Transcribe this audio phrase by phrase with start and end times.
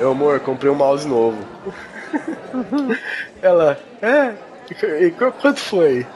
[0.00, 1.36] Eu, amor, comprei um mouse novo.
[3.42, 4.34] Ela, é?
[4.98, 6.06] E quanto foi?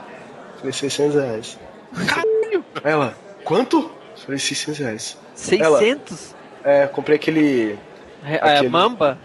[0.56, 1.58] Falei, 600 reais.
[2.06, 2.64] Caralho!
[2.82, 3.90] Ela, quanto?
[4.16, 5.18] Falei, 600 reais.
[5.34, 6.34] 600?
[6.64, 7.78] Ela, é, comprei aquele.
[8.24, 8.70] É, aquele...
[8.70, 9.18] Mamba?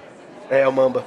[0.49, 1.05] É, o Mamba.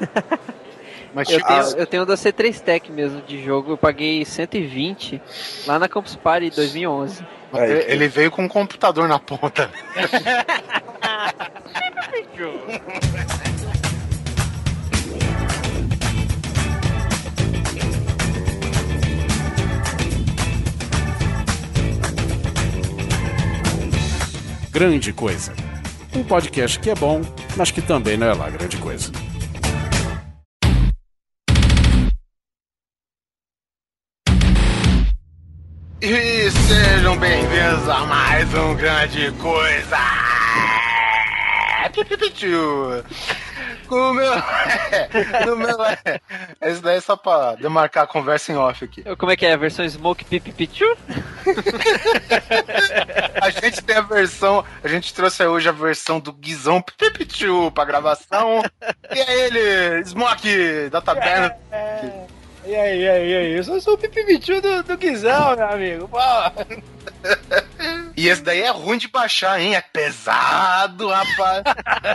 [1.12, 5.20] Mas, eu, tipo, tenho, eu tenho da C3 Tech mesmo de jogo, eu paguei 120
[5.66, 7.26] lá na Campus Party 2011.
[7.52, 9.70] Aí, ele veio com um computador na ponta.
[24.70, 25.52] Grande Coisa.
[26.14, 27.22] Um podcast que é bom,
[27.56, 29.10] mas que também não é lá grande coisa.
[36.00, 40.28] E sejam bem-vindos a mais um Grande Coisa!
[43.90, 44.32] O meu.
[45.46, 46.20] no meu é.
[46.60, 49.02] Esse daí é só pra demarcar a conversa em off aqui.
[49.16, 49.54] Como é que é?
[49.54, 50.84] A versão Smoke Pipipichu?
[53.40, 54.62] a gente tem a versão.
[54.84, 58.62] A gente trouxe hoje a versão do Guizão Pipipichu pra gravação.
[59.10, 61.56] E aí ele, Smoke da taberna.
[61.72, 62.26] É.
[62.66, 63.56] E aí, e aí, e aí?
[63.56, 66.08] Eu só sou o pipipichu do, do Guizão, meu amigo.
[66.08, 66.18] Pô.
[68.16, 69.76] E esse daí é ruim de baixar, hein?
[69.76, 71.62] É pesado, rapaz.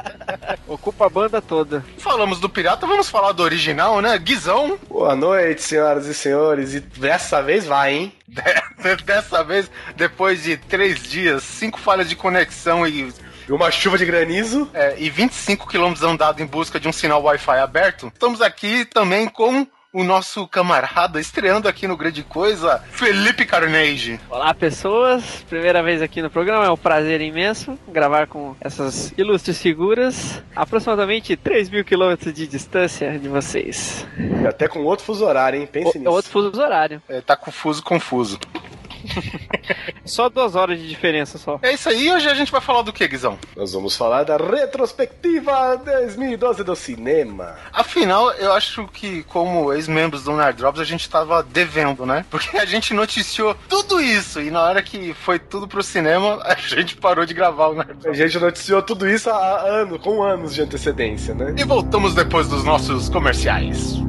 [0.68, 1.84] Ocupa a banda toda.
[1.98, 4.18] Falamos do pirata, vamos falar do original, né?
[4.18, 4.78] Guizão.
[4.90, 6.74] Boa noite, senhoras e senhores.
[6.74, 8.14] E dessa vez vai, hein?
[9.06, 13.14] dessa vez, depois de três dias, cinco falhas de conexão e
[13.50, 14.70] uma chuva de granizo.
[14.74, 18.08] É, e 25 quilômetros andado em busca de um sinal Wi-Fi aberto.
[18.08, 24.20] Estamos aqui também com o nosso camarada estreando aqui no Grande Coisa, Felipe Carnage.
[24.28, 25.46] Olá, pessoas.
[25.48, 31.36] Primeira vez aqui no programa, é um prazer imenso gravar com essas ilustres figuras, aproximadamente
[31.36, 34.08] 3 mil quilômetros de distância de vocês.
[34.42, 35.70] E até com outro fuso horário, hein?
[35.72, 36.12] Pense o, nisso.
[36.12, 37.00] Outro fuso horário.
[37.08, 38.40] É, tá confuso, confuso.
[40.06, 41.60] só duas horas de diferença só.
[41.62, 43.38] É isso aí, hoje a gente vai falar do que, Guizão?
[43.56, 47.56] Nós vamos falar da retrospectiva 2012 do cinema.
[47.72, 52.26] Afinal, eu acho que como ex-membros do Nerd Drops a gente tava devendo, né?
[52.30, 56.56] Porque a gente noticiou tudo isso e na hora que foi tudo pro cinema, a
[56.56, 58.20] gente parou de gravar o Nerd Drops.
[58.20, 61.56] A gente noticiou tudo isso há anos, com anos de antecedência, né?
[61.58, 64.02] E voltamos depois dos nossos comerciais.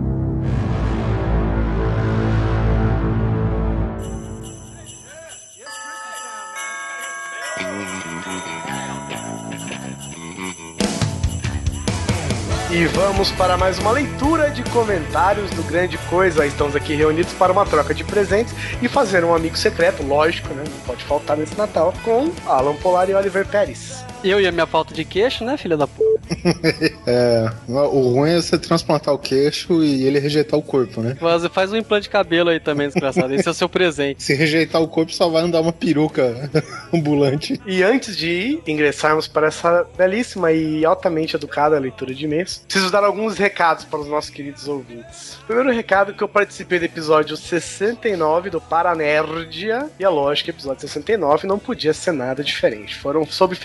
[12.75, 16.45] E vamos para mais uma leitura de comentários do Grande Coisa.
[16.45, 18.53] Estamos aqui reunidos para uma troca de presentes
[18.83, 20.65] e fazer um amigo secreto, lógico, né?
[20.69, 24.04] Não pode faltar nesse Natal, com Alan Polar e Oliver Pérez.
[24.25, 26.15] Eu e a minha falta de queixo, né, filha da puta?
[27.07, 31.15] é, o ruim é você transplantar o queixo e ele rejeitar o corpo, né?
[31.21, 33.35] Você faz um implante de cabelo aí também, desgraçado.
[33.35, 34.23] Esse é o seu presente.
[34.23, 36.51] Se rejeitar o corpo, só vai andar uma peruca
[36.93, 37.61] ambulante.
[37.67, 43.05] E antes de ingressarmos para essa belíssima e altamente educada leitura de e-mails, preciso dar
[43.05, 45.39] alguns recados para os nossos queridos ouvintes.
[45.47, 50.51] Primeiro recado é que eu participei do episódio 69 do Paranerdia, e é lógico que
[50.51, 52.97] episódio 69 não podia ser nada diferente.
[52.97, 53.57] Foram sobre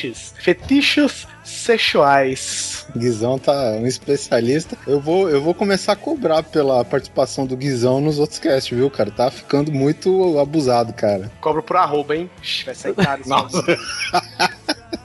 [0.00, 0.34] fetiches.
[0.38, 2.86] Fetiches sexuais.
[2.96, 4.76] Guizão tá um especialista.
[4.86, 8.90] Eu vou, eu vou começar a cobrar pela participação do Guizão nos outros casts, viu,
[8.90, 9.10] cara?
[9.10, 11.30] Tá ficando muito abusado, cara.
[11.40, 12.30] Cobro por arroba, hein?
[12.64, 13.22] Vai sair caro.
[13.26, 13.62] Nossa.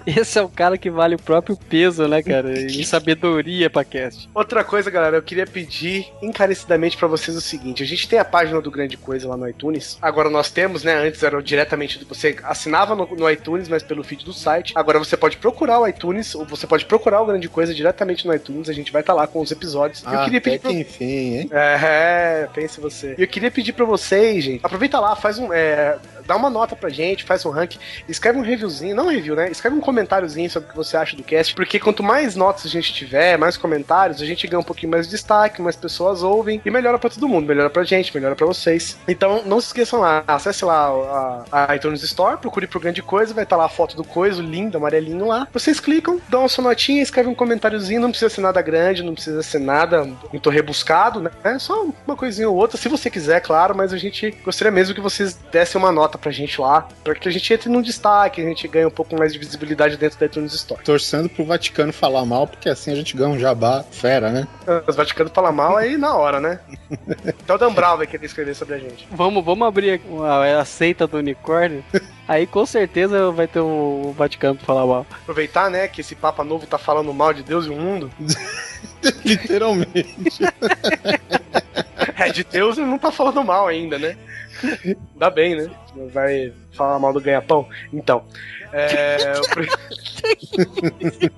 [0.18, 2.60] Esse é o cara que vale o próprio peso, né, cara?
[2.60, 4.30] E sabedoria pra cast.
[4.34, 8.26] Outra coisa, galera, eu queria pedir encarecidamente para vocês o seguinte: a gente tem a
[8.26, 9.98] página do Grande Coisa lá no iTunes.
[10.02, 10.96] Agora nós temos, né?
[10.96, 12.04] Antes era diretamente.
[12.06, 14.74] Você assinava no, no iTunes, mas pelo feed do site.
[14.76, 18.34] Agora você pode procurar o iTunes, ou você pode procurar o Grande Coisa diretamente no
[18.34, 18.70] iTunes.
[18.70, 20.04] A gente vai estar tá lá com os episódios.
[20.06, 20.60] Ah, eu queria pedir.
[20.60, 20.72] Pra...
[20.72, 21.50] enfim, hein?
[21.52, 23.16] É, pense você.
[23.18, 25.52] E eu queria pedir para vocês, gente, aproveita lá, faz um.
[25.52, 29.36] É, dá uma nota pra gente, faz um ranking, escreve um reviewzinho, não um review,
[29.36, 29.50] né?
[29.50, 32.70] Escreve um comentáriozinho sobre o que você acha do cast, porque quanto mais notas a
[32.70, 36.62] gente tiver, mais comentários, a gente ganha um pouquinho mais de destaque, mais pessoas ouvem
[36.66, 38.98] e melhora para todo mundo, melhora pra gente, melhora para vocês.
[39.08, 40.88] Então, não se esqueçam lá, acesse lá
[41.52, 44.04] a, a iTunes Store, procure por grande coisa, vai estar tá lá a foto do
[44.04, 45.48] coisa, lindo, amarelinho lá.
[45.52, 49.14] Vocês clicam, dão a sua notinha, escreve um comentáriozinho, não precisa ser nada grande, não
[49.14, 51.32] precisa ser nada muito rebuscado, né?
[51.44, 54.96] É só uma coisinha ou outra, se você quiser, claro, mas a gente gostaria mesmo
[54.96, 57.82] que vocês dessem uma nota nota pra gente lá, pra que a gente entre num
[57.82, 60.84] destaque, a gente ganhe um pouco mais de visibilidade dentro da iTunes Store.
[60.84, 64.48] Torcendo pro Vaticano falar mal, porque assim a gente ganha um jabá fera, né?
[64.88, 66.60] Os Vaticano falam mal aí na hora, né?
[67.44, 69.08] Então o Dan Brown vai querer escrever sobre a gente.
[69.12, 71.84] Vamos, vamos abrir a, a seita do unicórnio.
[72.28, 75.06] Aí com certeza vai ter o Vaticano pra falar mal.
[75.22, 78.12] Aproveitar, né, que esse Papa Novo tá falando mal de Deus e o mundo.
[79.24, 80.44] Literalmente.
[82.18, 84.18] É, de Deus ele não tá falando mal ainda, né?
[84.64, 85.70] Ainda bem, né?
[85.96, 87.68] Não vai falar mal do ganha-pão.
[87.92, 88.26] Então,
[88.72, 89.34] é,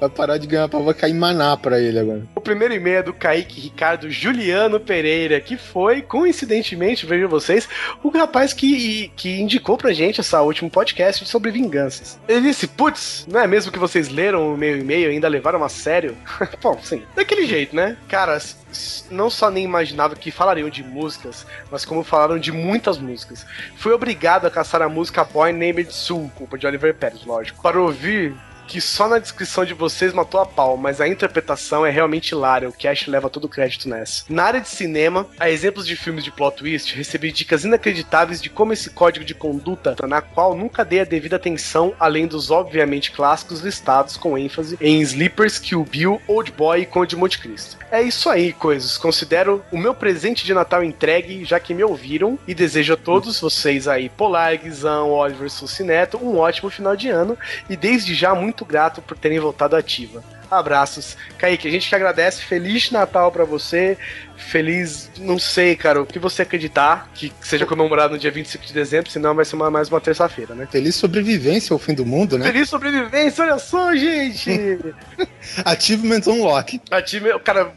[0.00, 2.22] Vai parar de ganhar pra vai cair maná pra ele agora.
[2.34, 7.68] o primeiro e-mail é do Kaique Ricardo Juliano Pereira, que foi, coincidentemente, vejam vocês,
[8.02, 12.18] o rapaz que, que indicou pra gente essa último podcast sobre vinganças.
[12.26, 15.62] Ele disse, putz, não é mesmo que vocês leram o meu e-mail e ainda levaram
[15.62, 16.16] a sério?
[16.62, 17.96] Bom, sim, daquele jeito, né?
[18.08, 22.50] Cara, s- s- não só nem imaginava que falariam de músicas, mas como falaram de
[22.52, 23.44] muitas músicas.
[23.76, 27.80] Fui obrigado a caçar a música Boy Named Sue, culpa de Oliver Pérez, lógico, para
[27.80, 28.34] ouvir
[28.70, 32.68] que só na descrição de vocês matou a pau, mas a interpretação é realmente hilária,
[32.68, 34.22] o Cash leva todo o crédito nessa.
[34.28, 38.48] Na área de cinema, a exemplos de filmes de plot twist, recebi dicas inacreditáveis de
[38.48, 43.10] como esse código de conduta, na qual nunca dei a devida atenção, além dos obviamente
[43.10, 47.76] clássicos listados com ênfase em Sleepers, Kill Bill, Old Boy e Conde de Monte Cristo.
[47.90, 48.96] É isso aí, coisas.
[48.96, 53.40] Considero o meu presente de Natal entregue, já que me ouviram, e desejo a todos
[53.40, 57.36] vocês aí, Polar, Guizão, Oliver Sucineto, um ótimo final de ano,
[57.68, 60.22] e desde já muito grato por terem voltado ativa.
[60.50, 61.16] Abraços.
[61.38, 62.42] Kaique, a gente que agradece.
[62.42, 63.96] Feliz Natal pra você.
[64.36, 68.72] Feliz, não sei, cara, o que você acreditar que seja comemorado no dia 25 de
[68.72, 70.66] dezembro, senão vai ser uma- mais uma terça-feira, né?
[70.72, 72.46] Feliz sobrevivência ao fim do mundo, né?
[72.46, 74.78] Feliz sobrevivência, olha só, gente!
[75.62, 76.80] Achievement Unlock.
[76.90, 77.70] Achievement, cara,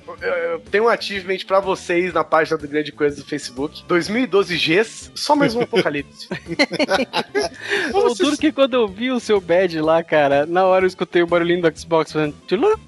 [0.72, 3.84] tenho um achievement pra vocês na página do Grande Coisa do Facebook.
[3.86, 6.30] 2012 Gs, só mais um apocalipse.
[7.94, 11.22] O duro que quando eu vi o seu badge lá, cara, na hora eu escutei
[11.22, 12.34] o barulhinho do Xbox fazendo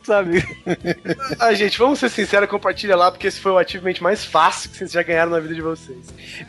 [0.03, 0.43] sabe?
[1.39, 4.77] ah, gente, vamos ser sinceros, compartilha lá, porque esse foi o achievement mais fácil que
[4.77, 5.97] vocês já ganharam na vida de vocês.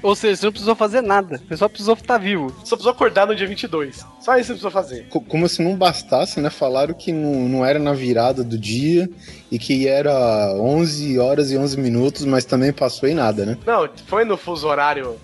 [0.03, 2.49] Ou seja, você não precisou fazer nada, você só precisou estar vivo.
[2.65, 4.05] Só precisou acordar no dia 22.
[4.21, 5.07] Só isso você precisou fazer.
[5.09, 6.51] Co- Como se não bastasse, né?
[6.51, 9.09] Falaram que não, não era na virada do dia
[9.51, 10.13] e que era
[10.55, 13.57] 11 horas e 11 minutos, mas também passou em nada, né?
[13.67, 15.17] Não, foi no fuso horário.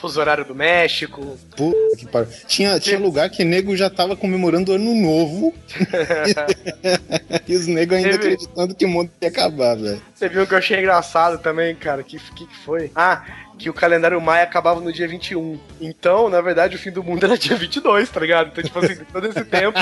[0.00, 1.38] Fuso horário do México.
[1.56, 2.28] Puta que pariu.
[2.46, 5.52] Tinha, tinha lugar que nego já tava comemorando o ano novo
[7.46, 10.00] e os negros ainda Teve- acreditando que o mundo ia acabar, velho.
[10.14, 12.02] Você viu que eu achei engraçado também, cara?
[12.02, 12.90] Que que, que foi?
[12.94, 13.22] Ah,
[13.60, 15.58] que o calendário maia acabava no dia 21.
[15.80, 18.48] Então, na verdade, o fim do mundo era dia 22, tá ligado?
[18.48, 19.78] Então, tipo assim, todo esse tempo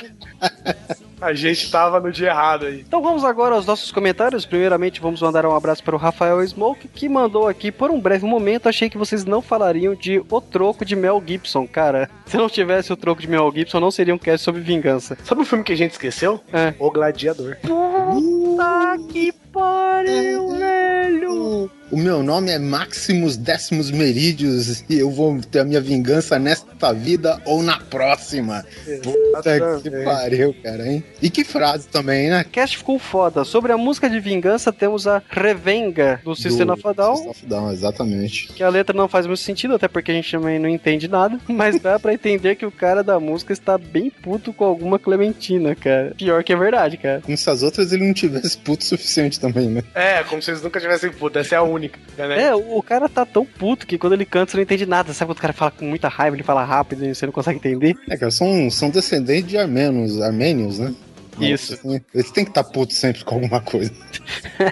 [1.21, 2.81] a gente tava no dia errado aí.
[2.81, 4.45] Então vamos agora aos nossos comentários.
[4.45, 8.27] Primeiramente, vamos mandar um abraço para o Rafael Smoke, que mandou aqui por um breve
[8.27, 8.69] momento.
[8.69, 12.11] Achei que vocês não falariam de O Troco de Mel Gibson, cara.
[12.27, 15.17] Se não tivesse o troco de Mel Gibson, não seria um cast sobre vingança.
[15.25, 16.41] Sabe o filme que a gente esqueceu?
[16.53, 16.75] É.
[16.79, 17.57] O Gladiador.
[17.63, 21.71] Puta que pariu, velho!
[21.91, 26.93] O meu nome é Maximus Décimos Merídios e eu vou ter a minha vingança nesta
[26.93, 28.63] vida ou na próxima.
[29.03, 31.03] Puta que pariu, cara, hein?
[31.23, 32.43] E que frase também, né?
[32.43, 33.43] O cast ficou foda.
[33.43, 37.17] Sobre a música de vingança, temos a Revenga do System of a Down.
[37.17, 38.49] System of a Down, exatamente.
[38.53, 41.41] Que a letra não faz muito sentido, até porque a gente também não entende nada.
[41.49, 45.75] Mas dá pra entender que o cara da música está bem puto com alguma Clementina,
[45.75, 46.13] cara.
[46.19, 47.23] Pior que é verdade, cara.
[47.23, 49.83] Como se as outras ele não tivesse puto o suficiente também, né?
[49.95, 51.39] É, como se eles nunca tivessem puto.
[51.39, 52.43] Essa é a única, né?
[52.43, 55.13] É, o cara tá tão puto que quando ele canta você não entende nada.
[55.13, 57.59] Sabe quando o cara fala com muita raiva, ele fala rápido e você não consegue
[57.59, 57.97] entender?
[58.09, 60.95] É, cara, são, são descendentes de armenos, armênios, né?
[61.41, 61.79] Isso.
[62.13, 63.93] Eles têm que estar putos sempre com alguma coisa.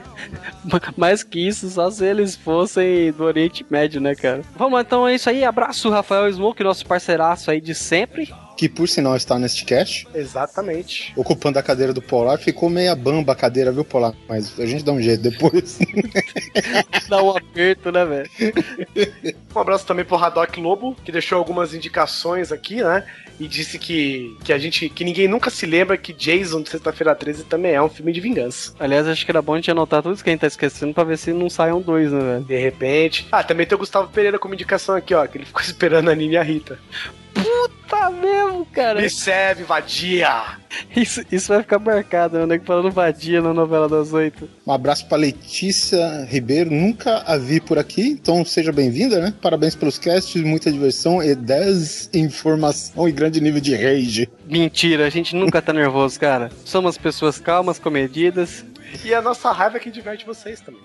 [0.97, 4.43] Mais que isso, só se eles fossem do Oriente Médio, né, cara?
[4.57, 5.45] Vamos lá, então é isso aí.
[5.45, 8.33] Abraço, Rafael Smoke, nosso parceiraço aí de sempre.
[8.57, 11.13] Que por sinal está neste cast, Exatamente.
[11.17, 12.39] ocupando a cadeira do Polar.
[12.39, 14.15] Ficou meia bamba a cadeira, viu, Polar?
[14.29, 15.79] Mas a gente dá um jeito depois.
[17.09, 18.31] Dá um aperto, né, velho?
[19.55, 23.05] Um abraço também pro Haddock Lobo, que deixou algumas indicações aqui, né?
[23.39, 24.89] E disse que, que a gente.
[24.89, 28.21] que ninguém nunca se lembra que Jason de Sexta-feira 13 também é um filme de
[28.21, 28.73] vingança.
[28.79, 30.95] Aliás, acho que era bom a gente anotar tudo isso que a gente tá esquecendo
[30.95, 32.45] pra ver se não saiam dois, né, velho?
[32.45, 33.27] De repente.
[33.31, 36.15] Ah, também tem o Gustavo Pereira como indicação aqui, ó, que ele ficou esperando a
[36.15, 36.79] Nina e a Rita.
[37.89, 39.01] Tá mesmo, cara.
[39.01, 40.59] Me serve, vadia!
[40.95, 42.45] Isso, isso vai ficar marcado, né?
[42.45, 44.49] O nego falando vadia na novela das oito.
[44.67, 49.33] Um abraço para Letícia Ribeiro, nunca a vi por aqui, então seja bem-vinda, né?
[49.41, 54.29] Parabéns pelos casts, muita diversão e desinformação e grande nível de rage.
[54.45, 56.51] Mentira, a gente nunca tá nervoso, cara.
[56.65, 58.65] Somos pessoas calmas, comedidas.
[59.05, 60.81] E a nossa raiva é que diverte vocês também.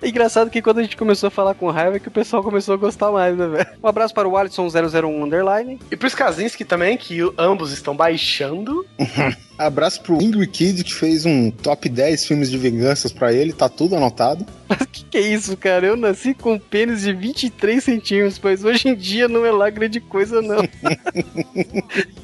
[0.00, 2.42] É engraçado que quando a gente começou a falar com raiva, é que o pessoal
[2.42, 3.66] começou a gostar mais, né, velho?
[3.82, 5.78] Um abraço para o Alisson001 Underline.
[5.90, 8.84] E pros Kazinski também, que ambos estão baixando.
[9.56, 13.68] Abraço pro Ingrid Kid, que fez um top 10 filmes de vinganças pra ele, tá
[13.68, 14.44] tudo anotado.
[14.68, 15.86] Mas que que é isso, cara?
[15.86, 20.00] Eu nasci com pênis de 23 centímetros, pois hoje em dia não é lá grande
[20.00, 20.58] coisa, não.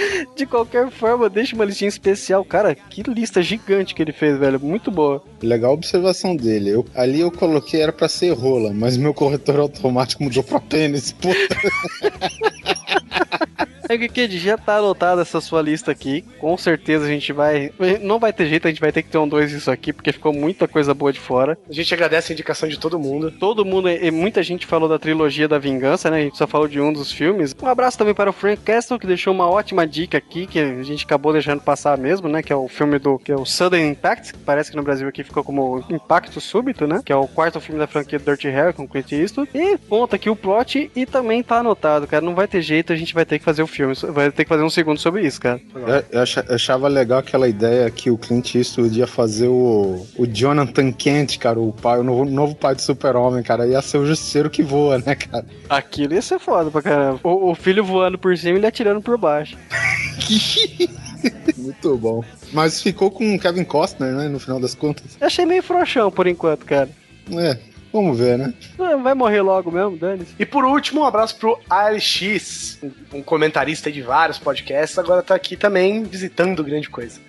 [0.36, 2.44] De qualquer forma, deixa uma listinha especial.
[2.44, 4.60] Cara, que lista gigante que ele fez, velho.
[4.60, 5.22] Muito boa.
[5.42, 6.70] Legal a observação dele.
[6.70, 11.12] Eu, ali eu coloquei era pra ser rola, mas meu corretor automático mudou pra pênis.
[11.12, 11.56] Puta.
[13.98, 16.22] Kid, já tá anotada essa sua lista aqui.
[16.38, 17.72] Com certeza a gente vai.
[18.00, 20.12] Não vai ter jeito, a gente vai ter que ter um dois isso aqui, porque
[20.12, 21.58] ficou muita coisa boa de fora.
[21.68, 23.30] A gente agradece a indicação de todo mundo.
[23.30, 26.18] Todo mundo, e muita gente falou da trilogia da vingança, né?
[26.18, 27.54] A gente só falou de um dos filmes.
[27.60, 30.82] Um abraço também para o Frank Castle, que deixou uma ótima dica aqui, que a
[30.82, 32.42] gente acabou deixando passar mesmo, né?
[32.42, 33.18] Que é o filme do.
[33.18, 36.86] que é o Sudden Impact, que parece que no Brasil aqui ficou como Impacto Súbito,
[36.86, 37.00] né?
[37.04, 39.50] Que é o quarto filme da franquia Dirty Harry com Clint Eastwood.
[39.54, 42.24] E conta aqui o plot e também tá anotado, cara.
[42.24, 43.79] Não vai ter jeito, a gente vai ter que fazer o filme.
[44.12, 45.60] Vai ter que fazer fazer um segundo sobre isso, cara.
[45.74, 50.92] Eu, eu achava legal aquela ideia que o Clint Eastwood ia fazer o, o Jonathan
[50.92, 53.66] Kent, cara, o pai, o novo, novo pai do super-homem, cara.
[53.66, 55.44] Ia ser o justiceiro que voa, né, cara?
[55.68, 57.20] Aquilo ia ser foda pra caramba.
[57.24, 59.56] O, o filho voando por cima e ele atirando por baixo.
[61.56, 62.24] Muito bom.
[62.52, 65.16] Mas ficou com o Kevin Costner, né, no final das contas.
[65.20, 66.88] Eu achei meio frouxão por enquanto, cara.
[67.32, 67.58] É,
[67.92, 68.54] Vamos ver, né?
[68.76, 70.34] Vai morrer logo mesmo, dane -se.
[70.38, 72.78] E por último, um abraço pro ALX,
[73.12, 77.20] um comentarista de vários podcasts, agora tá aqui também visitando grande coisa.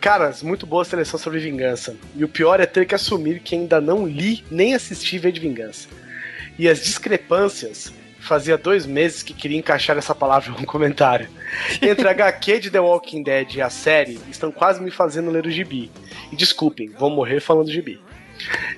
[0.00, 1.94] Caras, muito boa seleção sobre vingança.
[2.16, 5.40] E o pior é ter que assumir que ainda não li nem assisti V de
[5.40, 5.88] Vingança.
[6.58, 11.28] E as discrepâncias fazia dois meses que queria encaixar essa palavra em um comentário.
[11.82, 15.44] Entre a HQ de The Walking Dead e a série, estão quase me fazendo ler
[15.44, 15.90] o gibi.
[16.32, 18.00] E desculpem, vou morrer falando gibi.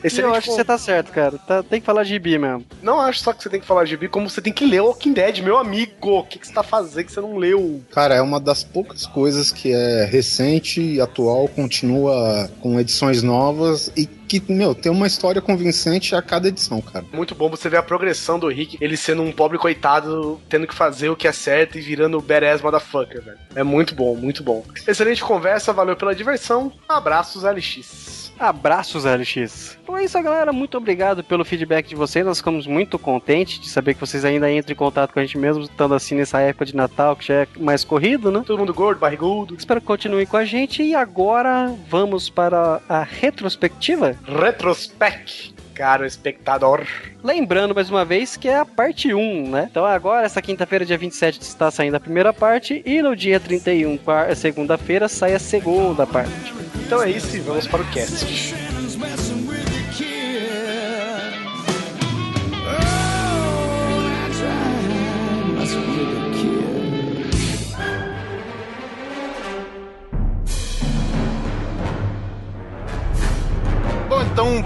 [0.02, 1.38] Excelente eu acho que você tá certo, cara.
[1.38, 2.64] Tá, tem que falar gibi mesmo.
[2.83, 4.87] Não acho só que você tem que falar gibi, como você tem que ler o
[4.87, 6.19] Walking Dead, meu amigo.
[6.19, 7.81] O que, que você tá fazendo que você não leu?
[7.90, 13.92] Cara, é uma das poucas coisas que é recente e atual, continua com edições novas
[13.97, 17.04] e que, meu, tem uma história convincente a cada edição, cara.
[17.12, 20.74] Muito bom você ver a progressão do Rick, ele sendo um pobre coitado, tendo que
[20.74, 23.38] fazer o que é certo e virando o badass motherfucker, velho.
[23.54, 24.64] É muito bom, muito bom.
[24.86, 26.72] Excelente conversa, valeu pela diversão.
[26.88, 28.22] Abraços, LX.
[28.38, 29.78] Abraços, LX.
[29.82, 30.52] Então é isso, galera.
[30.52, 32.24] Muito obrigado pelo feedback de vocês.
[32.24, 35.38] Nós ficamos muito contentes de saber que vocês ainda entram em contato com a gente
[35.38, 38.42] mesmo, estando assim nessa época de Natal, que já é mais corrido, né?
[38.44, 39.54] Todo mundo gordo, barrigudo.
[39.54, 40.82] Espero que continuem com a gente.
[40.82, 44.12] E agora vamos para a retrospectiva.
[44.26, 46.87] Retrospect caro espectador.
[47.25, 49.69] Lembrando mais uma vez que é a parte 1, né?
[49.71, 53.99] Então agora, essa quinta-feira, dia 27, está saindo a primeira parte e no dia 31,
[54.37, 56.54] segunda-feira, sai a segunda parte.
[56.87, 58.71] Então é isso e vamos para o cast.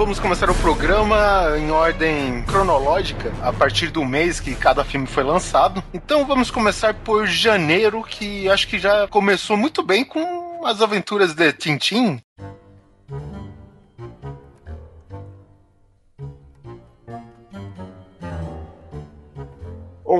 [0.06, 5.25] Vamos começar o programa em ordem cronológica, a partir do mês que cada filme foi
[5.25, 5.82] lançado.
[5.92, 11.34] Então vamos começar por janeiro, que acho que já começou muito bem com as aventuras
[11.34, 12.20] de Tintin.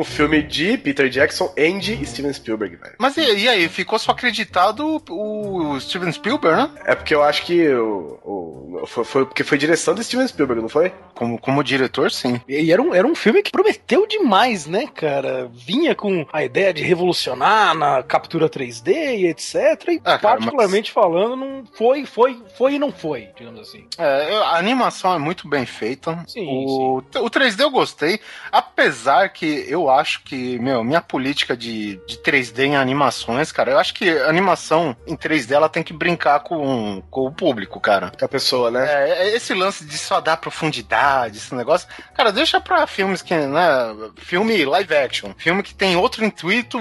[0.01, 2.95] Um filme de Peter Jackson e de Steven Spielberg, velho.
[2.99, 6.71] Mas e, e, aí, ficou só acreditado o Steven Spielberg, né?
[6.85, 10.63] É porque eu acho que o, o foi, foi, porque foi direção do Steven Spielberg,
[10.63, 10.93] não foi?
[11.15, 12.41] Como, como diretor, sim.
[12.49, 15.51] E era um, era um filme que prometeu demais, né, cara?
[15.53, 19.55] Vinha com a ideia de revolucionar na captura 3D e etc.
[19.89, 21.05] E ah, cara, particularmente mas...
[21.05, 23.87] falando, não foi, foi, foi e não foi, digamos assim.
[23.97, 26.25] É, a animação é muito bem feita.
[26.27, 27.19] Sim, o, sim.
[27.19, 28.21] o 3D eu gostei,
[28.53, 33.79] apesar que eu acho que, meu, minha política de, de 3D em animações, cara, eu
[33.79, 38.13] acho que animação em 3D ela tem que brincar com, com o público, cara.
[38.19, 38.85] Com a pessoa, né?
[38.87, 43.35] É, é, esse lance de só dar profundidade, esse negócio, cara, deixa pra filmes que,
[43.35, 46.79] né, filme live action, filme que tem outro intuito,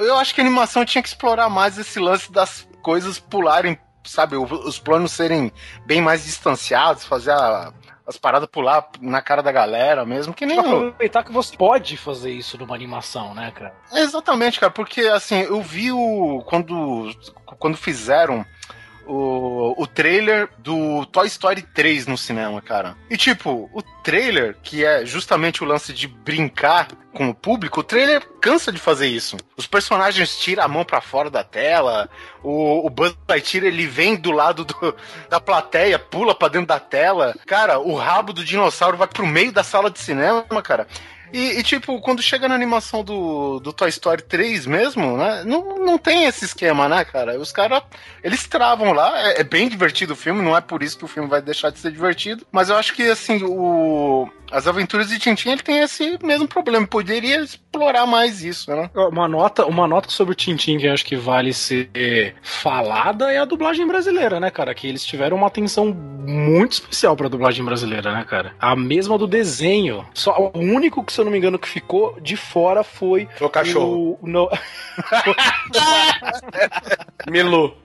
[0.00, 3.78] eu acho que a animação tinha que explorar mais esse lance das coisas pularem
[4.08, 5.52] sabe, os planos serem
[5.84, 7.72] bem mais distanciados, fazer a,
[8.08, 10.58] as paradas pular na cara da galera mesmo, que nem.
[10.58, 13.74] Aproveitar que você pode fazer isso numa animação, né, cara?
[13.92, 16.42] Exatamente, cara, porque assim, eu vi o.
[16.46, 17.14] Quando,
[17.58, 18.46] quando fizeram
[19.08, 22.96] o, o trailer do Toy Story 3 no cinema, cara.
[23.08, 27.84] E tipo, o trailer, que é justamente o lance de brincar com o público, o
[27.84, 29.36] trailer cansa de fazer isso.
[29.56, 32.08] Os personagens tiram a mão para fora da tela,
[32.42, 34.94] o, o Buzz Lightyear ele vem do lado do,
[35.28, 37.34] da plateia, pula para dentro da tela.
[37.46, 40.86] Cara, o rabo do dinossauro vai pro meio da sala de cinema, cara.
[41.32, 45.42] E, e, tipo, quando chega na animação do, do Toy Story 3 mesmo, né?
[45.44, 47.38] Não, não tem esse esquema, né, cara?
[47.38, 47.82] Os caras,
[48.22, 49.28] eles travam lá.
[49.28, 51.70] É, é, bem divertido o filme, não é por isso que o filme vai deixar
[51.70, 52.46] de ser divertido.
[52.50, 56.86] Mas eu acho que, assim, o, as aventuras de Tintin ele tem esse mesmo problema.
[56.86, 58.90] Poderia explorar mais isso, né?
[58.94, 63.44] Uma nota, uma nota sobre o Tintin que acho que vale ser falada é a
[63.44, 64.74] dublagem brasileira, né, cara?
[64.74, 68.54] Que eles tiveram uma atenção muito especial pra dublagem brasileira, né, cara?
[68.58, 70.06] A mesma do desenho.
[70.14, 73.48] Só o único que, se eu não me engano, que ficou de fora foi o
[73.48, 74.16] cachorro.
[74.22, 74.48] O, no...
[77.28, 77.76] Milu.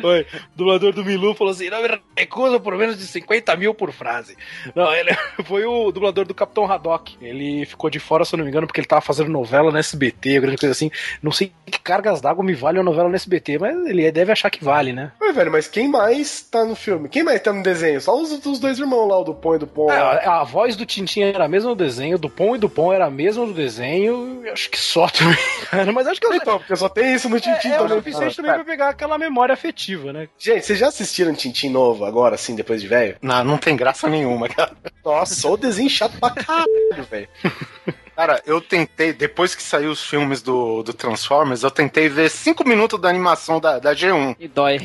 [0.00, 0.20] Foi.
[0.22, 3.92] O dublador do Milu falou assim: não me recusa por menos de 50 mil por
[3.92, 4.36] frase.
[4.74, 5.10] Não, ele
[5.44, 7.16] foi o dublador do Capitão Haddock.
[7.20, 9.78] Ele ficou de fora, se eu não me engano, porque ele tava fazendo novela no
[9.78, 10.90] SBT, grande coisa assim.
[11.22, 14.50] Não sei que cargas d'água me vale a novela no SBT, mas ele deve achar
[14.50, 15.12] que vale, né?
[15.20, 17.08] Ué, velho, mas quem mais tá no filme?
[17.08, 18.00] Quem mais tá no desenho?
[18.00, 19.90] Só os, os dois irmãos lá, o do Pão e do Pão.
[19.90, 22.68] É, a, a, voz do Tintin era a mesma do desenho, do Pão e do
[22.68, 24.42] Pão era a mesma do desenho.
[24.52, 25.36] Acho que só também,
[25.70, 25.92] cara.
[25.92, 26.34] Mas acho que eu...
[26.34, 27.96] Então, porque só tem isso no Tintin é, é também.
[27.96, 30.28] É o suficiente também pra pegar aquela memória afetiva, né?
[30.38, 33.16] Gente, vocês já assistiram Tintin novo agora, assim, depois de velho?
[33.22, 34.72] Não, não tem graça nenhuma, cara.
[35.04, 37.28] Nossa, o desenho chato pra caralho, velho.
[38.16, 42.66] Cara, eu tentei, depois que saiu os filmes do, do Transformers, eu tentei ver 5
[42.66, 44.36] minutos da animação da, da G1.
[44.38, 44.78] E dói.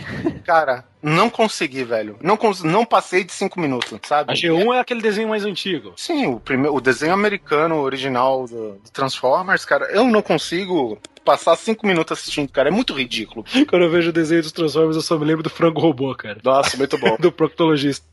[0.43, 2.17] Cara, não consegui, velho.
[2.21, 4.31] Não, cons não passei de 5 minutos, sabe?
[4.31, 5.93] A G1 é aquele desenho mais antigo.
[5.95, 11.55] Sim, o, primeiro, o desenho americano original do, do Transformers, cara, eu não consigo passar
[11.55, 12.69] cinco minutos assistindo, cara.
[12.69, 13.45] É muito ridículo.
[13.69, 16.39] Quando eu vejo o desenho dos Transformers, eu só me lembro do frango robô, cara.
[16.43, 17.15] Nossa, muito bom.
[17.19, 18.03] do proctologista.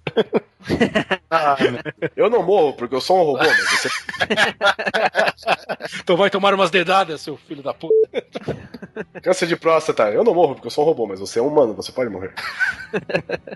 [1.30, 1.56] Ah,
[2.16, 3.88] eu não morro porque eu sou um robô, mas você.
[6.00, 7.94] então vai tomar umas dedadas, seu filho da puta.
[9.23, 10.11] Câncer de próstata.
[10.11, 12.11] Eu não morro porque eu sou um robô, mas você é um humano, você pode
[12.11, 12.32] morrer.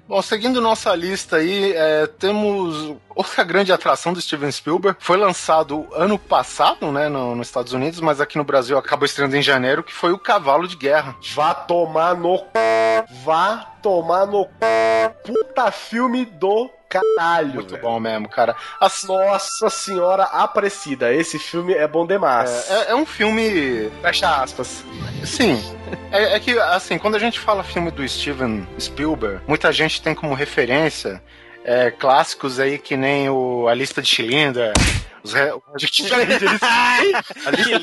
[0.07, 4.99] Bom, seguindo nossa lista aí, é, temos outra grande atração do Steven Spielberg.
[5.01, 9.37] Foi lançado ano passado, né, no, nos Estados Unidos, mas aqui no Brasil acabou estreando
[9.37, 11.17] em janeiro, que foi o Cavalo de Guerra.
[11.35, 12.41] Vá tomar no
[13.25, 14.47] Vá tomar no
[15.25, 17.55] Puta filme do caralho.
[17.55, 17.83] Muito velho.
[17.83, 18.57] bom mesmo, cara.
[18.81, 19.05] As...
[19.05, 21.15] Nossa Senhora Aparecida.
[21.15, 22.69] Esse filme é bom demais.
[22.69, 23.91] É, é, é um filme.
[24.03, 24.85] Fecha aspas.
[25.25, 25.63] Sim.
[26.11, 30.15] É, é, que, assim, quando a gente fala filme do Steven Spielberg, muita gente tem
[30.15, 31.23] como referência
[31.65, 34.73] é, clássicos aí que nem o A Lista de Schindler.
[35.23, 35.51] Os re...
[35.51, 37.77] A lista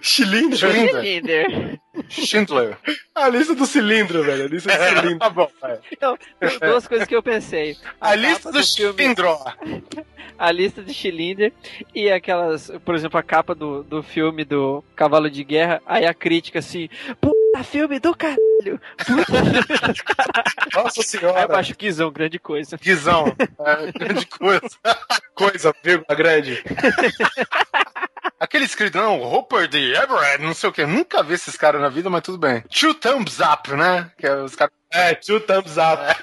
[0.00, 0.60] Schindler.
[0.60, 1.80] Schindler.
[2.10, 2.76] Schindler.
[3.14, 4.44] A lista do cilindro, velho.
[4.44, 5.18] A lista do cilindro.
[5.18, 5.50] tá bom,
[5.92, 6.18] Então,
[6.60, 7.76] duas coisas que eu pensei.
[8.00, 9.38] A, a lista do, do cilindro.
[10.38, 11.52] A lista de Schindler
[11.94, 16.14] e aquelas, por exemplo, a capa do, do filme do Cavalo de Guerra, aí a
[16.14, 16.88] crítica assim,
[17.20, 18.80] puta filme do caralho.
[20.74, 21.40] Nossa senhora.
[21.40, 22.78] Aí eu acho Guizão, grande coisa.
[22.78, 24.70] Guizão, é, grande coisa.
[25.34, 26.62] coisa, vírgula, grande.
[28.40, 30.86] Aquele escrito, não, Hopper de Everett, não sei o que.
[30.86, 32.62] Nunca vi esses caras na vida, mas tudo bem.
[32.62, 34.10] Two thumbs up, né?
[34.16, 34.72] Que é os caras.
[34.90, 36.02] É, two thumbs up.
[36.02, 36.16] É.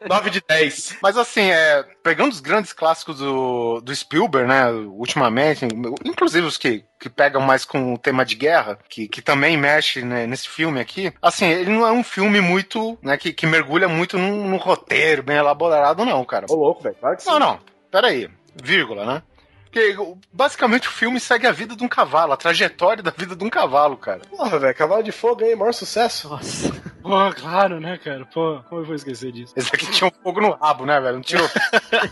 [0.08, 0.96] 9 de 10.
[1.02, 4.70] Mas assim, é, pegando os grandes clássicos do, do Spielberg, né?
[4.70, 5.68] Ultimamente,
[6.02, 10.02] inclusive os que, que pegam mais com o tema de guerra, que, que também mexe
[10.02, 11.12] né, nesse filme aqui.
[11.20, 13.18] Assim, ele não é um filme muito, né?
[13.18, 16.46] Que, que mergulha muito num, num roteiro bem elaborado, não, cara.
[16.48, 16.96] Ô, louco, velho.
[16.98, 17.60] Claro não, não.
[17.90, 18.30] Pera aí.
[18.62, 19.22] Vírgula, né?
[19.70, 19.96] Porque
[20.32, 23.48] basicamente o filme segue a vida de um cavalo, a trajetória da vida de um
[23.48, 24.20] cavalo, cara.
[24.28, 26.28] Porra, velho, cavalo de fogo aí, maior sucesso.
[26.28, 26.72] Nossa.
[27.02, 28.26] Pô, claro, né, cara?
[28.26, 29.54] Pô, como eu vou esquecer disso?
[29.56, 31.14] Esse aqui tinha um fogo no rabo, né, velho?
[31.14, 31.48] Não tirou.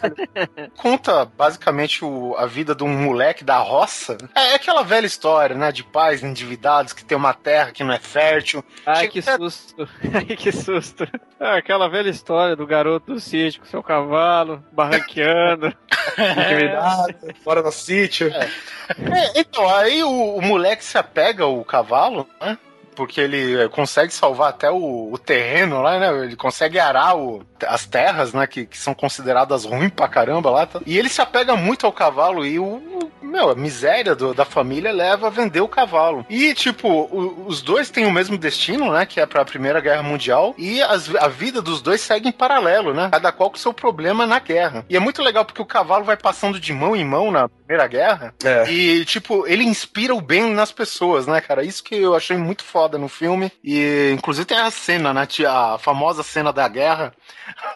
[0.79, 4.17] Conta basicamente o, a vida de um moleque da roça.
[4.35, 5.73] É, é, aquela velha história, né?
[5.73, 8.65] De pais endividados que tem uma terra que não é fértil.
[8.87, 9.37] Ai, Chega que até...
[9.37, 9.89] susto.
[10.15, 11.09] Ai, que susto.
[11.39, 15.67] É aquela velha história do garoto do sítio com seu cavalo, barranqueando.
[16.19, 17.15] Intimidado
[17.49, 18.29] fora no sítio.
[18.29, 18.51] É.
[18.91, 22.59] É, então, aí o, o, moleque se apega ao cavalo, né?
[22.99, 26.25] Porque ele é, consegue salvar até o, o terreno lá, né?
[26.25, 28.45] Ele consegue arar o, as terras, né?
[28.45, 30.67] Que, que são consideradas ruins pra caramba lá.
[30.67, 30.81] Tá?
[30.85, 32.83] E ele se apega muito ao cavalo e o,
[33.23, 36.27] meu, a miséria do, da família leva a vender o cavalo.
[36.29, 39.07] E, tipo, o, os dois têm o mesmo destino, né?
[39.07, 40.55] Que é pra Primeira Guerra Mundial.
[40.59, 43.11] E as, a vida dos dois segue em paralelo, né?
[43.13, 44.85] Cada qual com o seu problema na guerra.
[44.89, 47.87] E é muito legal porque o cavalo vai passando de mão em mão na Primeira
[47.87, 48.35] Guerra.
[48.43, 48.71] É.
[48.71, 51.63] E, tipo, ele inspira o bem nas pessoas, né, cara?
[51.63, 53.53] Isso que eu achei muito foda foda no filme.
[53.63, 55.29] E inclusive tem a cena, né?
[55.47, 57.13] A famosa cena da guerra.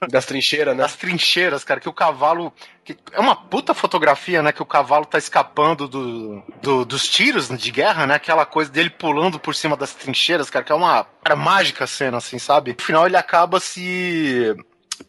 [0.09, 0.83] Das trincheiras, né?
[0.83, 2.53] Das trincheiras, cara, que o cavalo.
[2.85, 4.51] Que é uma puta fotografia, né?
[4.51, 8.15] Que o cavalo tá escapando do, do, dos tiros de guerra, né?
[8.15, 12.17] Aquela coisa dele pulando por cima das trincheiras, cara, que é uma cara, mágica cena,
[12.17, 12.75] assim, sabe?
[12.79, 14.57] No final ele acaba se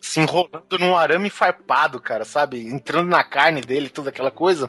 [0.01, 2.67] se enrolando num arame farpado, cara, sabe?
[2.67, 4.67] Entrando na carne dele, toda aquela coisa.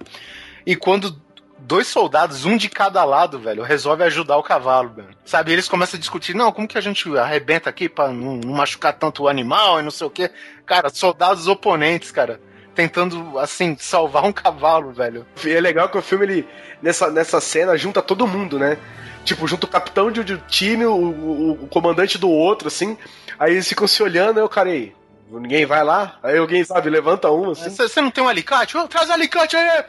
[0.67, 1.21] E quando
[1.59, 5.09] dois soldados, um de cada lado, velho, resolve ajudar o cavalo, velho.
[5.25, 8.55] Sabe, eles começam a discutir, não, como que a gente arrebenta aqui pra não, não
[8.55, 10.31] machucar tanto o animal e não sei o quê.
[10.67, 12.41] Cara, soldados oponentes, cara
[12.75, 15.25] tentando, assim, salvar um cavalo, velho.
[15.45, 16.49] E é legal que o filme, ele,
[16.83, 18.77] nessa, nessa cena, junta todo mundo, né?
[19.25, 22.99] Tipo, junta o capitão de um time, o, o, o, comandante do outro, assim.
[23.39, 24.93] Aí eles ficam se olhando, aí o cara aí.
[25.31, 26.19] Ninguém vai lá?
[26.23, 27.71] Aí alguém, sabe, levanta um, assim.
[27.71, 28.77] Você não tem um alicate?
[28.77, 29.85] Oh, traz o alicate aí!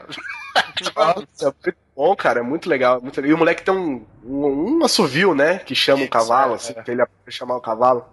[0.96, 3.02] Nossa, é muito bom, cara, é muito legal.
[3.02, 3.32] Muito legal.
[3.32, 5.60] E o moleque tem um, um, um assovio, né?
[5.60, 6.92] Que chama Isso, o cavalo, é, assim, é.
[6.92, 8.06] ele chamar o cavalo.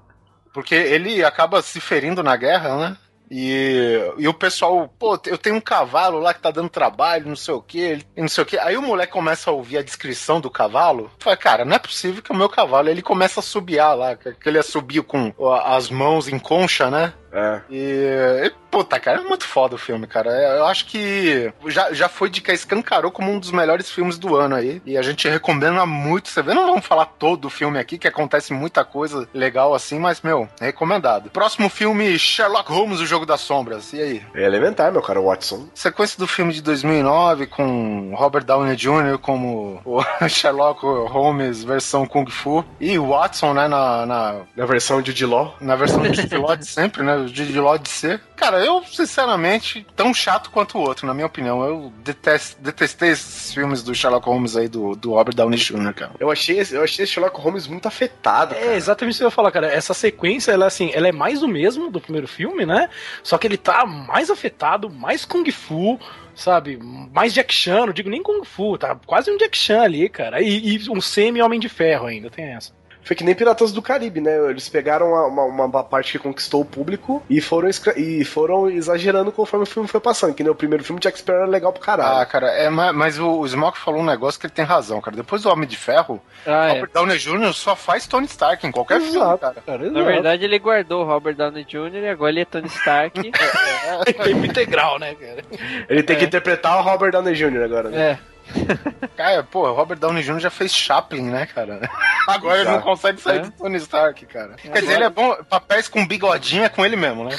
[0.53, 2.97] Porque ele acaba se ferindo na guerra, né?
[3.35, 7.35] E, e o pessoal, pô, eu tenho um cavalo lá que tá dando trabalho, não
[7.35, 8.59] sei o que, não sei o que.
[8.59, 11.11] Aí o moleque começa a ouvir a descrição do cavalo.
[11.19, 14.47] Fala, cara, não é possível que o meu cavalo ele começa a subiar lá, que
[14.47, 15.33] ele assobio com
[15.65, 17.15] as mãos em concha, né?
[17.33, 17.61] É.
[17.71, 20.31] E, e, puta, cara, é muito foda o filme, cara.
[20.31, 24.19] É, eu acho que já, já foi de que escancarou como um dos melhores filmes
[24.19, 24.83] do ano aí.
[24.85, 26.29] E a gente recomenda muito.
[26.29, 29.99] Você vê, não vamos falar todo o filme aqui, que acontece muita coisa legal assim,
[29.99, 31.31] mas, meu, recomendado.
[31.31, 33.93] Próximo filme, Sherlock Holmes, O Jogo das Sombras.
[33.93, 34.23] E aí?
[34.35, 35.69] É elementar, meu cara, Watson.
[35.75, 39.19] Sequência do filme de 2009, com Robert Downey Jr.
[39.21, 42.65] como o Sherlock Holmes versão Kung Fu.
[42.79, 44.07] E Watson, né, na...
[44.07, 45.53] Na, na versão de Diló.
[45.61, 47.22] Na versão de Diló de sempre, né?
[47.27, 48.21] De, de Lord C.
[48.37, 51.65] Cara, eu, sinceramente, tão chato quanto o outro, na minha opinião.
[51.65, 56.13] Eu detest, detestei esses filmes do Sherlock Holmes aí, do, do Robert Downey Jr., cara.
[56.19, 58.55] Eu achei, eu achei esse Sherlock Holmes muito afetado.
[58.55, 58.67] Cara.
[58.67, 59.73] É exatamente isso que eu ia falar, cara.
[59.73, 62.89] Essa sequência, ela, assim, ela é mais do mesmo do primeiro filme, né?
[63.23, 65.99] Só que ele tá mais afetado, mais Kung Fu,
[66.35, 66.79] sabe?
[67.13, 70.41] Mais Jack Chan, não digo nem Kung Fu, tá quase um Jack Chan ali, cara.
[70.41, 74.21] E, e um semi-Homem de Ferro ainda, tem essa foi que nem Piratas do Caribe,
[74.21, 74.37] né?
[74.49, 79.33] Eles pegaram uma, uma, uma parte que conquistou o público e foram, e foram exagerando
[79.33, 80.35] conforme o filme foi passando.
[80.35, 82.21] Que nem o primeiro filme, Jack Sparrow era legal pro caralho.
[82.21, 85.17] Ah, cara, é, mas o, o Smoke falou um negócio que ele tem razão, cara.
[85.17, 86.73] Depois do Homem de Ferro, ah, é.
[86.75, 86.95] Robert é.
[86.95, 87.53] Downey Jr.
[87.53, 89.63] só faz Tony Stark em qualquer exato, filme, cara.
[89.67, 91.95] cara Na verdade, ele guardou o Robert Downey Jr.
[91.95, 93.21] e agora ele é Tony Stark.
[93.21, 94.13] é, é.
[94.13, 95.43] Tempo integral, né, cara?
[95.89, 96.27] Ele tem que é.
[96.27, 97.65] interpretar o Robert Downey Jr.
[97.65, 98.11] agora, né?
[98.13, 98.32] É.
[99.17, 100.41] Cara, pô, Robert Downey Jr.
[100.41, 101.89] já fez Chaplin, né, cara?
[102.27, 103.43] Agora ele não consegue sair é?
[103.43, 104.55] do Tony Stark, cara.
[104.55, 107.37] Quer dizer, ele é bom, papéis com bigodinho é com ele mesmo, né?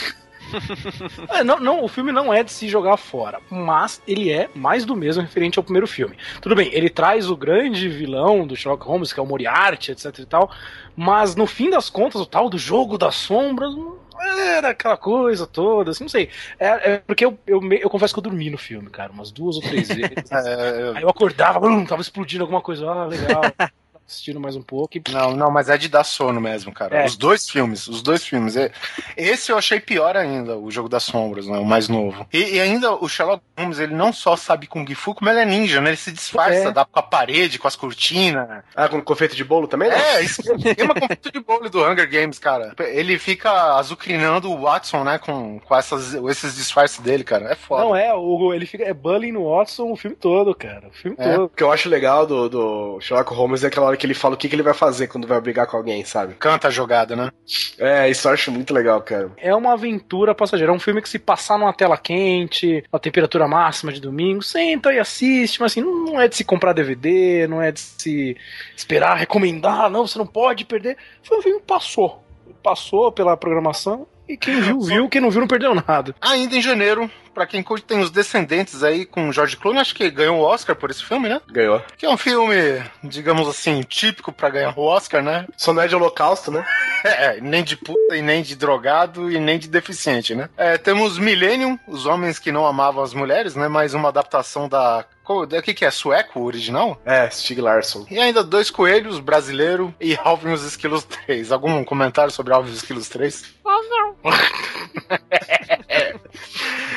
[1.29, 4.85] é, não, não, o filme não é de se jogar fora, mas ele é mais
[4.85, 6.17] do mesmo referente ao primeiro filme.
[6.41, 10.19] Tudo bem, ele traz o grande vilão do Sherlock Holmes, que é o Moriarty, etc
[10.19, 10.51] e tal,
[10.95, 13.73] mas no fim das contas, o tal do jogo das sombras
[14.21, 16.29] era aquela coisa toda, assim, não sei.
[16.59, 19.55] É, é porque eu, eu, eu, confesso que eu dormi no filme, cara, umas duas
[19.55, 20.31] ou três vezes.
[20.31, 20.97] é, eu...
[20.97, 23.41] Aí eu acordava, blum, tava explodindo alguma coisa, ah, legal.
[24.13, 24.97] assistindo mais um pouco.
[24.97, 25.03] E...
[25.11, 27.03] Não, não, mas é de dar sono mesmo, cara.
[27.03, 27.05] É.
[27.05, 28.55] Os dois filmes, os dois filmes.
[28.55, 28.71] É,
[29.17, 32.25] esse eu achei pior ainda, o Jogo das Sombras, né, o mais novo.
[32.31, 35.45] E, e, ainda o Sherlock Holmes, ele não só sabe Kung Fu, como ele é
[35.45, 35.89] ninja, né?
[35.89, 36.71] Ele se disfarça, é.
[36.71, 38.63] dá com a parede, com as cortinas.
[38.75, 39.89] Ah, com confeito de bolo também?
[39.89, 42.73] É, isso é uma confeito de bolo do Hunger Games, cara.
[42.79, 47.51] Ele fica azucrinando o Watson, né, com, com essas, esses disfarces dele, cara.
[47.51, 47.83] É foda.
[47.83, 50.87] Não, é, o, ele fica é bullying no Watson o filme todo, cara.
[50.87, 51.33] O filme é.
[51.33, 51.45] todo.
[51.45, 54.35] O que eu acho legal do, do Sherlock Holmes é aquela hora que ele fala
[54.35, 56.35] o que, que ele vai fazer quando vai brigar com alguém, sabe?
[56.35, 57.31] Canta a jogada, né?
[57.77, 59.31] É, isso eu acho muito legal, cara.
[59.37, 60.71] É uma aventura passageira.
[60.71, 64.93] É um filme que se passar numa tela quente, a temperatura máxima de domingo, senta
[64.93, 68.37] e assiste, mas assim, não é de se comprar DVD, não é de se
[68.75, 70.97] esperar, recomendar, não, você não pode perder.
[71.21, 72.23] Foi um filme que passou.
[72.61, 76.15] Passou pela programação e quem viu, viu, quem não viu, não perdeu nada.
[76.21, 80.09] Ainda em janeiro, pra quem curte, tem os Descendentes aí com George Clooney, acho que
[80.09, 81.41] ganhou o Oscar por esse filme, né?
[81.51, 81.81] Ganhou.
[81.97, 85.47] Que é um filme, digamos assim, típico pra ganhar o Oscar, né?
[85.57, 86.65] Só não é de holocausto, né?
[87.03, 90.49] é, nem de puta, e nem de drogado, e nem de deficiente, né?
[90.55, 93.67] É, temos Millennium, Os Homens que Não Amavam as Mulheres, né?
[93.67, 95.91] Mais uma adaptação da o que, que é?
[95.91, 97.01] Sueco original?
[97.05, 98.05] É, Stig Larsson.
[98.11, 101.51] E ainda Dois Coelhos, Brasileiro e Alvin os Esquilos 3.
[101.51, 103.55] Algum comentário sobre Alvin os Esquilos 3?
[103.63, 104.15] Não.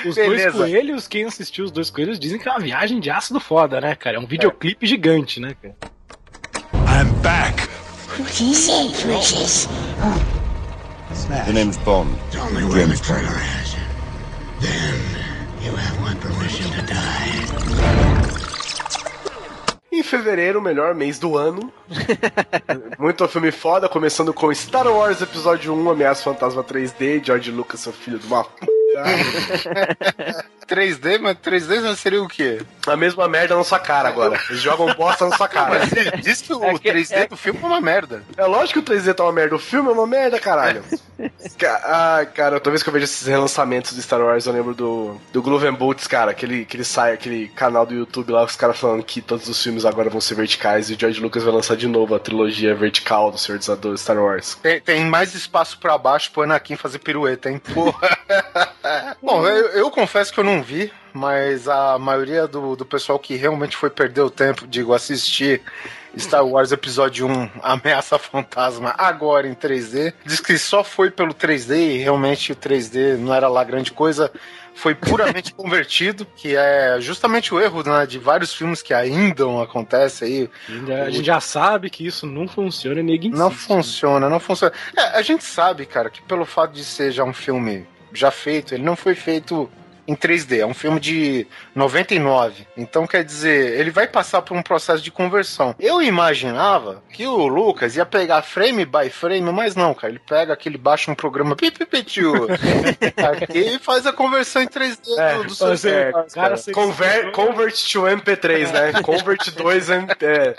[0.07, 0.51] os Beleza.
[0.53, 3.81] dois coelhos, quem assistiu os dois coelhos dizem que é uma viagem de ácido foda,
[3.81, 4.17] né, cara?
[4.17, 4.89] É um videoclipe é.
[4.89, 5.75] gigante, né, cara?
[6.75, 7.69] I'm back.
[8.19, 9.69] What is it, Precious?
[11.29, 12.17] The name's Bond.
[12.31, 13.77] Tell me where the is.
[14.61, 15.01] Then
[15.63, 17.47] you have my permission to die.
[20.07, 21.73] fevereiro, o melhor mês do ano.
[22.99, 27.93] Muito filme foda, começando com Star Wars Episódio 1, Ameaça Fantasma 3D, George Lucas, seu
[27.93, 28.76] filho de uma p.
[29.05, 29.65] Exato.
[29.65, 30.45] Tá.
[30.69, 32.61] 3D, mas 3D seria o quê?
[32.87, 34.39] A mesma merda na sua cara agora.
[34.51, 35.79] Eles jogam bosta na sua cara.
[35.79, 38.23] Mas ele diz que o É que- 3D é- do filme é uma merda.
[38.37, 39.55] É lógico que o 3D tá uma merda.
[39.57, 40.83] O filme é uma merda, caralho.
[41.59, 41.83] Ca-
[42.19, 45.19] Ai, cara, toda vez que eu vejo esses relançamentos de Star Wars, eu lembro do,
[45.33, 46.31] do Glove and Boots, cara.
[46.31, 49.85] Aquele, aquele, sai, aquele canal do YouTube lá, os caras falando que todos os filmes
[49.85, 53.31] agora vão ser verticais e o George Lucas vai lançar de novo a trilogia vertical
[53.31, 54.57] do Senhor dos Star Wars.
[54.63, 57.59] Tem, tem mais espaço pra baixo pro Anakin fazer pirueta, hein?
[57.73, 58.17] Porra.
[59.23, 63.37] Bom, eu, eu confesso que eu não vi, mas a maioria do, do pessoal que
[63.37, 65.63] realmente foi perder o tempo, digo, assistir
[66.19, 71.77] Star Wars Episódio 1, Ameaça Fantasma, agora em 3D, diz que só foi pelo 3D
[71.77, 74.31] e realmente o 3D não era lá grande coisa.
[74.75, 80.25] Foi puramente convertido, que é justamente o erro né, de vários filmes que ainda acontece
[80.25, 80.51] aí.
[81.05, 84.75] A gente já sabe que isso não funciona e ninguém Não insiste, funciona, não funciona.
[84.97, 88.75] É, a gente sabe, cara, que pelo fato de ser já um filme já feito,
[88.75, 89.71] ele não foi feito
[90.07, 92.67] em 3D, é um filme de 99.
[92.77, 95.75] Então, quer dizer, ele vai passar por um processo de conversão.
[95.79, 100.13] Eu imaginava que o Lucas ia pegar frame by frame, mas não, cara.
[100.13, 102.47] Ele pega aquele, baixa um programa pipipitiu,
[103.55, 106.57] e faz a conversão em 3D É, do, do seu é, cara, cara.
[106.57, 109.03] você- Convert, convert to MP3, né?
[109.03, 110.55] Convert 2 M- é,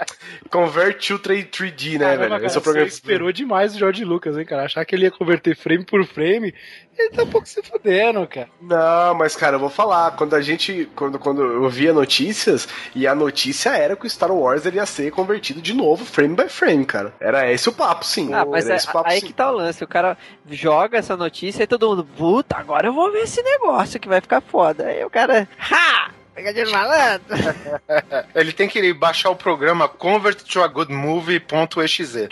[0.49, 2.29] Convert to 3D, né, Caramba, velho?
[2.31, 2.89] cara, Esse é o programa.
[2.89, 4.63] Você esperou demais o George Lucas, hein, cara?
[4.65, 6.53] Achar que ele ia converter frame por frame.
[6.97, 8.49] Ele tá um pouco se fudendo, cara.
[8.59, 10.11] Não, mas cara, eu vou falar.
[10.11, 10.89] Quando a gente.
[10.95, 14.85] Quando, quando eu via notícias, e a notícia era que o Star Wars ele ia
[14.85, 17.13] ser convertido de novo, frame by frame, cara.
[17.19, 18.33] Era esse o papo, sim.
[18.33, 19.27] Ah, mas era é, papo, aí sim.
[19.27, 19.83] que tá o lance.
[19.83, 20.17] O cara
[20.49, 24.19] joga essa notícia e todo mundo, puta, agora eu vou ver esse negócio que vai
[24.19, 24.87] ficar foda.
[24.87, 26.11] Aí o cara, ha!
[26.35, 27.35] Pegadinha de malandro.
[28.35, 32.29] Ele tem que baixar o programa convert to a good movie.exe.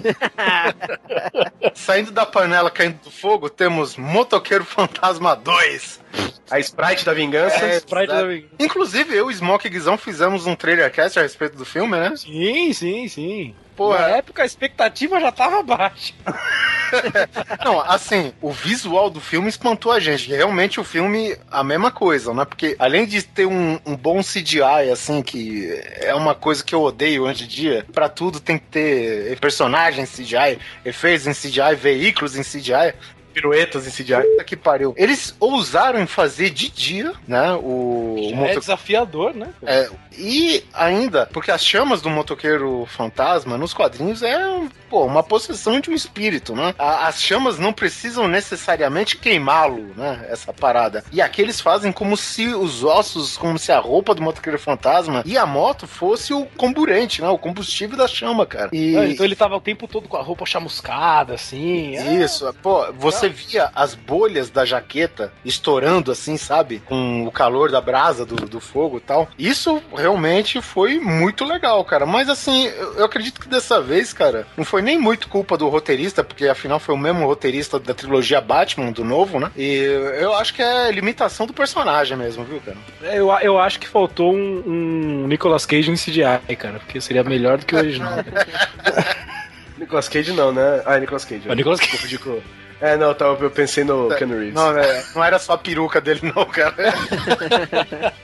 [1.74, 6.00] Saindo da panela caindo do fogo, temos Motoqueiro Fantasma 2.
[6.50, 7.64] A Sprite da Vingança.
[7.64, 8.26] É, Sprite exato.
[8.26, 12.12] da- Inclusive, eu e Smoke Guizão fizemos um trailer cast a respeito do filme, né?
[12.16, 13.54] Sim, sim, sim.
[13.76, 16.12] Pô, Na é- época a expectativa já tava baixa.
[17.64, 20.28] Não, assim, o visual do filme espantou a gente.
[20.28, 22.44] Realmente o filme, a mesma coisa, né?
[22.44, 25.70] Porque além de ter um, um bom CGI, assim, que
[26.00, 30.18] é uma coisa que eu odeio hoje em dia, pra tudo tem que ter personagens
[30.18, 32.94] em CGI, efeitos em CGI, veículos em CGI.
[33.32, 34.22] Piruetas em CGI.
[34.22, 34.94] Puta que pariu.
[34.96, 37.52] Eles ousaram em fazer de dia, né?
[37.54, 39.48] O, o É moto- desafiador, né?
[39.64, 44.38] é, e ainda, porque as chamas do motoqueiro fantasma nos quadrinhos é
[44.88, 46.74] pô, uma possessão de um espírito, né?
[46.78, 50.26] A- As chamas não precisam necessariamente queimá-lo, né?
[50.28, 51.04] Essa parada.
[51.12, 55.22] E aqui eles fazem como se os ossos, como se a roupa do motoqueiro fantasma
[55.24, 57.28] e a moto fosse o comburente, né?
[57.28, 58.70] O combustível da chama, cara.
[58.72, 58.96] E.
[58.96, 61.96] Então ele tava o tempo todo com a roupa chamuscada, assim.
[61.96, 66.80] É, Isso, pô, você via as bolhas da jaqueta estourando assim, sabe?
[66.86, 69.28] Com o calor da brasa do, do fogo e tal.
[69.38, 72.06] Isso realmente foi muito legal, cara.
[72.06, 75.68] Mas assim, eu, eu acredito que dessa vez, cara, não foi nem muito culpa do
[75.68, 79.50] roteirista, porque afinal foi o mesmo roteirista da trilogia Batman, do novo, né?
[79.56, 79.74] E
[80.20, 82.76] eu acho que é limitação do personagem mesmo, viu, cara?
[83.02, 87.58] Eu, eu acho que faltou um, um Nicolas Cage em CGI, cara, porque seria melhor
[87.58, 88.18] do que o original.
[89.78, 90.82] Nicolas Cage não, né?
[90.84, 91.48] Ah, Nicolas Cage.
[91.48, 91.92] o Nicolas Cage.
[91.92, 92.40] Confundi com-
[92.80, 94.54] É, não, tá, eu pensei no Ken Reeves.
[94.54, 96.74] Não, né, não era só a peruca dele, não, cara.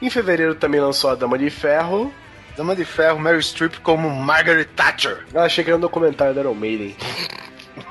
[0.00, 2.12] Em fevereiro também lançou a Dama de Ferro.
[2.56, 5.24] Dama de Ferro, Mary Streep como Margaret Thatcher.
[5.32, 6.96] Eu achei que era um documentário da Iron Maiden.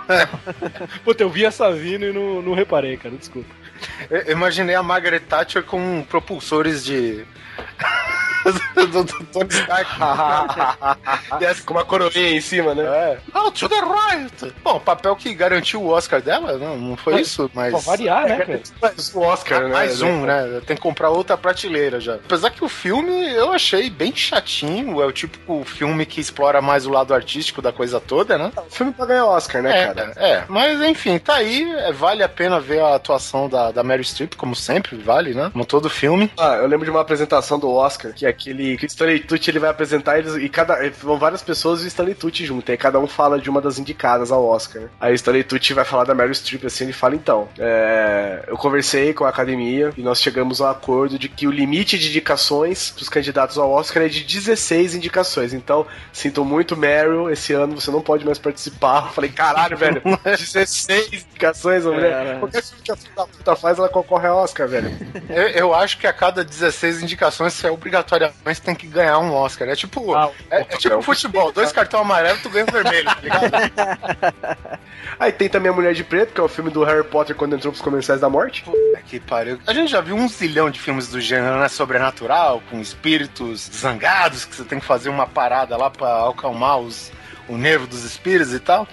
[1.03, 3.49] Puta, eu vi essa vindo e não, não reparei, cara, desculpa.
[4.09, 7.25] Eu imaginei a Margaret Thatcher com propulsores de.
[8.53, 9.89] Do, do Tony Stark.
[11.39, 12.83] Desce com uma coroinha em cima, né?
[12.83, 13.17] É.
[13.33, 14.53] Oh, to the right!
[14.63, 17.71] Bom, papel que garantiu o Oscar dela, não, não foi isso, mas.
[17.71, 18.61] Pra variar, né, cara?
[18.81, 19.69] Mas o Oscar, né?
[19.73, 20.61] Mais um, né?
[20.65, 22.15] Tem que comprar outra prateleira já.
[22.15, 26.85] Apesar que o filme eu achei bem chatinho, é o típico filme que explora mais
[26.85, 28.51] o lado artístico da coisa toda, né?
[28.69, 30.13] Filme pra ganhar Oscar, né, É, cara?
[30.15, 31.69] é, mas enfim, tá aí.
[31.79, 35.49] é, Vale a pena ver a atuação da, da Mary Streep, como sempre, vale, né?
[35.51, 36.31] Como todo filme.
[36.37, 39.49] Ah, eu lembro de uma apresentação do Oscar, que é aquele que o Stanley Tucci
[39.49, 42.77] ele vai apresentar eles, e cada vão várias pessoas e o Stanley Tucci junto, aí
[42.77, 44.83] cada um fala de uma das indicadas ao Oscar.
[44.83, 44.89] né?
[44.99, 48.55] Aí o Stanley Tucci vai falar da Meryl Streep assim, ele fala então, é, eu
[48.57, 52.93] conversei com a academia e nós chegamos ao acordo de que o limite de indicações
[52.97, 55.53] dos candidatos ao Oscar é de 16 indicações.
[55.53, 59.07] Então, sinto muito, Meryl, esse ano você não pode mais participar.
[59.07, 62.11] Eu falei, caralho, velho, 16 indicações, a mulher.
[62.11, 62.39] Cara.
[62.39, 64.91] Qualquer filme que a filha da puta faz, ela concorre ao Oscar, velho.
[65.29, 69.19] Eu, eu acho que a cada 16 indicações você é obrigatoriamente obrigatoriamente tem que ganhar
[69.19, 69.67] um Oscar.
[69.69, 73.19] É tipo, Ah, é, é tipo futebol, dois cartões amarelos, tu ganha o vermelho, tá
[73.21, 74.79] ligado?
[75.19, 77.55] Aí tem também a Mulher de Preto, que é o filme do Harry Potter quando
[77.55, 78.63] entrou pros comerciais da morte.
[78.63, 79.59] Puta que pariu.
[79.65, 81.67] A gente já viu um zilhão de filmes do gênero, né?
[81.67, 87.11] Sobrenatural, com espíritos zangados, que você tem que fazer uma parada lá pra acalmar os,
[87.47, 88.87] o nervo dos espíritos e tal.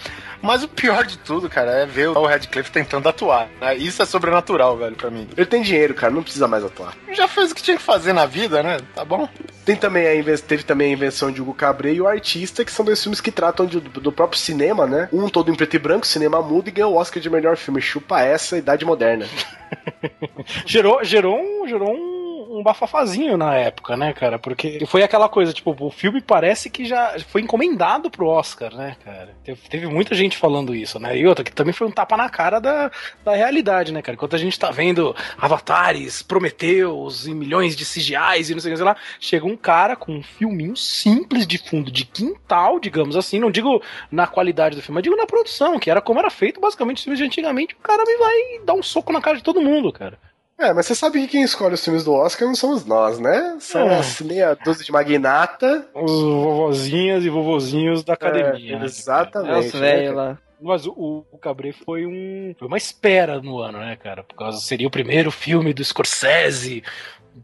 [0.44, 3.48] Mas o pior de tudo, cara, é ver o Radcliffe tentando atuar.
[3.60, 3.74] né?
[3.76, 5.26] Isso é sobrenatural, velho, pra mim.
[5.36, 6.94] Ele tem dinheiro, cara, não precisa mais atuar.
[7.12, 8.78] Já fez o que tinha que fazer na vida, né?
[8.94, 9.28] Tá bom?
[9.64, 12.70] Tem também a inven- teve também a invenção de Hugo Cabret e o Artista, que
[12.70, 15.08] são dois filmes que tratam de- do próprio cinema, né?
[15.12, 17.80] Um todo em preto e branco, cinema mudo, e ganhou o Oscar de melhor filme.
[17.80, 19.26] Chupa essa, Idade Moderna.
[20.66, 24.38] Gerou, gerou, um, gerou um, um bafafazinho na época, né, cara?
[24.38, 28.96] Porque foi aquela coisa, tipo, o filme parece que já foi encomendado pro Oscar, né,
[29.04, 29.34] cara?
[29.44, 31.16] Teve, muita gente falando isso, né?
[31.16, 32.90] E outra, que também foi um tapa na cara da,
[33.24, 34.14] da realidade, né, cara?
[34.14, 38.74] Enquanto a gente tá vendo avatares, Prometeus e milhões de CGIs e não sei o
[38.74, 43.16] que sei lá, chega um cara com um filminho simples de fundo de quintal, digamos
[43.16, 46.30] assim, não digo na qualidade do filme, mas digo na produção, que era como era
[46.30, 49.36] feito basicamente os filmes de antigamente, o cara me vai dar um soco na cara
[49.36, 50.18] de todo mundo, cara.
[50.58, 53.56] É, mas você sabe que quem escolhe os filmes do Oscar não somos nós, né?
[53.58, 53.98] São É.
[53.98, 55.88] as meia dúzia de magnata.
[55.94, 58.76] Os vovozinhas e vovozinhos da academia.
[58.76, 59.52] É, né, exatamente.
[59.52, 60.28] É os né, velhos cara?
[60.28, 60.38] lá.
[60.62, 62.54] Mas o, o Cabret foi um.
[62.58, 64.22] Foi uma espera no ano, né, cara?
[64.22, 66.82] Por causa seria o primeiro filme do Scorsese,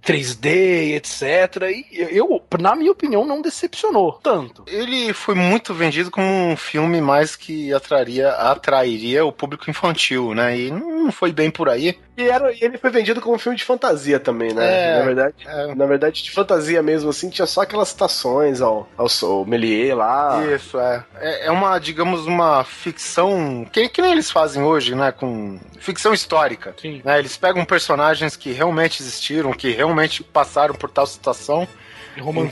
[0.02, 1.62] 3D, etc.
[1.70, 4.64] E eu, na minha opinião, não decepcionou tanto.
[4.66, 10.56] Ele foi muito vendido como um filme mais que atraria, atrairia o público infantil, né?
[10.56, 11.98] E não foi bem por aí.
[12.16, 14.64] E era, ele foi vendido como um filme de fantasia também, né?
[14.64, 15.34] É, na verdade.
[15.46, 15.74] é.
[15.74, 20.44] Na verdade, de fantasia mesmo, assim, tinha só aquelas citações ao, ao, ao Méliès lá.
[20.54, 21.04] Isso, é.
[21.18, 21.46] é.
[21.46, 23.66] é uma, digamos, uma ficção.
[23.72, 25.12] Que, que nem eles fazem hoje, né?
[25.12, 26.74] Com ficção histórica.
[26.80, 27.00] Sim.
[27.04, 27.18] né?
[27.18, 31.66] Eles pegam personagens que realmente existiram, que realmente passaram por tal situação.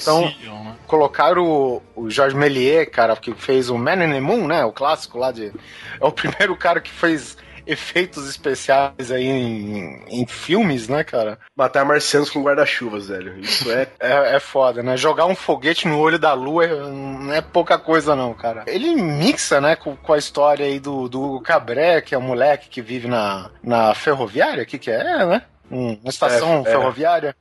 [0.03, 0.75] Então- né?
[0.87, 4.65] Colocaram o, o Georges Méliès, cara, que fez o Man in the Moon, né?
[4.65, 5.53] O clássico lá de.
[6.01, 7.37] É o primeiro cara que fez
[7.67, 11.39] efeitos especiais aí em, em filmes, né, cara?
[11.55, 13.39] Matar marcianos com guarda-chuvas, velho.
[13.41, 13.87] Isso é.
[14.01, 14.97] É, é foda, né?
[14.97, 18.63] Jogar um foguete no olho da lua é- não é pouca coisa, não, cara.
[18.67, 22.23] Ele mixa, né, com, com a história aí do, do Hugo Cabré, que é um
[22.23, 25.43] moleque que vive na, na ferroviária, o que que é, né?
[25.71, 26.65] Hum, uma estação É, é.
[26.65, 27.37] ferroviária.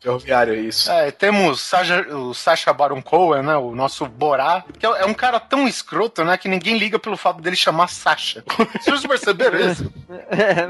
[0.54, 0.92] É isso.
[0.92, 3.56] É, temos Sacha, o Sacha Baron Cohen, né?
[3.56, 6.38] O nosso Borá, que é, é um cara tão escroto, né?
[6.38, 8.44] Que ninguém liga pelo fato dele chamar Sacha.
[8.82, 9.92] Vocês perceberam isso?
[10.30, 10.68] É.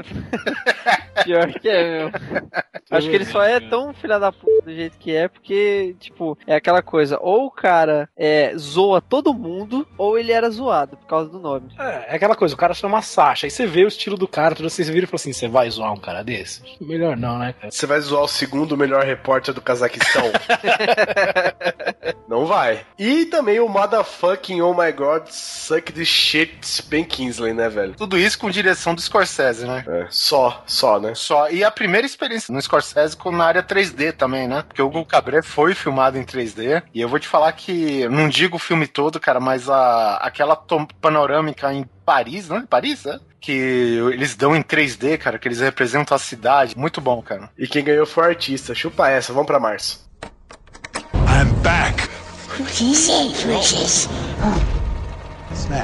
[1.24, 2.10] Pior que é, meu.
[2.90, 6.38] Acho que ele só é tão filha da puta do jeito que é, porque, tipo,
[6.46, 11.06] é aquela coisa, ou o cara é, zoa todo mundo, ou ele era zoado por
[11.06, 11.70] causa do nome.
[11.78, 14.54] É, é aquela coisa, o cara chama Sasha, aí você vê o estilo do cara,
[14.54, 16.62] tudo, vocês viram e falam assim: você vai zoar um cara desse?
[16.80, 17.70] Melhor não, né, cara?
[17.70, 20.24] Você vai zoar o segundo melhor repórter do Cazaquistão?
[22.28, 22.80] Não vai.
[22.98, 27.94] E também o motherfucking oh my god, suck this shit, Ben Kingsley, né, velho?
[27.94, 29.84] Tudo isso com direção do Scorsese, né?
[29.88, 31.14] É, só, só, né?
[31.14, 31.48] Só.
[31.50, 34.62] E a primeira experiência no Scorsese com na área 3D também, né?
[34.66, 36.82] Porque o Hugo Cabré foi filmado em 3D.
[36.92, 40.56] E eu vou te falar que, não digo o filme todo, cara, mas a, aquela
[40.56, 42.64] tom- panorâmica em Paris, né?
[42.68, 43.18] Paris, é?
[43.40, 43.52] Que
[44.12, 46.76] eles dão em 3D, cara, que eles representam a cidade.
[46.76, 47.50] Muito bom, cara.
[47.56, 48.74] E quem ganhou foi o artista.
[48.74, 50.06] Chupa essa, vamos pra março.
[51.14, 52.08] I'm back.
[52.58, 54.08] What is it, Precious?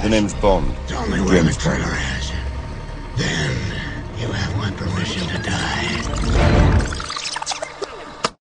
[0.03, 0.67] The name's Bond.
[0.89, 1.89] Tell me where the colonel
[2.19, 2.33] is.
[3.17, 3.53] Then
[4.19, 6.05] you have my permission to die.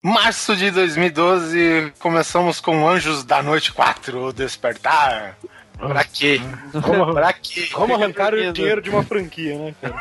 [0.03, 5.37] Março de 2012, começamos com Anjos da Noite 4, o Despertar.
[5.81, 6.41] Pra quê?
[6.85, 7.69] Como, Pra quê?
[7.73, 9.95] como arrancar o dinheiro de uma franquia, né, cara?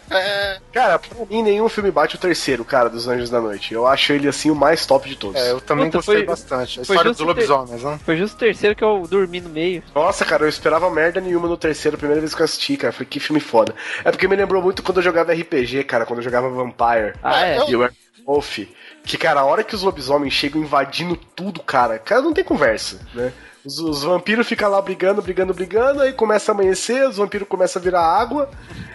[0.72, 3.72] Cara, pra mim nenhum filme bate o terceiro, cara, dos Anjos da Noite.
[3.74, 5.40] Eu acho ele, assim, o mais top de todos.
[5.40, 6.80] É, eu também Puta, gostei foi- bastante.
[6.80, 7.98] A foi história justo dos ter- lobisomens, né?
[8.04, 9.82] Foi justo o terceiro que eu dormi no meio.
[9.94, 12.92] Nossa, cara, eu esperava merda nenhuma no terceiro, a primeira vez que eu assisti, cara.
[12.92, 13.74] Falei, que filme foda.
[14.04, 17.14] É porque me lembrou muito quando eu jogava RPG, cara, quando eu jogava Vampire.
[17.22, 17.58] Ah, é?
[17.68, 17.88] E o
[18.26, 18.58] Wolf.
[19.04, 23.00] Que, cara, a hora que os lobisomens chegam invadindo tudo, cara, cara, não tem conversa,
[23.14, 23.32] né?
[23.66, 27.80] Os, os vampiros ficam lá brigando, brigando, brigando, aí começa a amanhecer, os vampiros começam
[27.80, 28.48] a virar água,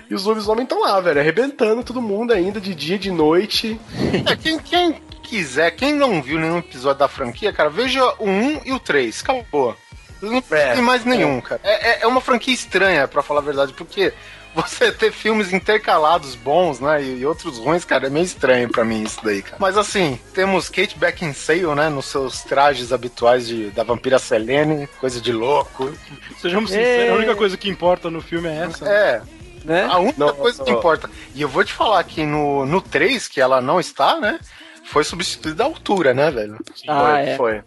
[0.10, 3.80] e os lobisomens estão lá, velho, arrebentando todo mundo ainda, de dia, de noite.
[4.26, 8.62] É, quem, quem quiser, quem não viu nenhum episódio da franquia, cara, veja o 1
[8.66, 9.22] e o 3.
[9.22, 9.76] Acabou.
[10.22, 11.60] Não É, tem mais nenhum, cara.
[11.64, 14.14] É, é- é uma franquia estranha, pra falar a verdade, porque
[14.54, 18.84] você ter filmes intercalados bons, né, e, e outros ruins, cara, é meio estranho pra
[18.84, 19.58] mim isso daí, cara.
[19.60, 25.22] Mas assim, temos Kate Beckinsale, né, nos seus trajes habituais de, da vampira Selene, coisa
[25.22, 25.92] de louco.
[26.40, 28.88] Sejamos sinceros, a única coisa que importa no filme é essa.
[28.88, 29.22] É,
[29.64, 29.86] Né?
[29.90, 30.80] a única Não, coisa que não.
[30.80, 31.10] importa.
[31.36, 34.40] E eu vou te falar que no, no 3, que ela não está, né?
[34.84, 36.58] foi substituído à altura, né, velho?
[36.88, 37.38] Ah, foi, é.
[37.38, 37.62] foi.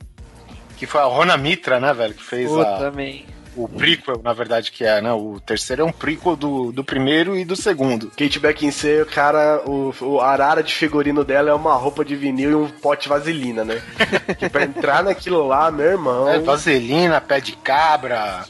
[0.76, 2.12] Que foi a Rona Mitra, né, velho?
[2.12, 3.24] Que fez Pô, a, também.
[3.57, 5.12] O prequel, na verdade, que é, né?
[5.12, 8.11] O terceiro é um prequel do, do primeiro e do segundo.
[8.16, 12.50] Kate Beckinsale, o cara, o, o arara de figurino dela é uma roupa de vinil
[12.50, 13.82] e um pote de vaselina, né?
[14.38, 18.44] que pra entrar naquilo lá, meu irmão, É, vaselina, pé de cabra,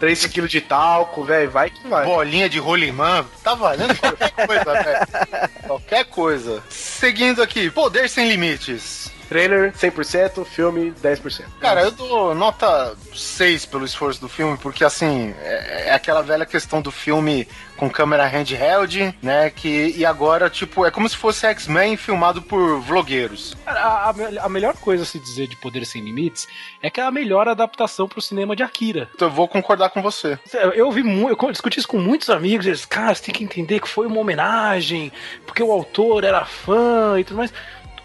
[0.00, 2.04] 3kg de talco, velho, vai que vai.
[2.04, 5.48] bolinha de rolimã, tá valendo qualquer coisa, velho.
[5.68, 6.62] Qualquer coisa.
[6.70, 9.07] Seguindo aqui, Poder Sem Limites.
[9.28, 11.44] Trailer 100%, filme 10%.
[11.60, 16.46] Cara, eu dou nota 6 pelo esforço do filme, porque assim, é, é aquela velha
[16.46, 19.50] questão do filme com câmera handheld, né?
[19.50, 23.56] Que, e agora, tipo, é como se fosse X-Men filmado por vlogueiros.
[23.64, 26.48] Cara, a, a a melhor coisa a se dizer de Poder Sem Limites
[26.82, 29.08] é que é a melhor adaptação pro cinema de Akira.
[29.14, 30.38] Então eu vou concordar com você.
[30.74, 33.88] Eu, muito, eu discuti isso com muitos amigos, eles, cara, você tem que entender que
[33.88, 35.12] foi uma homenagem,
[35.46, 37.52] porque o autor era fã e tudo mais.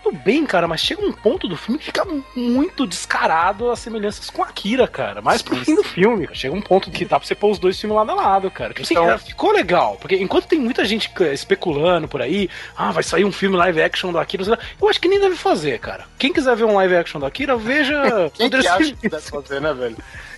[0.03, 4.29] Tudo bem, cara, mas chega um ponto do filme que fica muito descarado as semelhanças
[4.29, 5.21] com Akira, cara.
[5.21, 6.25] Mais pro fim do filme.
[6.25, 6.35] cara.
[6.37, 8.71] Chega um ponto que dá pra você pôr os dois filmes lado a lado, cara.
[8.73, 9.97] Tipo assim, Então- cara, ficou legal.
[10.01, 13.81] Porque enquanto tem muita gente c- especulando por aí, ah, vai sair um filme live
[13.81, 14.43] action do Akira,
[14.81, 16.05] eu acho que nem deve fazer, cara.
[16.19, 18.01] Quem quiser ver um live action do Akira, veja.
[18.35, 19.97] Quem que acha que deve fazer, né, velho?